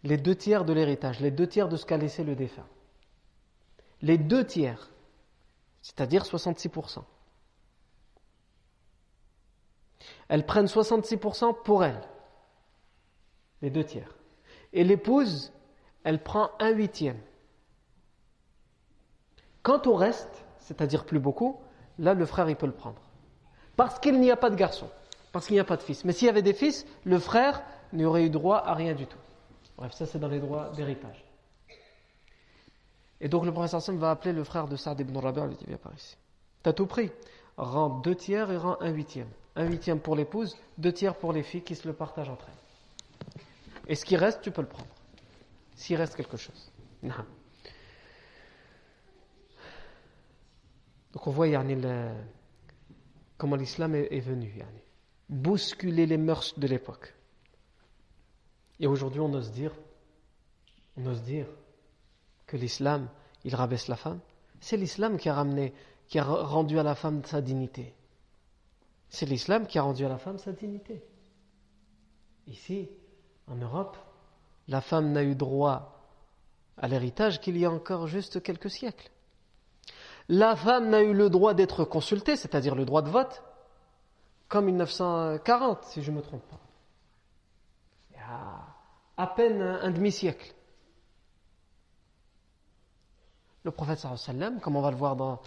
Les 0.03 0.17
deux 0.17 0.35
tiers 0.35 0.65
de 0.65 0.73
l'héritage, 0.73 1.19
les 1.19 1.31
deux 1.31 1.47
tiers 1.47 1.69
de 1.69 1.77
ce 1.77 1.85
qu'a 1.85 1.97
laissé 1.97 2.23
le 2.23 2.35
défunt 2.35 2.67
les 4.03 4.17
deux 4.17 4.45
tiers, 4.45 4.91
c'est-à-dire 5.81 6.23
66%. 6.23 7.03
Elles 10.27 10.45
prennent 10.45 10.65
66% 10.65 11.63
pour 11.63 11.85
elles, 11.85 12.01
les 13.61 13.69
deux 13.69 13.85
tiers. 13.85 14.13
Et 14.73 14.83
l'épouse, 14.83 15.53
elle 16.03 16.21
prend 16.21 16.51
un 16.59 16.71
huitième. 16.71 17.19
Quant 19.61 19.81
au 19.85 19.95
reste, 19.95 20.45
c'est-à-dire 20.59 21.05
plus 21.05 21.19
beaucoup, 21.19 21.61
là 21.97 22.13
le 22.13 22.25
frère 22.25 22.49
il 22.49 22.57
peut 22.57 22.65
le 22.65 22.73
prendre. 22.73 23.01
Parce 23.77 23.99
qu'il 23.99 24.19
n'y 24.19 24.31
a 24.31 24.37
pas 24.37 24.49
de 24.49 24.55
garçon, 24.55 24.89
parce 25.33 25.47
qu'il 25.47 25.55
n'y 25.55 25.59
a 25.59 25.65
pas 25.65 25.75
de 25.75 25.81
fils. 25.81 26.05
Mais 26.05 26.13
s'il 26.13 26.27
y 26.27 26.29
avait 26.29 26.41
des 26.41 26.53
fils, 26.53 26.85
le 27.03 27.19
frère 27.19 27.61
n'aurait 27.91 28.23
eu 28.23 28.29
droit 28.29 28.59
à 28.59 28.73
rien 28.73 28.93
du 28.93 29.05
tout. 29.07 29.17
Bref, 29.75 29.91
ça 29.91 30.05
c'est 30.05 30.19
dans 30.19 30.29
les 30.29 30.39
droits 30.39 30.69
d'héritage. 30.69 31.25
Et 33.19 33.27
donc 33.27 33.43
le 33.45 33.51
professeur 33.51 33.81
Sam 33.81 33.97
va 33.97 34.11
appeler 34.11 34.31
le 34.31 34.43
frère 34.43 34.67
de 34.67 34.75
Saad 34.75 34.99
ibn 34.99 35.17
Rabi' 35.17 35.41
il 35.41 35.47
lui 35.47 35.55
dit 35.55 35.65
Viens 35.67 35.77
par 35.77 35.93
ici. 35.93 36.15
T'as 36.61 36.73
tout 36.73 36.85
pris. 36.85 37.11
Rends 37.57 37.89
deux 37.99 38.15
tiers 38.15 38.51
et 38.51 38.57
rends 38.57 38.77
un 38.79 38.91
huitième. 38.91 39.29
Un 39.55 39.65
huitième 39.65 39.99
pour 39.99 40.15
l'épouse, 40.15 40.57
deux 40.77 40.93
tiers 40.93 41.15
pour 41.15 41.33
les 41.33 41.43
filles 41.43 41.63
qui 41.63 41.75
se 41.75 41.87
le 41.87 41.93
partagent 41.93 42.29
entre 42.29 42.47
elles. 42.47 43.41
Et 43.87 43.95
ce 43.95 44.05
qui 44.05 44.15
reste, 44.15 44.41
tu 44.41 44.51
peux 44.51 44.61
le 44.61 44.67
prendre. 44.67 44.89
S'il 45.75 45.97
reste 45.97 46.15
quelque 46.15 46.37
chose. 46.37 46.71
Donc 51.13 51.27
on 51.27 51.31
voit 51.31 51.47
yani, 51.47 51.77
comment 53.37 53.55
l'islam 53.55 53.95
est, 53.95 54.19
venu. 54.19 54.53
Yani. 54.55 54.82
Bousculer 55.33 56.05
les 56.05 56.17
mœurs 56.17 56.53
de 56.59 56.67
l'époque. 56.67 57.15
Et 58.79 58.85
aujourd'hui, 58.85 59.19
on 59.19 59.33
ose 59.33 59.51
dire, 59.51 59.71
on 60.95 61.07
ose 61.07 61.23
dire 61.23 61.47
que 62.45 62.55
l'islam, 62.55 63.09
il 63.43 63.55
rabaisse 63.55 63.87
la 63.87 63.95
femme. 63.95 64.19
C'est 64.61 64.77
l'islam 64.77 65.17
qui 65.17 65.29
a 65.29 65.33
ramené 65.33 65.73
qui 66.07 66.19
a 66.19 66.23
rendu 66.23 66.77
à 66.77 66.83
la 66.83 66.93
femme 66.93 67.23
sa 67.25 67.41
dignité 67.41 67.95
C'est 69.09 69.25
l'islam 69.25 69.65
qui 69.65 69.79
a 69.79 69.81
rendu 69.81 70.05
à 70.05 70.09
la 70.09 70.19
femme 70.19 70.37
sa 70.37 70.51
dignité. 70.51 71.03
Ici, 72.45 72.89
en 73.47 73.55
Europe, 73.55 73.97
la 74.67 74.81
femme 74.81 75.11
n'a 75.13 75.23
eu 75.23 75.33
droit 75.33 75.99
à 76.77 76.87
l'héritage 76.87 77.41
qu'il 77.41 77.57
y 77.57 77.65
a 77.65 77.71
encore 77.71 78.05
juste 78.05 78.43
quelques 78.43 78.69
siècles. 78.69 79.09
La 80.29 80.55
femme 80.55 80.89
n'a 80.89 81.01
eu 81.01 81.13
le 81.13 81.31
droit 81.31 81.55
d'être 81.55 81.85
consultée, 81.85 82.35
c'est-à-dire 82.35 82.75
le 82.75 82.85
droit 82.85 83.01
de 83.01 83.09
vote, 83.09 83.41
comme 84.47 84.65
1940, 84.65 85.83
si 85.85 86.01
je 86.01 86.11
ne 86.11 86.17
me 86.17 86.21
trompe 86.21 86.43
pas. 86.43 86.59
Il 88.11 88.17
y 88.17 88.19
a 88.19 88.73
à 89.17 89.27
peine 89.27 89.61
un, 89.61 89.91
demi-siècle. 89.91 90.53
Le 93.63 93.71
prophète 93.71 93.99
sallam, 93.99 94.59
comme 94.59 94.75
on 94.75 94.81
va 94.81 94.91
le 94.91 94.97
voir 94.97 95.15
dans, 95.15 95.39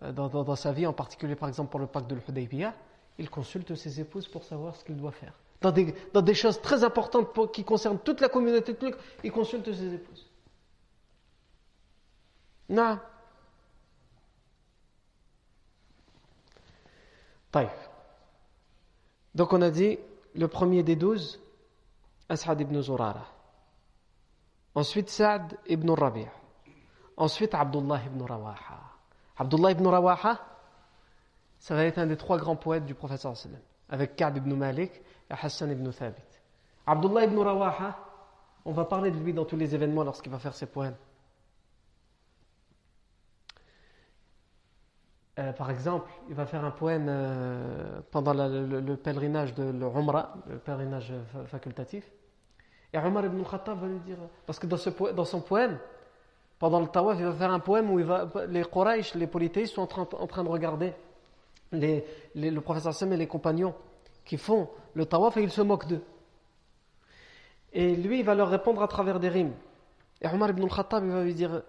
dans, 0.00 0.56
sa 0.56 0.72
vie, 0.72 0.86
en 0.86 0.92
particulier 0.92 1.34
par 1.34 1.48
exemple 1.48 1.70
pour 1.70 1.80
le 1.80 1.86
pacte 1.86 2.08
de 2.08 2.14
l'Hudaybiyah, 2.14 2.74
il 3.18 3.30
consulte 3.30 3.74
ses 3.74 4.00
épouses 4.00 4.28
pour 4.28 4.44
savoir 4.44 4.76
ce 4.76 4.84
qu'il 4.84 4.96
doit 4.96 5.12
faire. 5.12 5.34
Dans 5.60 5.72
des, 5.72 5.94
dans 6.12 6.22
des, 6.22 6.34
choses 6.34 6.60
très 6.60 6.84
importantes 6.84 7.52
qui 7.52 7.64
concernent 7.64 7.98
toute 7.98 8.20
la 8.20 8.28
communauté, 8.28 8.76
il 9.22 9.32
consulte 9.32 9.72
ses 9.72 9.94
épouses. 9.94 10.28
Non. 12.68 12.98
Donc 19.34 19.52
on 19.52 19.62
a 19.62 19.70
dit 19.70 19.98
le 20.34 20.48
premier 20.48 20.82
des 20.82 20.96
douze, 20.96 21.40
As'ad 22.28 22.60
ibn 22.60 22.80
Zurara. 22.80 23.26
Ensuite 24.74 25.10
Saad 25.10 25.58
ibn 25.66 25.90
Rabi'. 25.90 26.28
Ensuite 27.16 27.54
Abdullah 27.54 28.00
ibn 28.06 28.22
Rawaha. 28.22 28.80
Abdullah 29.36 29.72
ibn 29.72 29.86
Rawaha, 29.86 30.40
ça 31.58 31.74
va 31.74 31.84
être 31.84 31.98
un 31.98 32.06
des 32.06 32.16
trois 32.16 32.38
grands 32.38 32.56
poètes 32.56 32.84
du 32.84 32.94
prophète 32.94 33.20
sallam, 33.20 33.60
avec 33.88 34.16
Ka'b 34.16 34.36
ibn 34.36 34.54
Malik 34.54 34.92
et 35.30 35.34
Hassan 35.34 35.70
ibn 35.70 35.90
Thabit. 35.90 36.22
Abdullah 36.86 37.24
ibn 37.24 37.38
Rawaha, 37.38 37.98
on 38.64 38.72
va 38.72 38.84
parler 38.84 39.10
de 39.10 39.18
lui 39.18 39.32
dans 39.32 39.44
tous 39.44 39.56
les 39.56 39.74
événements 39.74 40.04
lorsqu'il 40.04 40.32
va 40.32 40.38
faire 40.38 40.54
ses 40.54 40.66
poèmes. 40.66 40.96
Euh, 45.38 45.52
par 45.52 45.70
exemple, 45.70 46.08
il 46.28 46.34
va 46.34 46.46
faire 46.46 46.64
un 46.64 46.70
poème 46.70 47.06
euh, 47.08 48.00
pendant 48.12 48.32
le, 48.34 48.96
pèlerinage 48.96 49.54
de 49.54 49.64
l'Umrah, 49.64 50.34
le 50.48 50.58
pèlerinage 50.58 51.12
facultatif. 51.46 52.08
Et 52.92 52.98
Omar 52.98 53.24
ibn 53.24 53.42
Khattab 53.42 53.80
va 53.80 53.88
lui 53.88 53.98
dire, 53.98 54.18
parce 54.46 54.60
que 54.60 54.68
dans, 54.68 55.24
son 55.24 55.40
poème, 55.40 55.78
pendant 56.60 56.78
le 56.78 56.86
tawaf, 56.86 57.18
il 57.18 57.24
va 57.24 57.32
faire 57.32 57.50
un 57.50 57.58
poème 57.58 57.90
où 57.90 57.98
les 57.98 58.62
Quraysh, 58.62 59.16
les 59.16 59.26
polythéistes 59.26 59.74
sont 59.74 59.82
en 59.82 59.86
train, 59.88 60.08
en 60.12 60.26
train 60.28 60.44
de 60.44 60.48
regarder 60.48 60.92
les, 61.72 62.06
le 62.36 62.60
professeur 62.60 62.94
Sam 62.94 63.12
et 63.12 63.16
les 63.16 63.26
compagnons 63.26 63.74
qui 64.24 64.36
font 64.36 64.68
le 64.94 65.04
tawaf 65.06 65.36
et 65.36 65.42
ils 65.42 65.50
se 65.50 65.62
moquent 65.62 65.88
d'eux. 65.88 66.02
Et 67.72 67.96
lui, 67.96 68.20
il 68.20 68.24
va 68.24 68.36
leur 68.36 68.48
répondre 68.48 68.80
à 68.80 68.86
travers 68.86 69.18
des 69.18 69.28
rimes. 69.28 69.54
Et 70.20 70.28
Omar 70.28 70.50
ibn 70.50 70.68
Khattab, 70.68 71.04
il 71.04 71.10
va 71.10 71.24
lui 71.24 71.34
dire, 71.34 71.62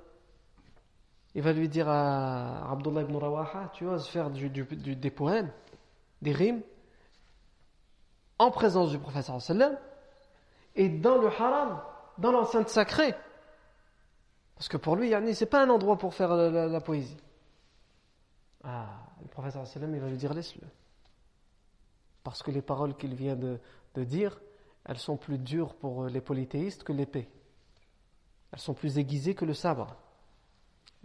il 1.35 1.41
va 1.41 1.51
lui 1.51 1.67
dire 1.67 1.89
à 1.89 2.71
Abdullah 2.71 3.01
ibn 3.01 3.17
Rawaha, 3.17 3.69
tu 3.73 3.85
oses 3.85 4.07
faire 4.07 4.29
des 4.31 5.11
poèmes, 5.11 5.51
des 6.21 6.31
rimes, 6.31 6.61
en 8.39 8.51
présence 8.51 8.91
du 8.91 8.99
professeur 8.99 9.41
sallam, 9.41 9.77
et 10.75 10.87
dans 10.87 11.17
le 11.17 11.27
haram, 11.27 11.81
dans 12.17 12.31
l'enceinte 12.31 12.69
sacrée. 12.69 13.13
Parce 14.55 14.69
que 14.69 14.77
pour 14.77 14.95
lui, 14.95 15.11
ce 15.11 15.17
n'est 15.17 15.49
pas 15.49 15.61
un 15.61 15.69
endroit 15.69 15.97
pour 15.97 16.13
faire 16.13 16.33
la, 16.33 16.79
poésie. 16.79 17.17
Ah, 18.63 18.87
le 19.21 19.27
professeur 19.27 19.67
sallam, 19.67 19.93
il 19.93 19.99
va 19.99 20.07
lui 20.07 20.17
dire 20.17 20.33
laisse-le. 20.33 20.65
Parce 22.23 22.41
que 22.43 22.49
les 22.49 22.61
paroles 22.61 22.95
qu'il 22.95 23.13
vient 23.13 23.35
de 23.35 23.59
dire, 23.97 24.39
elles 24.85 24.99
sont 24.99 25.17
plus 25.17 25.37
dures 25.37 25.75
pour 25.75 26.05
les 26.05 26.21
polythéistes 26.21 26.85
que 26.85 26.93
l'épée. 26.93 27.29
Elles 28.53 28.59
sont 28.59 28.73
plus 28.73 28.97
aiguisées 28.97 29.35
que 29.35 29.43
le 29.43 29.53
sabre 29.53 29.97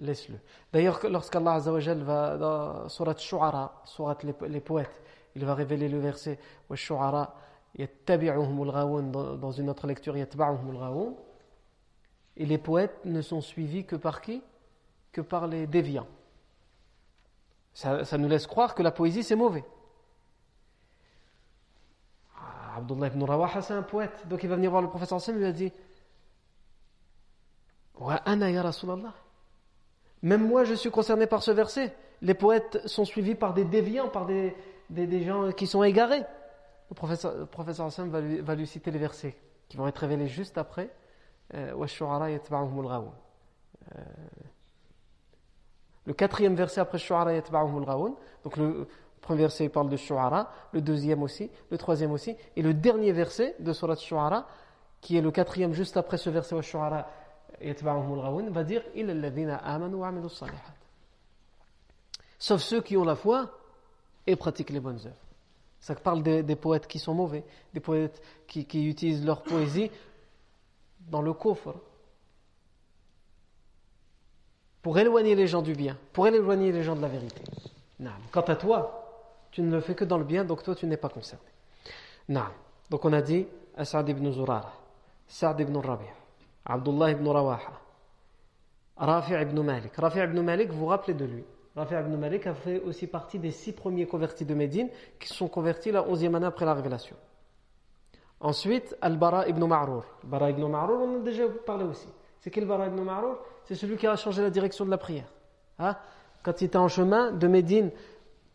laisse-le. 0.00 0.38
D'ailleurs, 0.72 1.00
lorsqu'Allah 1.08 1.58
va 1.58 2.36
dans 2.36 2.88
Surat 2.88 3.16
Shu'ara, 3.16 3.82
Surat 3.84 4.18
les, 4.22 4.34
les, 4.48 4.60
poètes, 4.60 5.02
il 5.34 5.44
va 5.44 5.54
révéler 5.54 5.88
le 5.88 5.98
verset 5.98 6.38
Shu'ara 6.74 7.34
dans 7.78 9.52
une 9.52 9.70
autre 9.70 9.86
lecture 9.86 10.16
et 10.16 10.26
les 12.46 12.58
poètes 12.58 13.04
ne 13.04 13.22
sont 13.22 13.40
suivis 13.40 13.84
que 13.84 13.96
par 13.96 14.20
qui? 14.20 14.42
Que 15.12 15.20
par 15.20 15.46
les 15.46 15.66
déviants. 15.66 16.06
Ça, 17.72 18.04
ça, 18.04 18.18
nous 18.18 18.28
laisse 18.28 18.46
croire 18.46 18.74
que 18.74 18.82
la 18.82 18.90
poésie 18.90 19.22
c'est 19.22 19.36
mauvais. 19.36 19.64
Ah, 22.36 22.78
Abdullah 22.78 23.08
ibn 23.08 23.22
Rawaha 23.22 23.62
c'est 23.62 23.74
un 23.74 23.82
poète, 23.82 24.26
donc 24.26 24.42
il 24.42 24.48
va 24.48 24.56
venir 24.56 24.70
voir 24.70 24.82
le 24.82 24.88
professeur 24.88 25.20
Sam 25.20 25.36
et 25.36 25.38
lui 25.38 25.46
a 25.46 25.52
dit 25.52 25.72
Wa 27.98 28.16
ana 28.24 28.50
ya 28.50 28.62
Rasulallah? 28.62 29.14
Même 30.22 30.46
moi, 30.46 30.64
je 30.64 30.74
suis 30.74 30.90
concerné 30.90 31.26
par 31.26 31.42
ce 31.42 31.50
verset. 31.50 31.94
Les 32.22 32.34
poètes 32.34 32.86
sont 32.86 33.04
suivis 33.04 33.34
par 33.34 33.54
des 33.54 33.64
déviants, 33.64 34.08
par 34.08 34.26
des, 34.26 34.54
des, 34.90 35.22
gens 35.22 35.52
qui 35.52 35.66
sont 35.66 35.82
égarés. 35.82 36.22
Le 36.90 36.94
professeur, 36.94 37.36
le 37.36 37.46
professeur 37.46 37.86
Hassan 37.86 38.10
va 38.10 38.54
lui, 38.54 38.66
citer 38.66 38.90
les 38.90 38.98
versets 38.98 39.36
qui 39.68 39.76
vont 39.76 39.86
être 39.86 39.98
révélés 39.98 40.26
juste 40.26 40.58
après. 40.58 40.90
Euh, 41.54 41.72
euh, 43.96 44.00
le 46.06 46.12
quatrième 46.12 46.54
verset 46.54 46.80
après 46.80 46.98
Shu'ara 46.98 47.32
Donc 48.44 48.56
le 48.56 48.88
premier 49.20 49.40
verset 49.40 49.68
parle 49.68 49.88
de 49.88 49.96
Shu'ara, 49.96 50.52
le 50.72 50.80
deuxième 50.80 51.22
aussi, 51.22 51.50
le 51.70 51.78
troisième 51.78 52.12
aussi, 52.12 52.36
et 52.56 52.62
le 52.62 52.74
dernier 52.74 53.12
verset 53.12 53.54
de 53.58 53.72
Surat 53.72 53.96
Shu'ara, 53.96 54.46
qui 55.00 55.16
est 55.16 55.20
le 55.20 55.30
quatrième 55.30 55.72
juste 55.72 55.96
après 55.96 56.18
ce 56.18 56.30
verset 56.30 56.54
va 58.50 58.64
dire 58.64 58.82
Sauf 62.38 62.62
ceux 62.62 62.80
qui 62.80 62.96
ont 62.96 63.04
la 63.04 63.16
foi 63.16 63.50
et 64.26 64.36
pratiquent 64.36 64.70
les 64.70 64.80
bonnes 64.80 65.00
œuvres. 65.04 65.16
Ça 65.80 65.94
parle 65.94 66.22
des, 66.22 66.56
poètes 66.56 66.86
qui 66.86 66.98
sont 66.98 67.14
mauvais, 67.14 67.44
des 67.72 67.80
poètes 67.80 68.22
qui, 68.46 68.66
utilisent 68.86 69.24
leur 69.24 69.42
poésie 69.42 69.90
dans 71.08 71.22
le 71.22 71.32
coffre 71.32 71.74
pour 74.82 74.98
éloigner 74.98 75.34
les 75.34 75.46
gens 75.46 75.62
du 75.62 75.74
bien, 75.74 75.96
pour 76.12 76.26
éloigner 76.26 76.72
les 76.72 76.82
gens 76.82 76.96
de 76.96 77.02
la 77.02 77.08
vérité. 77.08 77.42
Quant 78.30 78.40
à 78.42 78.56
toi, 78.56 79.46
tu 79.50 79.62
ne 79.62 79.70
le 79.70 79.80
fais 79.80 79.94
que 79.94 80.04
dans 80.04 80.18
le 80.18 80.24
bien, 80.24 80.44
donc 80.44 80.62
toi 80.62 80.74
tu 80.74 80.86
n'es 80.86 80.96
pas 80.96 81.08
concerné. 81.08 81.44
Donc 82.90 83.04
on 83.04 83.12
a 83.12 83.22
dit 83.22 83.46
As'ad 83.76 84.08
ibn 84.08 84.30
Zurara, 84.30 84.72
Sa'd 85.26 85.60
ibn 85.60 85.76
Rabi', 85.76 86.04
Abdullah 86.64 87.10
ibn 87.10 87.26
Rawaha, 87.26 87.80
Rafi' 88.96 89.34
ibn 89.40 89.60
Malik. 89.62 89.96
Rafi' 89.96 90.20
ibn 90.20 90.40
Malik, 90.42 90.70
vous 90.70 90.80
vous 90.80 90.86
rappelez 90.86 91.14
de 91.14 91.24
lui 91.24 91.44
Rafi' 91.76 91.94
ibn 91.94 92.16
Malik 92.16 92.46
a 92.46 92.54
fait 92.54 92.80
aussi 92.80 93.06
partie 93.06 93.38
des 93.38 93.50
six 93.50 93.72
premiers 93.72 94.06
convertis 94.06 94.44
de 94.44 94.54
Médine 94.54 94.88
qui 95.18 95.28
sont 95.28 95.48
convertis 95.48 95.92
la 95.92 96.06
onzième 96.06 96.34
année 96.34 96.46
après 96.46 96.64
la 96.66 96.74
révélation. 96.74 97.16
Ensuite, 98.40 98.96
Al-Bara 99.00 99.48
ibn 99.48 99.64
Ma'rur. 99.66 100.04
Bara 100.24 100.50
ibn 100.50 100.66
Ma'rur, 100.66 100.98
on 101.00 101.16
en 101.16 101.20
a 101.20 101.24
déjà 101.24 101.44
parlé 101.64 101.84
aussi. 101.84 102.08
C'est 102.40 102.50
quel 102.50 102.66
Bara 102.66 102.86
ibn 102.88 103.00
Ma'rur? 103.02 103.38
C'est 103.64 103.74
celui 103.74 103.96
qui 103.96 104.06
a 104.06 104.16
changé 104.16 104.42
la 104.42 104.50
direction 104.50 104.84
de 104.84 104.90
la 104.90 104.98
prière. 104.98 105.28
Hein? 105.78 105.96
Quand 106.42 106.60
il 106.60 106.64
était 106.64 106.78
en 106.78 106.88
chemin 106.88 107.32
de 107.32 107.46
Médine 107.46 107.90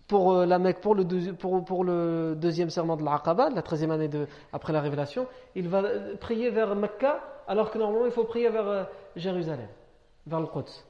pour 0.08 0.34
euh, 0.34 0.46
la 0.46 0.60
Mecque, 0.60 0.82
pour 0.82 0.96
le, 0.96 1.04
le 1.04 2.36
deuxième 2.36 2.70
serment 2.70 2.98
de 2.98 3.04
l'Aqaba, 3.04 3.50
la 3.50 3.62
treizième 3.62 3.92
année 3.92 4.10
après 4.52 4.74
la 4.74 4.82
révélation, 4.82 5.28
il 5.56 5.70
va 5.70 5.84
prier 6.20 6.50
vers 6.50 6.76
Mecca 6.76 7.22
alors 7.48 7.72
que 7.72 7.78
normalement 7.78 8.06
il 8.06 8.12
faut 8.12 8.24
prier 8.24 8.50
vers 8.50 8.68
euh, 8.68 8.84
Jérusalem, 9.16 9.68
vers 10.26 10.40
le 10.40 10.48
Quds. 10.48 10.84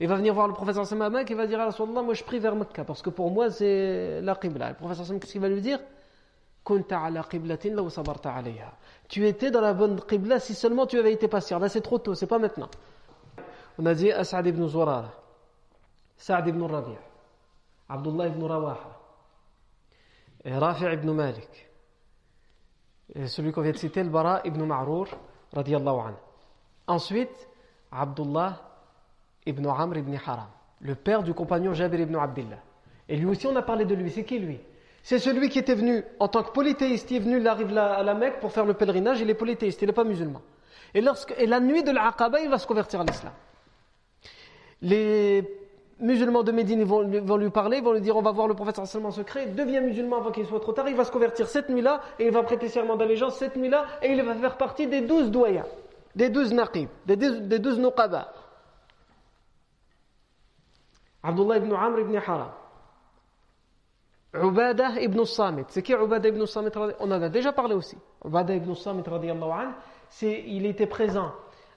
Il 0.00 0.08
va 0.08 0.16
venir 0.16 0.34
voir 0.34 0.48
le 0.48 0.54
professeur 0.54 0.84
Sam 0.86 1.00
et 1.02 1.24
il 1.28 1.36
va 1.36 1.46
dire 1.46 1.60
à 1.60 1.66
Rasulallah, 1.66 2.02
moi 2.02 2.14
je 2.14 2.24
prie 2.24 2.38
vers 2.38 2.56
Mecca 2.56 2.84
parce 2.84 3.02
que 3.02 3.10
pour 3.10 3.30
moi 3.30 3.50
c'est 3.50 4.20
la 4.20 4.34
Qibla. 4.34 4.70
Le 4.70 4.74
professeur 4.74 5.06
Sam, 5.06 5.20
qu'est-ce 5.20 5.32
qu'il 5.32 5.40
va 5.40 5.48
lui 5.48 5.60
dire 5.60 5.78
tu 9.08 9.26
étais 9.26 9.50
dans 9.50 9.60
la 9.60 9.74
bonne 9.74 10.00
Qibla 10.00 10.38
si 10.38 10.54
seulement 10.54 10.86
tu 10.86 10.96
avais 10.98 11.12
été 11.12 11.26
patient. 11.26 11.58
Là 11.58 11.68
c'est 11.68 11.80
trop 11.80 11.98
tôt, 11.98 12.14
c'est 12.14 12.28
pas 12.28 12.38
maintenant. 12.38 12.68
On 13.78 13.86
a 13.86 13.94
dit 13.94 14.12
As'ad 14.12 14.46
ibn 14.46 14.66
Zurara, 14.68 15.12
Sa'd 16.16 16.46
ibn 16.46 16.62
Rabi', 16.62 16.98
Abdullah 17.88 18.28
ibn 18.28 18.44
Rawaha, 18.44 19.00
et 20.44 20.54
Rafi' 20.54 20.92
ibn 20.92 21.10
Malik, 21.10 21.68
et 23.14 23.26
celui 23.26 23.50
qu'on 23.50 23.62
vient 23.62 23.72
de 23.72 23.76
citer, 23.78 24.04
le 24.04 24.10
Bara 24.10 24.40
ibn 24.44 24.62
Ma'rour, 24.64 25.08
Ensuite, 26.86 27.48
Abdullah 27.90 28.60
ibn 29.46 29.66
Amr 29.66 29.98
ibn 29.98 30.16
Haram, 30.26 30.48
le 30.80 30.94
père 30.94 31.22
du 31.22 31.34
compagnon 31.34 31.74
Jabir 31.74 32.00
ibn 32.00 32.16
Abdullah. 32.16 32.58
Et 33.08 33.16
lui 33.16 33.26
aussi, 33.26 33.46
on 33.46 33.56
a 33.56 33.62
parlé 33.62 33.84
de 33.84 33.94
lui. 33.94 34.10
C'est 34.10 34.24
qui 34.24 34.38
lui? 34.38 34.60
C'est 35.02 35.18
celui 35.18 35.48
qui 35.48 35.58
était 35.58 35.74
venu 35.74 36.04
en 36.20 36.28
tant 36.28 36.42
que 36.42 36.52
polythéiste. 36.52 37.10
Il 37.10 37.16
est 37.16 37.20
venu, 37.20 37.40
il 37.40 37.48
arrive 37.48 37.76
à 37.76 38.02
la 38.02 38.14
Mecque 38.14 38.40
pour 38.40 38.52
faire 38.52 38.64
le 38.64 38.74
pèlerinage. 38.74 39.20
Il 39.20 39.28
est 39.28 39.34
polythéiste, 39.34 39.82
il 39.82 39.86
n'est 39.86 39.92
pas 39.92 40.04
musulman. 40.04 40.40
Et, 40.94 41.00
lorsque, 41.00 41.34
et 41.36 41.46
la 41.46 41.60
nuit 41.60 41.82
de 41.82 41.90
l'Aqaba, 41.90 42.40
il 42.40 42.48
va 42.48 42.58
se 42.58 42.66
convertir 42.66 43.00
à 43.00 43.04
l'islam. 43.04 43.32
Les 44.80 45.61
musulmans 46.02 46.42
de 46.42 46.52
Médine 46.52 46.84
vont, 46.84 47.02
lui 47.02 47.50
parler, 47.50 47.80
vont 47.80 47.92
lui 47.92 48.00
dire 48.00 48.16
on 48.16 48.22
va 48.22 48.32
voir 48.32 48.48
le 48.48 48.54
prophète 48.54 48.78
en 48.78 48.84
secret, 48.84 49.46
devient 49.46 49.80
musulman 49.80 50.18
avant 50.18 50.30
qu'il 50.30 50.46
soit 50.46 50.60
trop 50.60 50.72
tard, 50.72 50.88
il 50.88 50.96
va 50.96 51.04
se 51.04 51.12
convertir 51.12 51.48
cette 51.48 51.68
nuit-là 51.68 52.00
et 52.18 52.26
il 52.26 52.32
va 52.32 52.42
prêter 52.42 52.68
serment 52.68 52.96
d'allégeance 52.96 53.36
cette 53.36 53.56
nuit-là 53.56 53.86
et 54.02 54.12
il 54.12 54.22
va 54.22 54.34
faire 54.34 54.56
partie 54.56 54.86
des 54.86 55.00
douze 55.00 55.30
doyens, 55.30 55.66
des 56.14 56.28
douze 56.28 56.52
naqib, 56.52 56.88
des 57.06 57.16
douze 57.16 57.78
nuqaba. 57.78 58.32
Abdullah 61.22 61.58
ibn 61.58 61.72
Amr 61.72 62.00
ibn 62.00 62.16
Haram. 62.16 62.50
Ubada 64.34 65.00
ibn 65.00 65.24
Samit. 65.24 65.66
C'est 65.68 65.82
qui 65.82 65.92
Ubada 65.92 66.28
ibn 66.28 66.44
Samit 66.46 66.70
On 67.00 67.10
en 67.10 67.22
a 67.22 67.28
déjà 67.28 67.52
parlé 67.52 67.74
aussi. 67.74 67.96
Ubada 68.24 68.54
ibn 68.54 68.74
Samit, 68.74 69.04
il 70.22 70.66
était 70.66 70.86
présent 70.86 71.32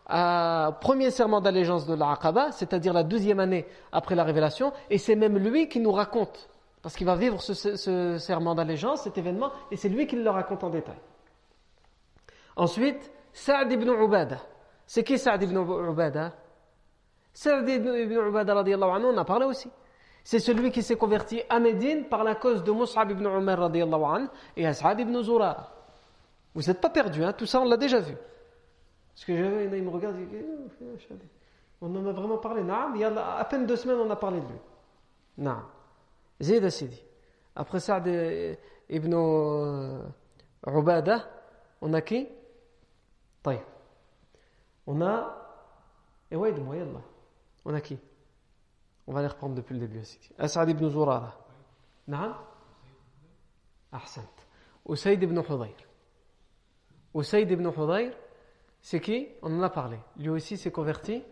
au 0.07 0.71
premier 0.81 1.09
serment 1.09 1.41
d'allégeance 1.41 1.87
de 1.87 1.95
l'Aqaba, 1.95 2.51
c'est-à-dire 2.51 2.93
la 2.93 3.03
deuxième 3.03 3.39
année 3.39 3.65
après 3.91 4.15
la 4.15 4.23
révélation, 4.23 4.71
et 4.89 4.97
c'est 4.97 5.15
même 5.15 5.37
lui 5.37 5.67
qui 5.67 5.79
nous 5.79 5.91
raconte, 5.91 6.49
parce 6.81 6.95
qu'il 6.95 7.07
va 7.07 7.15
vivre 7.15 7.41
ce, 7.41 8.17
serment 8.17 8.53
d'allégeance, 8.53 9.03
cet 9.03 9.17
événement, 9.17 9.51
et 9.71 9.77
c'est 9.77 9.89
lui 9.89 10.05
qui 10.05 10.15
le 10.15 10.29
raconte 10.29 10.63
en 10.63 10.69
détail. 10.69 10.99
Ensuite, 12.55 13.11
Sa'd 13.33 13.71
ibn 13.71 13.89
Ubada. 13.89 14.37
C'est 14.85 15.03
qui 15.03 15.17
Sa'd 15.17 15.41
ibn 15.41 15.57
Ubada 15.57 16.33
Sa'd 17.33 17.67
ibn 17.67 17.87
Ubada, 17.87 18.53
anhu, 18.61 19.05
on 19.05 19.17
a 19.17 19.25
parlé 19.25 19.45
aussi. 19.45 19.69
C'est 20.23 20.39
celui 20.39 20.71
qui 20.71 20.81
s'est 20.81 20.95
converti 20.95 21.41
à 21.49 21.59
Médine 21.59 22.05
par 22.05 22.23
la 22.23 22.35
cause 22.35 22.63
de 22.63 22.71
Mus'ab 22.71 23.11
ibn 23.11 23.25
Umar 23.25 23.61
anhu, 23.61 24.27
et 24.55 24.65
As'ad 24.65 24.99
ibn 24.99 25.21
Zura. 25.21 25.71
Vous 26.53 26.61
n'êtes 26.61 26.79
pas 26.79 26.89
perdus, 26.89 27.23
hein? 27.23 27.33
tout 27.33 27.45
ça 27.45 27.59
on 27.59 27.65
l'a 27.65 27.77
déjà 27.77 27.99
vu. 27.99 28.15
Parce 29.15 29.25
que 29.25 29.37
j'avais 29.37 29.77
il 29.77 29.83
me 29.83 29.89
regarde, 29.89 30.17
il 30.19 30.27
dit, 30.27 30.35
eh, 30.35 30.45
oh, 30.81 31.15
on 31.79 31.95
en 31.95 32.05
a 32.05 32.11
vraiment 32.11 32.37
parlé. 32.37 32.63
Naam, 32.63 32.95
il 32.95 33.01
y 33.01 33.03
a 33.05 33.37
à 33.37 33.45
peine 33.45 33.65
deux 33.65 33.77
semaines, 33.77 33.97
on 33.97 34.09
a 34.09 34.15
parlé 34.17 34.41
de 34.41 34.45
lui. 34.45 34.59
Naam. 35.37 35.63
Zayd 36.41 36.69
Sidi. 36.69 37.01
Après 37.55 37.79
ça, 37.79 38.03
eh, 38.05 38.59
Ibn 38.89 39.13
euh, 39.13 40.01
Ubada, 40.67 41.29
on 41.81 41.93
a 41.93 42.01
qui? 42.01 42.27
Taïb. 43.41 43.61
On 44.85 45.01
a. 45.01 45.33
Et 46.29 46.35
ouais, 46.35 46.51
là. 46.51 47.01
On 47.63 47.73
a 47.73 47.79
qui? 47.79 47.97
On 49.07 49.13
va 49.13 49.21
les 49.21 49.27
reprendre 49.27 49.55
depuis 49.55 49.75
le 49.75 49.87
début. 49.87 50.01
Asad 50.37 50.67
ah, 50.67 50.71
ibn 50.71 50.89
Zurara. 50.89 51.37
Naam 52.05 52.35
Ahsant. 53.93 54.23
Usaid 54.85 55.23
ibn 55.23 55.37
Hudayr. 55.39 55.77
Usaid 57.13 57.49
ibn 57.49 57.65
Hudayr 57.67 58.11
c'est 58.85 58.99
qui? 58.99 59.29
On 59.41 59.51
en 59.57 59.63
a 59.63 59.69
parlé. 59.71 59.97
Lui 60.15 60.29
aussi 60.29 60.57
s'est 60.57 60.69
converti 60.69 61.23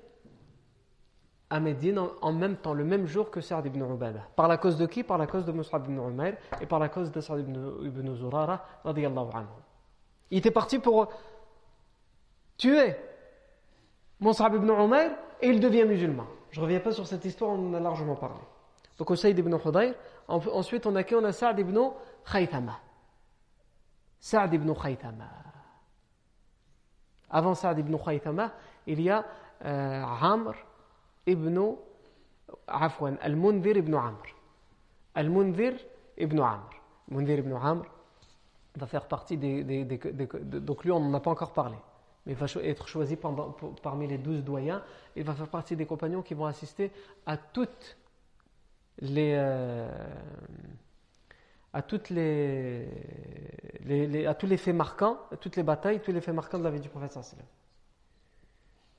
à 1.52 1.60
Médine 1.60 2.00
en, 2.00 2.34
même 2.34 2.58
temps, 2.58 2.74
le 2.74 2.84
même 2.84 3.06
jour 3.06 3.30
que 3.30 3.42
Sa'd 3.42 3.68
ibn 3.68 3.80
Ubada. 3.80 4.22
Par 4.36 4.48
la 4.48 4.58
cause 4.58 4.76
de 4.76 4.88
qui? 4.88 5.04
Par 5.04 5.20
la 5.20 5.28
cause 5.28 5.46
de 5.46 5.52
Mus'ab 5.52 5.86
ibn 5.86 6.00
Umayr 6.00 6.36
et 6.62 6.66
par 6.66 6.80
la 6.80 6.90
cause 6.90 7.12
de 7.12 7.22
Sa'd 7.22 7.42
ibn, 7.42 7.86
ibn 7.86 8.16
Zurara 8.16 8.66
anhu. 8.84 9.46
Il 10.32 10.40
était 10.40 10.50
parti 10.50 10.80
pour 10.80 11.10
tuer 12.58 12.96
Mus'ab 14.20 14.56
ibn 14.56 14.72
Umayr 14.72 15.12
et 15.40 15.50
il 15.50 15.60
devient 15.60 15.86
musulman. 15.86 16.26
Je 16.50 16.60
ne 16.60 16.66
reviens 16.66 16.80
pas 16.80 16.92
sur 16.92 17.06
cette 17.06 17.24
histoire, 17.24 17.52
on 17.52 17.70
en 17.70 17.74
a 17.76 17.80
largement 17.80 18.16
parlé. 18.16 18.42
Donc 18.98 19.12
au 19.12 19.16
Saïd 19.16 19.38
ibn 19.38 19.56
Hudayr, 19.64 19.94
ensuite 20.28 20.88
on 20.88 20.96
a 20.96 21.04
qui? 21.04 21.14
On 21.14 21.24
a 21.24 21.32
Sa'd 21.32 21.60
ibn 21.60 21.78
Khaythama. 22.26 22.80
Sa'd 24.20 24.56
ibn 24.56 24.74
Khaythama. 24.74 25.53
Avant 27.34 27.56
Saad 27.56 27.80
ibn 27.80 27.98
Khaythama, 27.98 28.52
il 28.86 29.02
y 29.02 29.10
a 29.10 29.26
euh, 29.66 30.04
Amr 30.22 30.54
ibn 31.26 31.76
Afwan, 32.68 33.18
Al-Mundhir 33.22 33.76
ibn 33.78 33.96
Amr. 33.96 34.24
Al-Mundhir 35.16 35.74
ibn 36.18 36.40
Amr. 36.40 36.70
Mundhir 37.10 37.40
ibn 37.40 37.54
Amr 37.54 37.86
va 38.76 38.86
faire 38.86 39.08
partie 39.08 39.38
des, 39.38 39.84
Donc 40.44 40.84
lui, 40.84 40.92
on 40.92 41.00
n'en 41.00 41.14
a 41.16 41.20
pas 41.20 41.32
encore 41.32 41.54
parlé. 41.54 41.76
Mais 42.26 42.34
il 42.34 42.38
va 42.38 42.46
être 42.62 42.88
choisi 42.88 43.18
parmi 43.82 44.08
les 44.08 44.20
douze 44.20 44.44
doyens. 44.44 44.84
Il 45.16 45.24
va 45.24 45.34
faire 45.34 45.50
partie 45.50 45.76
des 45.76 45.88
compagnons 45.88 46.22
qui 46.22 46.36
vont 46.36 46.46
assister 46.46 46.92
à 47.26 47.36
toutes 47.36 47.98
les. 49.00 49.34
Euh, 49.36 49.90
à, 51.74 51.82
les, 52.12 52.88
à 54.28 54.36
tous 54.36 54.46
les 54.46 54.58
faits 54.58 54.76
marquants, 54.76 55.18
à 55.32 55.38
toutes 55.38 55.56
les 55.56 55.64
batailles, 55.64 56.02
tous 56.02 56.12
les 56.12 56.22
faits 56.22 56.36
marquants 56.36 56.60
de 56.60 56.64
la 56.64 56.72
vie 56.72 56.80
du 56.80 56.90
prophète. 56.90 57.18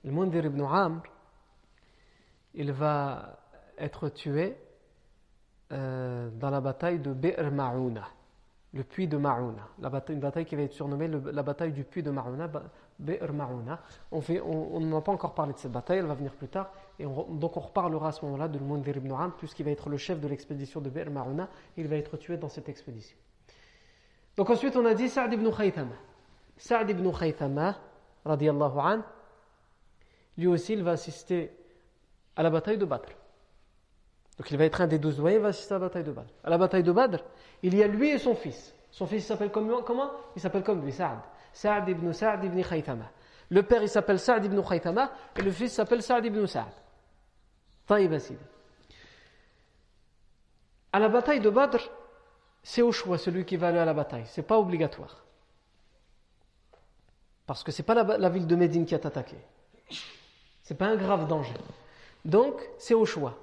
Le 0.03 0.11
Mundir 0.11 0.45
ibn 0.45 0.61
Amr, 0.63 1.03
il 2.55 2.73
va 2.73 3.39
être 3.79 4.09
tué 4.09 4.57
euh, 5.73 6.31
dans 6.31 6.51
la 6.51 6.61
bataille 6.61 6.99
de 6.99 7.13
Be'r 7.13 7.51
Ma'ouna, 7.51 8.09
le 8.75 8.83
puits 8.83 9.07
de 9.07 9.17
Ma'ouna. 9.17 9.69
La 9.79 9.89
bataille, 9.89 10.17
une 10.17 10.21
bataille 10.21 10.45
qui 10.45 10.57
va 10.57 10.63
être 10.63 10.73
surnommée 10.73 11.09
la 11.09 11.43
bataille 11.45 11.73
du 11.73 11.85
puits 11.85 12.03
de 12.03 12.11
Ma'ouna, 12.11 12.51
Be'r 12.99 13.33
Ma'ouna. 13.33 13.81
On 14.11 14.81
n'en 14.81 14.99
a 14.99 15.01
pas 15.01 15.13
encore 15.13 15.35
parlé 15.35 15.53
de 15.53 15.59
cette 15.59 15.71
bataille, 15.71 15.99
elle 15.99 16.07
va 16.07 16.15
venir 16.15 16.35
plus 16.35 16.49
tard. 16.49 16.73
Et 16.99 17.05
donc 17.05 17.57
on 17.57 17.61
reparlera 17.61 18.09
à 18.09 18.13
ce 18.13 18.25
moment-là 18.25 18.49
de 18.49 18.59
Mundir 18.59 18.97
ibn 18.97 19.13
Amr, 19.13 19.37
puisqu'il 19.37 19.65
va 19.65 19.71
être 19.71 19.89
le 19.89 19.97
chef 19.97 20.21
de 20.21 20.27
l'expédition 20.27 20.81
de 20.81 20.91
Be'r 20.91 21.09
Ma'ouna, 21.09 21.49
il 21.77 21.87
va 21.87 21.97
être 21.97 22.17
tué 22.17 22.37
dans 22.37 22.49
cette 22.49 22.69
expédition. 22.69 23.17
Donc 24.37 24.51
ensuite 24.51 24.77
on 24.77 24.85
a 24.85 24.95
dit 24.95 25.09
Sa'd 25.09 25.33
ibn 25.33 25.49
Khaythama. 25.51 25.95
Sa'd 26.57 26.91
ibn 26.91 27.09
Khaythama, 27.13 27.77
radiallahu 28.25 28.79
an, 28.79 29.03
lui 30.37 30.49
aussi 30.49 30.73
il 30.73 30.83
va 30.83 30.93
assister 30.93 31.57
à 32.35 32.43
la 32.43 32.51
bataille 32.51 32.79
de 32.79 32.85
Badr. 32.85 33.11
Donc 34.39 34.51
il 34.51 34.57
va 34.57 34.65
être 34.65 34.81
un 34.81 34.87
des 34.87 34.99
douze 34.99 35.17
doyens, 35.17 35.39
il 35.39 35.43
va 35.43 35.49
assister 35.49 35.75
à 35.75 35.79
la 35.79 35.87
bataille 35.87 36.05
de 36.05 36.13
Badr. 36.13 36.31
À 36.43 36.51
la 36.51 36.59
bataille 36.59 36.83
de 36.83 36.93
Badr, 36.93 37.19
il 37.63 37.75
y 37.75 37.83
a 37.83 37.87
lui 37.87 38.11
et 38.11 38.19
son 38.19 38.35
fils. 38.35 38.75
Son 38.91 39.07
fils 39.07 39.27
s'appelle 39.27 39.51
comment, 39.51 39.83
comment? 39.83 40.11
Il 40.37 40.43
s'appelle 40.43 40.63
comme 40.63 40.85
lui, 40.85 40.93
Sa'd. 40.93 41.19
Sa'd 41.53 41.89
ibn 41.89 42.13
Sa'd 42.13 42.45
ibn 42.45 42.61
Khaythama. 42.63 43.11
Le 43.51 43.63
père 43.63 43.83
il 43.83 43.89
s'appelle 43.89 44.19
Sa'd 44.19 44.45
ibn 44.45 44.61
Khaythama 44.63 45.11
et 45.37 45.43
le 45.43 45.51
fils 45.51 45.73
s'appelle 45.73 46.03
Sa'd 46.03 46.25
ibn 46.25 46.47
Sa'd. 46.47 46.73
À 50.93 50.99
la 50.99 51.09
bataille 51.09 51.41
de 51.41 51.51
Badr, 51.51 51.91
c'est 52.63 52.83
au 52.83 52.93
choix 52.93 53.19
celui 53.19 53.45
qui 53.45 53.57
va 53.57 53.69
aller 53.69 53.79
à 53.79 53.85
la 53.85 53.95
bataille. 53.95 54.25
C'est 54.27 54.43
pas 54.43 54.59
obligatoire. 54.59 55.25
Parce 57.47 57.63
que 57.63 57.73
c'est 57.73 57.83
pas 57.83 57.95
la, 57.95 58.29
ville 58.31 58.47
de 58.47 58.57
Médine 58.57 58.87
qui 58.87 58.95
a 58.95 58.99
attaqué. 58.99 59.37
C'est 60.63 60.77
pas 60.77 60.87
un 60.87 60.97
grave 60.97 61.29
danger. 61.29 61.55
Donc, 62.25 62.55
c'est 62.79 62.95
au 62.95 63.05
choix. 63.05 63.39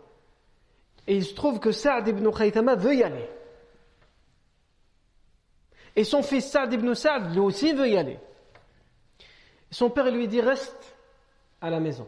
Et 1.08 1.16
il 1.16 1.26
se 1.26 1.34
trouve 1.34 1.60
que 1.60 1.72
Sa'd 1.72 2.08
ibn 2.08 2.30
Khaytama 2.32 2.76
veut 2.76 2.96
y 2.96 3.04
aller. 3.04 3.28
Et 5.96 6.04
son 6.04 6.24
fils 6.24 6.50
Sa'd 6.50 6.72
ibn 6.74 6.94
Sa'd, 6.94 7.32
lui 7.34 7.40
aussi, 7.40 7.74
veut 7.74 7.90
y 7.90 7.98
aller. 7.98 8.20
son 9.72 9.90
père 9.90 10.10
lui 10.12 10.28
dit 10.28 10.42
Reste 10.42 10.96
à 11.60 11.70
la 11.70 11.80
maison. 11.80 12.08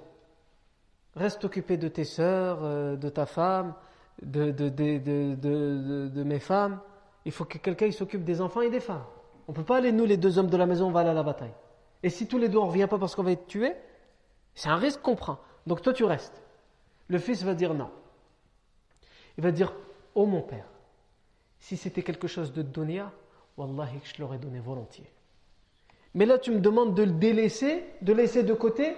Reste 1.15 1.45
occupé 1.45 1.77
de 1.77 1.87
tes 1.87 2.05
sœurs, 2.05 2.59
euh, 2.63 2.95
de 2.95 3.09
ta 3.09 3.25
femme, 3.25 3.75
de, 4.21 4.51
de, 4.51 6.23
mes 6.23 6.39
femmes. 6.39 6.79
Il 7.25 7.31
faut 7.31 7.45
que 7.45 7.57
quelqu'un 7.57 7.91
s'occupe 7.91 8.23
des 8.23 8.41
enfants 8.41 8.61
et 8.61 8.69
des 8.69 8.79
femmes. 8.79 9.05
On 9.47 9.51
ne 9.51 9.57
peut 9.57 9.63
pas 9.63 9.77
aller, 9.77 9.91
nous, 9.91 10.05
les 10.05 10.17
deux 10.17 10.39
hommes 10.39 10.49
de 10.49 10.57
la 10.57 10.65
maison, 10.65 10.87
on 10.87 10.91
va 10.91 11.01
aller 11.01 11.09
à 11.09 11.13
la 11.13 11.23
bataille. 11.23 11.53
Et 12.01 12.09
si 12.09 12.27
tous 12.27 12.37
les 12.37 12.49
deux 12.49 12.57
on 12.57 12.65
ne 12.65 12.69
revient 12.69 12.87
pas 12.89 12.97
parce 12.97 13.15
qu'on 13.15 13.23
va 13.23 13.31
être 13.31 13.47
tués, 13.47 13.75
c'est 14.55 14.69
un 14.69 14.75
risque 14.75 15.01
qu'on 15.01 15.15
prend. 15.15 15.39
Donc 15.67 15.81
toi, 15.81 15.93
tu 15.93 16.03
restes. 16.03 16.41
Le 17.07 17.19
fils 17.19 17.43
va 17.43 17.53
dire 17.53 17.73
non. 17.73 17.89
Il 19.37 19.43
va 19.43 19.51
dire 19.51 19.73
Oh 20.15 20.25
mon 20.25 20.41
père, 20.41 20.65
si 21.59 21.77
c'était 21.77 22.03
quelque 22.03 22.27
chose 22.27 22.53
de 22.53 22.61
dunya, 22.61 23.11
wallahi 23.57 23.99
je 24.03 24.21
l'aurais 24.21 24.37
donné 24.37 24.59
volontiers. 24.59 25.11
Mais 26.13 26.25
là, 26.25 26.37
tu 26.37 26.51
me 26.51 26.59
demandes 26.59 26.93
de 26.93 27.03
le 27.03 27.11
délaisser, 27.11 27.83
de 28.01 28.13
laisser 28.13 28.43
de 28.43 28.53
côté 28.53 28.95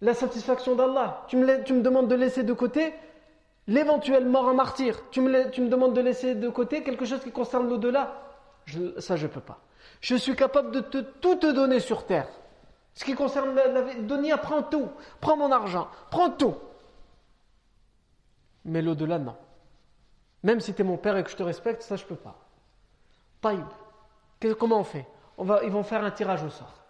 la 0.00 0.14
satisfaction 0.14 0.74
d'Allah. 0.74 1.24
Tu 1.28 1.36
me, 1.36 1.62
tu 1.62 1.74
me 1.74 1.82
demandes 1.82 2.08
de 2.08 2.14
laisser 2.14 2.42
de 2.42 2.52
côté 2.52 2.94
l'éventuelle 3.66 4.26
mort 4.26 4.46
en 4.46 4.54
martyr. 4.54 5.02
Tu 5.10 5.20
me, 5.20 5.50
tu 5.50 5.60
me 5.60 5.68
demandes 5.68 5.94
de 5.94 6.00
laisser 6.00 6.34
de 6.34 6.48
côté 6.48 6.82
quelque 6.82 7.04
chose 7.04 7.20
qui 7.22 7.30
concerne 7.30 7.68
l'au-delà. 7.68 8.22
ça, 8.98 9.16
je 9.16 9.26
ne 9.26 9.32
peux 9.32 9.40
pas. 9.40 9.58
Je 10.00 10.16
suis 10.16 10.34
capable 10.34 10.72
de 10.72 10.80
te, 10.80 10.98
tout 10.98 11.36
te 11.36 11.52
donner 11.52 11.80
sur 11.80 12.06
terre. 12.06 12.28
Ce 12.94 13.04
qui 13.04 13.14
concerne 13.14 13.54
la, 13.54 13.68
la 13.68 13.94
Donia, 13.94 14.38
prends 14.38 14.62
tout. 14.62 14.88
Prends 15.20 15.36
mon 15.36 15.52
argent. 15.52 15.88
Prends 16.10 16.30
tout. 16.30 16.54
Mais 18.64 18.82
l'au-delà, 18.82 19.18
non. 19.18 19.36
Même 20.42 20.60
si 20.60 20.74
tu 20.74 20.82
es 20.82 20.84
mon 20.84 20.96
père 20.96 21.16
et 21.16 21.24
que 21.24 21.30
je 21.30 21.36
te 21.36 21.42
respecte, 21.42 21.82
ça, 21.82 21.96
je 21.96 22.04
ne 22.04 22.08
peux 22.08 22.16
pas. 22.16 22.36
Taïb. 23.40 23.66
Comment 24.58 24.80
on 24.80 24.84
fait? 24.84 25.06
On 25.38 25.44
va, 25.44 25.62
Ils 25.64 25.70
vont 25.70 25.82
faire 25.82 26.04
un 26.04 26.10
tirage 26.10 26.42
au 26.42 26.50
sort. 26.50 26.82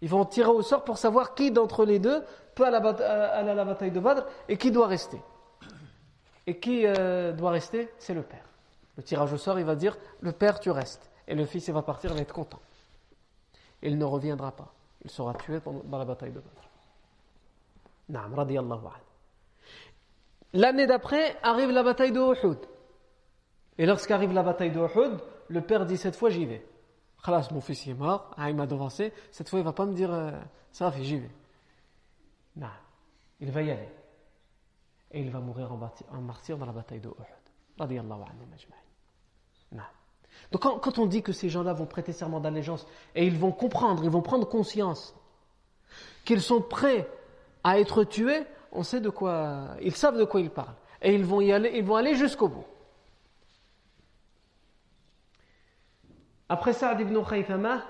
Ils 0.00 0.08
vont 0.08 0.24
tirer 0.24 0.50
au 0.50 0.62
sort 0.62 0.84
pour 0.84 0.98
savoir 0.98 1.34
qui 1.34 1.50
d'entre 1.50 1.84
les 1.84 1.98
deux 1.98 2.22
peut 2.54 2.64
aller 2.64 2.76
à 2.76 3.42
la, 3.42 3.64
bataille 3.64 3.90
de 3.90 4.00
Badr 4.00 4.24
et 4.48 4.56
qui 4.56 4.70
doit 4.70 4.86
rester. 4.86 5.20
Et 6.46 6.58
qui 6.58 6.86
euh, 6.86 7.32
doit 7.32 7.50
rester? 7.50 7.92
C'est 7.98 8.14
le 8.14 8.22
père. 8.22 8.44
Le 8.96 9.02
tirage 9.02 9.32
au 9.32 9.36
sort, 9.38 9.58
il 9.58 9.64
va 9.64 9.74
dire 9.74 9.96
le 10.20 10.32
père, 10.32 10.60
tu 10.60 10.70
restes. 10.70 11.10
Et 11.26 11.34
le 11.34 11.44
fils, 11.46 11.66
il 11.68 11.74
va 11.74 11.82
partir, 11.82 12.10
il 12.10 12.16
va 12.16 12.22
être 12.22 12.32
content. 12.32 12.60
Il 13.82 13.98
ne 13.98 14.04
reviendra 14.04 14.52
pas. 14.52 14.72
Il 15.04 15.10
sera 15.10 15.34
tué 15.34 15.60
dans 15.84 15.98
la 15.98 16.04
bataille 16.04 16.32
de 16.32 16.40
Badr. 16.40 16.68
Naam, 18.08 18.34
radiyallahu 18.34 18.78
L'année 20.52 20.86
d'après 20.86 21.36
arrive 21.42 21.70
la 21.70 21.82
bataille 21.82 22.12
de 22.12 22.20
Uhud. 22.20 22.58
Et 23.76 23.86
lorsqu'arrive 23.86 24.32
la 24.32 24.42
bataille 24.42 24.70
de 24.70 24.80
Uhud, 24.80 25.18
le 25.48 25.60
père 25.60 25.86
dit 25.86 25.96
cette 25.96 26.16
fois 26.16 26.30
j'y 26.30 26.46
vais. 26.46 26.66
Khalas, 27.24 27.48
mon 27.52 27.60
fils 27.60 27.86
est 27.86 27.94
mort, 27.94 28.30
ah, 28.36 28.48
il 28.48 28.56
m'a 28.56 28.66
devancé, 28.66 29.12
cette 29.30 29.48
fois 29.48 29.58
il 29.58 29.64
va 29.64 29.72
pas 29.72 29.86
me 29.86 29.94
dire 29.94 30.12
euh, 30.12 30.30
ça 30.72 30.90
fait 30.90 31.04
j'y 31.04 31.18
vais. 31.18 31.30
Non, 32.56 32.68
il 33.40 33.50
va 33.50 33.62
y 33.62 33.70
aller. 33.70 33.88
Et 35.10 35.20
il 35.20 35.30
va 35.30 35.40
mourir 35.40 35.72
en 35.72 36.20
martyr 36.20 36.58
dans 36.58 36.66
la 36.66 36.72
bataille 36.72 37.00
de 37.00 37.08
Uhud. 37.08 37.38
Radiallahu 37.78 38.20
anhu 38.22 39.82
Donc 40.52 40.62
quand, 40.62 40.78
quand 40.78 40.98
on 40.98 41.06
dit 41.06 41.22
que 41.22 41.32
ces 41.32 41.48
gens-là 41.48 41.72
vont 41.72 41.86
prêter 41.86 42.12
serment 42.12 42.40
d'allégeance 42.40 42.86
et 43.14 43.26
ils 43.26 43.38
vont 43.38 43.52
comprendre, 43.52 44.04
ils 44.04 44.10
vont 44.10 44.22
prendre 44.22 44.48
conscience 44.48 45.14
qu'ils 46.24 46.42
sont 46.42 46.60
prêts 46.60 47.08
à 47.64 47.78
être 47.78 48.04
tués, 48.04 48.44
on 48.72 48.82
sait 48.82 49.00
de 49.00 49.10
quoi, 49.10 49.76
ils 49.80 49.94
savent 49.94 50.18
de 50.18 50.24
quoi 50.24 50.40
ils 50.40 50.50
parlent. 50.50 50.74
Et 51.00 51.14
ils 51.14 51.24
vont 51.24 51.40
y 51.40 51.52
aller, 51.52 51.72
ils 51.74 51.84
vont 51.84 51.96
aller 51.96 52.14
jusqu'au 52.14 52.48
bout. 52.48 52.64
Après 56.48 56.72
Saad 56.72 57.00
ibn 57.00 57.22
Khaythama, 57.22 57.82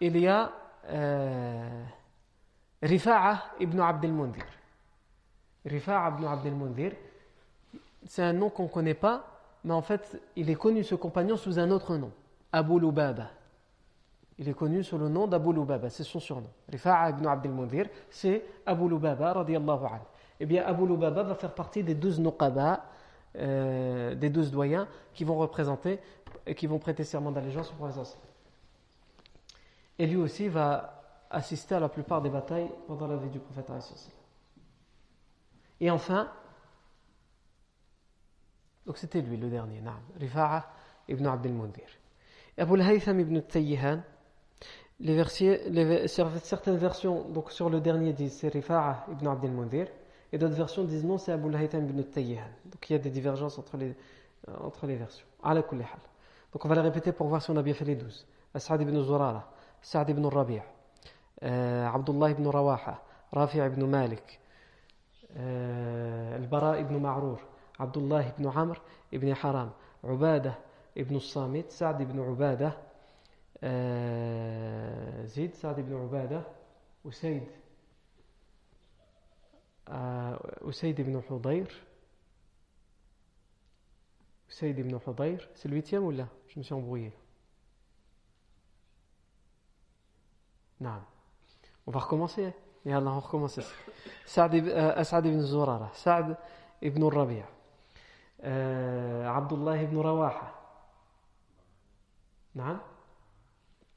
il 0.00 0.18
y 0.18 0.28
a 0.28 0.52
euh, 0.90 1.84
Rifa'a 2.82 3.54
ibn 3.60 3.80
Abd 3.80 4.04
al-Mundhir. 4.04 4.44
Rifa'a 5.64 6.10
ibn 6.10 6.26
Abd 6.26 6.46
al-Mundhir, 6.46 6.92
c'est 8.06 8.22
un 8.22 8.32
nom 8.32 8.50
qu'on 8.50 8.64
ne 8.64 8.68
connaît 8.68 8.94
pas, 8.94 9.24
mais 9.64 9.72
en 9.72 9.82
fait, 9.82 10.20
il 10.36 10.50
est 10.50 10.56
connu 10.56 10.84
ce 10.84 10.94
compagnon 10.94 11.36
sous 11.36 11.58
un 11.58 11.70
autre 11.70 11.96
nom, 11.96 12.12
Abu 12.52 12.78
Lubaba. 12.78 13.30
Il 14.38 14.48
est 14.48 14.54
connu 14.54 14.82
sous 14.82 14.98
le 14.98 15.08
nom 15.08 15.26
d'Abu 15.26 15.52
Lubaba, 15.52 15.88
c'est 15.88 16.04
son 16.04 16.20
surnom. 16.20 16.50
Rifa'a 16.68 17.10
ibn 17.10 17.26
Abd 17.26 17.46
al-Mundhir, 17.46 17.86
c'est 18.10 18.44
Abu 18.66 18.88
Lubaba 18.88 19.32
radiallahu 19.32 19.84
anhu. 19.86 20.04
Eh 20.40 20.46
bien, 20.46 20.64
Abu 20.64 20.86
Lubaba 20.86 21.22
va 21.22 21.34
faire 21.34 21.54
partie 21.54 21.82
des 21.82 21.94
douze 21.94 22.18
nuqaba, 22.18 22.84
euh, 23.36 24.14
des 24.14 24.30
douze 24.30 24.50
doyens 24.50 24.86
qui 25.14 25.24
vont 25.24 25.36
représenter 25.36 26.00
et 26.46 26.54
qui 26.54 26.66
vont 26.66 26.78
prêter 26.78 27.04
serment 27.04 27.30
d'allégeance 27.30 27.70
au 27.70 27.74
prophète. 27.74 28.18
Et 29.98 30.06
lui 30.06 30.16
aussi 30.16 30.48
va 30.48 31.02
assister 31.30 31.74
à 31.74 31.80
la 31.80 31.88
plupart 31.88 32.20
des 32.20 32.30
batailles 32.30 32.70
pendant 32.86 33.06
la 33.06 33.16
vie 33.16 33.30
du 33.30 33.38
prophète. 33.38 33.70
Et 35.80 35.90
enfin, 35.90 36.30
donc 38.86 38.98
c'était 38.98 39.20
lui 39.20 39.36
le 39.36 39.48
dernier, 39.48 39.82
Rifa'a 40.18 40.70
ibn 41.08 41.26
Abd 41.26 41.46
al-Mundhir. 41.46 41.88
Abu 42.58 42.74
al-Haytham 42.74 43.20
ibn 43.20 43.40
Tayyihan, 43.40 44.02
les, 45.00 45.24
les, 45.70 46.08
certaines 46.08 46.76
versions 46.76 47.28
donc 47.30 47.50
sur 47.50 47.70
le 47.70 47.80
dernier 47.80 48.12
disent 48.12 48.34
c'est 48.34 48.48
Rifa'a 48.48 49.06
ibn 49.10 49.26
Abd 49.26 49.44
al-Mundhir, 49.46 49.86
et 50.32 50.38
d'autres 50.38 50.54
versions 50.54 50.84
disent 50.84 51.04
non, 51.04 51.18
c'est 51.18 51.32
Abu 51.32 51.54
Haytham 51.54 51.88
ibn 51.88 52.02
Tayyihan. 52.02 52.48
Donc 52.64 52.88
il 52.88 52.94
y 52.94 52.96
a 52.96 52.98
des 52.98 53.10
divergences 53.10 53.58
entre 53.58 53.76
les, 53.76 53.94
euh, 54.48 54.56
entre 54.64 54.86
les 54.86 54.96
versions. 54.96 55.26
Donc 55.44 56.64
on 56.64 56.68
va 56.68 56.74
les 56.74 56.80
répéter 56.80 57.12
pour 57.12 57.26
voir 57.28 57.42
si 57.42 57.50
on 57.50 57.56
a 57.56 57.62
bien 57.62 57.74
fait 57.74 57.84
les 57.84 57.96
douze. 57.96 58.26
As'ad 58.54 58.80
ibn 58.80 59.02
Zurara, 59.02 59.50
Sa'd 59.80 60.10
ibn 60.10 60.24
Rabi', 60.26 60.60
euh, 61.42 61.86
Abdullah 61.86 62.30
ibn 62.30 62.46
Rawaha, 62.46 63.02
Rafi' 63.32 63.58
ibn 63.58 63.84
Malik, 63.86 64.40
euh, 65.38 66.36
Al-Bara 66.36 66.78
ibn 66.80 66.98
Ma'rur, 66.98 67.38
Abdullah 67.78 68.22
ibn 68.28 68.46
Amr 68.46 68.76
ibn 69.10 69.32
Haram, 69.42 69.72
Ubada 70.04 70.58
ibn 70.94 71.18
Samit, 71.18 71.70
Sa'd 71.72 72.00
ibn 72.02 72.18
Ubada, 72.18 72.76
euh, 73.62 75.26
Zid, 75.26 75.54
Sa'd 75.54 75.78
ibn 75.78 75.94
Ubada, 75.94 76.44
Usaid. 77.04 77.48
آه، 79.88 80.68
أسيد 80.68 81.00
بن 81.00 81.22
حضير. 81.30 81.82
أسيد 84.50 84.80
بن 84.80 85.00
حضير. 85.06 85.48
سي 85.54 85.68
الويتيام 85.68 86.02
ولا 86.02 86.26
جو 86.48 86.60
مسي 86.60 86.74
امبروي 86.74 87.10
نعم. 90.80 91.02
اون 91.88 91.94
فاركومونسي 91.94 92.52
يلا 92.86 93.16
نكومونسي 93.16 93.62
سعد 94.26 94.54
اسعد 94.68 95.26
آه، 95.26 95.30
بن 95.30 95.42
زرارة. 95.42 95.90
سعد 95.94 96.36
بن 96.82 97.06
الربيع. 97.06 97.44
آه، 98.40 99.28
عبد 99.28 99.52
الله 99.52 99.84
بن 99.84 99.98
رواحة. 99.98 100.54
نعم. 102.54 102.78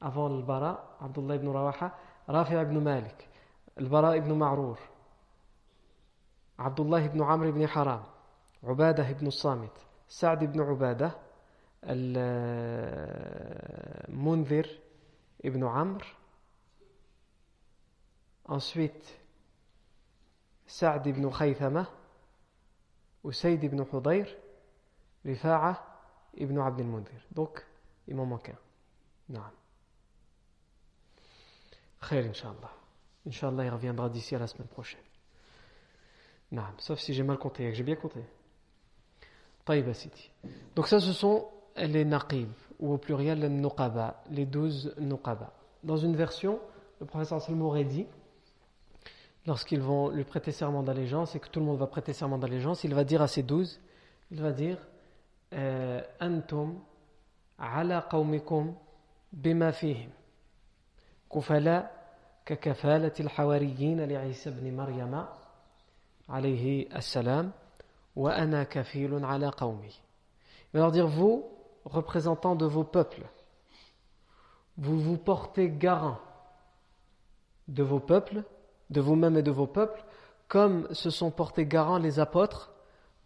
افون 0.02 0.38
البراء 0.38 0.96
عبد 1.00 1.18
الله 1.18 1.36
بن 1.36 1.48
رواحة. 1.48 1.98
رافع 2.28 2.62
بن 2.62 2.84
مالك. 2.84 3.28
البراء 3.78 4.18
بن 4.18 4.32
معرور. 4.32 4.78
Abdullah 6.58 7.04
ibn 7.04 7.20
Amr 7.20 7.46
ibn 7.48 7.62
Haram, 7.66 8.02
Ubadah 8.62 9.10
ibn 9.10 9.30
Samit, 9.30 9.72
Saad 10.08 10.42
ibn 10.42 10.60
Ubadah, 10.60 11.14
Al-Munzir 11.82 12.26
ibn 15.44 15.62
Amr, 15.62 16.02
ensuite 18.48 19.18
Saad 20.66 21.06
ibn 21.06 21.30
Khaythama, 21.30 21.86
Usaid 23.24 23.62
ibn 23.64 23.84
Hudayr, 23.84 24.28
Rifa'a 25.24 25.76
ibn 26.36 26.58
Abd 26.58 26.80
al-Munzir. 26.80 27.20
Donc, 27.30 27.64
il 28.06 28.14
m'en 28.14 28.26
manque 28.26 28.50
un. 28.50 28.58
Non. 29.28 29.42
Khair, 32.00 32.24
Inch'Allah. 32.26 32.72
Inch'Allah, 33.26 33.64
il 33.64 33.70
reviendra 33.70 34.08
d'ici 34.08 34.34
à 34.36 34.38
la 34.38 34.46
semaine 34.46 34.68
prochaine. 34.68 35.05
Non, 36.51 36.63
sauf 36.77 36.99
si 36.99 37.13
j'ai 37.13 37.23
mal 37.23 37.37
compté. 37.37 37.73
J'ai 37.73 37.83
bien 37.83 37.95
compté. 37.95 38.19
Donc 40.75 40.87
ça, 40.87 40.99
ce 40.99 41.13
sont 41.13 41.47
les 41.77 42.03
naqib, 42.03 42.49
ou 42.79 42.93
au 42.93 42.97
pluriel 42.97 43.39
les 43.39 43.49
nuqaba, 43.49 44.23
les 44.29 44.45
douze 44.45 44.93
nuqaba. 44.99 45.53
Dans 45.83 45.97
une 45.97 46.15
version, 46.15 46.59
le 46.99 47.05
professeur 47.05 47.41
Salmo 47.41 47.67
aurait 47.67 47.85
dit, 47.85 48.05
lorsqu'ils 49.45 49.81
vont 49.81 50.09
lui 50.09 50.23
prêter 50.23 50.51
serment 50.51 50.83
d'allégeance 50.83 51.35
et 51.35 51.39
que 51.39 51.47
tout 51.47 51.59
le 51.59 51.65
monde 51.65 51.77
va 51.77 51.87
prêter 51.87 52.13
serment 52.13 52.37
d'allégeance, 52.37 52.83
il 52.83 52.93
va 52.93 53.03
dire 53.03 53.21
à 53.21 53.27
ces 53.27 53.43
douze, 53.43 53.79
il 54.31 54.41
va 54.41 54.51
dire 54.51 54.77
euh, 55.53 56.01
Antum 56.19 56.79
ala 57.57 58.07
qawmikum 58.09 58.75
bima 59.31 59.71
fihim 59.71 60.09
kufala 61.29 61.91
ككفالة 62.45 63.13
الحواريين 63.19 64.01
لعيسى 64.01 64.49
بن 64.49 64.75
مريم 64.77 65.25
alayhi 66.28 66.88
assalam, 66.90 67.52
wa 68.14 68.32
ana 68.32 68.64
kafilun 68.64 69.24
ala 69.24 69.50
qawmi. 69.50 70.00
Il 70.72 70.78
va 70.78 70.80
leur 70.80 70.92
dire, 70.92 71.06
vous, 71.06 71.44
représentants 71.84 72.56
de 72.56 72.66
vos 72.66 72.84
peuples, 72.84 73.26
vous 74.78 74.98
vous 75.00 75.18
portez 75.18 75.70
garant 75.70 76.18
de 77.68 77.82
vos 77.82 78.00
peuples, 78.00 78.42
de 78.90 79.00
vous-même 79.00 79.36
et 79.36 79.42
de 79.42 79.50
vos 79.50 79.66
peuples, 79.66 80.04
comme 80.48 80.92
se 80.94 81.10
sont 81.10 81.30
portés 81.30 81.66
garants 81.66 81.98
les 81.98 82.20
apôtres 82.20 82.72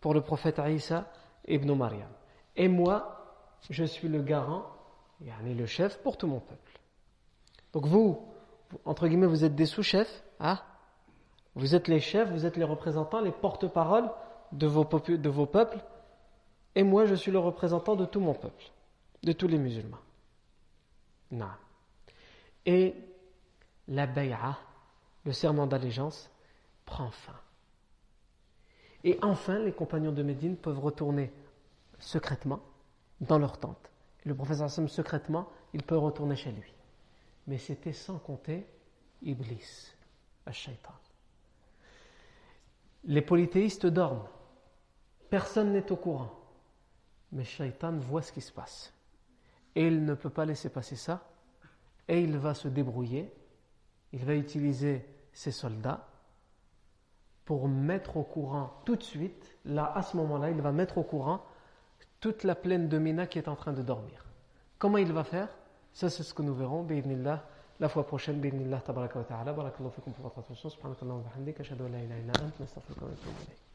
pour 0.01 0.15
le 0.15 0.23
prophète 0.23 0.61
Isa 0.67 1.07
ibn 1.47 1.73
Maryam. 1.75 2.09
Et 2.57 2.69
moi, 2.69 3.57
je 3.69 3.85
suis 3.85 4.09
le 4.09 4.23
garant, 4.23 4.65
yani 5.21 5.55
le 5.55 5.67
chef 5.67 5.99
pour 6.03 6.17
tout 6.17 6.27
mon 6.27 6.41
peuple. 6.41 6.81
Donc 7.73 7.87
vous, 7.87 8.27
entre 8.85 9.07
guillemets, 9.07 9.27
vous 9.27 9.45
êtes 9.45 9.55
des 9.55 9.67
sous-chefs, 9.67 10.23
hein, 10.41 10.59
vous 11.55 11.75
êtes 11.75 11.89
les 11.89 12.01
chefs, 12.01 12.31
vous 12.31 12.47
êtes 12.47 12.57
les 12.57 12.65
représentants, 12.65 13.21
les 13.21 13.33
porte-paroles 13.33 14.11
de 14.53 14.67
vos, 14.67 14.85
peuples, 15.47 15.79
et 16.75 16.83
moi 16.83 17.07
je 17.07 17.15
suis 17.15 17.31
le 17.31 17.39
représentant 17.39 17.97
de 17.97 18.05
tout 18.05 18.21
mon 18.21 18.35
peuple, 18.35 18.65
de 19.23 19.33
tous 19.33 19.49
les 19.49 19.59
musulmans. 19.59 19.99
Non. 21.31 21.51
Et 22.67 22.95
la 23.89 24.07
bay'a, 24.07 24.59
le 25.25 25.33
serment 25.33 25.67
d'allégeance, 25.67 26.31
prend 26.85 27.11
fin. 27.11 27.39
Et 29.05 29.19
enfin, 29.23 29.59
les 29.59 29.73
compagnons 29.73 30.13
de 30.13 30.23
Médine 30.23 30.57
peuvent 30.57 30.79
retourner 30.79 31.33
secrètement 31.99 32.61
dans 33.21 33.39
leur 33.39 33.59
tente. 33.59 33.91
le 34.25 34.35
professeur 34.35 34.67
Hassan, 34.67 34.89
secrètement, 34.89 35.49
il 35.73 35.83
peut 35.83 35.97
retourner 35.97 36.37
chez 36.37 36.53
lui. 36.53 36.73
Mais 37.47 37.59
c'était 37.59 37.93
sans 37.93 38.19
compter 38.19 38.67
Iblis, 39.23 39.95
le 40.47 40.53
shaitan. 40.53 40.93
Les 43.05 43.23
polythéistes 43.23 43.87
dorment. 43.87 44.27
Personne 45.31 45.73
n'est 45.73 45.91
au 45.91 45.97
courant. 45.97 46.31
Mais 47.33 47.45
Shaitan 47.45 47.97
voit 47.99 48.23
ce 48.23 48.33
qui 48.33 48.41
se 48.41 48.53
passe. 48.53 48.93
Et 49.75 49.87
il 49.87 50.05
ne 50.05 50.15
peut 50.15 50.31
pas 50.31 50.45
laisser 50.45 50.69
passer 50.69 50.97
ça. 50.97 51.29
Et 52.09 52.21
il 52.21 52.37
va 52.37 52.55
se 52.55 52.69
débrouiller. 52.69 53.33
Il 54.13 54.25
va 54.25 54.35
utiliser 54.35 55.07
ses 55.33 55.53
soldats 55.53 56.09
pour 57.45 57.69
mettre 57.69 58.17
au 58.17 58.23
courant 58.23 58.81
tout 58.85 58.97
de 58.97 59.03
suite, 59.03 59.57
là, 59.65 59.91
à 59.95 60.03
ce 60.03 60.17
moment-là, 60.19 60.51
il 60.51 60.61
va 60.61 60.71
mettre 60.71 60.99
au 60.99 61.03
courant 61.03 61.45
toute 62.21 62.45
la 62.45 62.55
plaine 62.55 62.89
de 62.89 62.99
Mina 62.99 63.27
qui 63.27 63.39
est 63.39 63.49
en 63.49 63.57
train 63.57 63.73
de 63.73 63.83
dormir. 63.83 64.25
Comment 64.79 64.99
il 64.99 65.13
va 65.13 65.25
faire? 65.25 65.49
Ça, 65.93 66.11
c'est 66.11 66.23
ce 66.23 66.33
que 66.33 66.43
nous 66.43 66.55
verrons, 66.55 66.85
la 67.81 67.89
fois 67.89 68.07
prochaine, 68.07 68.39
bi'idnillah, 68.41 68.81
tabaraka 68.83 69.19
wa 69.19 69.25
ta'ala. 69.25 69.53
Barakallahu 69.53 69.93
fikum 69.93 70.13
pour 70.13 70.25
votre 70.25 70.39
attention. 70.41 70.69
Subhanakallahu 70.69 71.19
wa 71.19 71.25
bihamdik. 71.31 71.61
Ashhadu 71.61 71.85
an 71.85 71.93
la 71.93 71.99
ilaha 71.99 72.21
illa 72.21 72.33
ant. 72.45 72.61
Nastaghfiruka 72.61 73.05
wa 73.05 73.11
natubu 73.11 73.31
ilayk. 73.45 73.70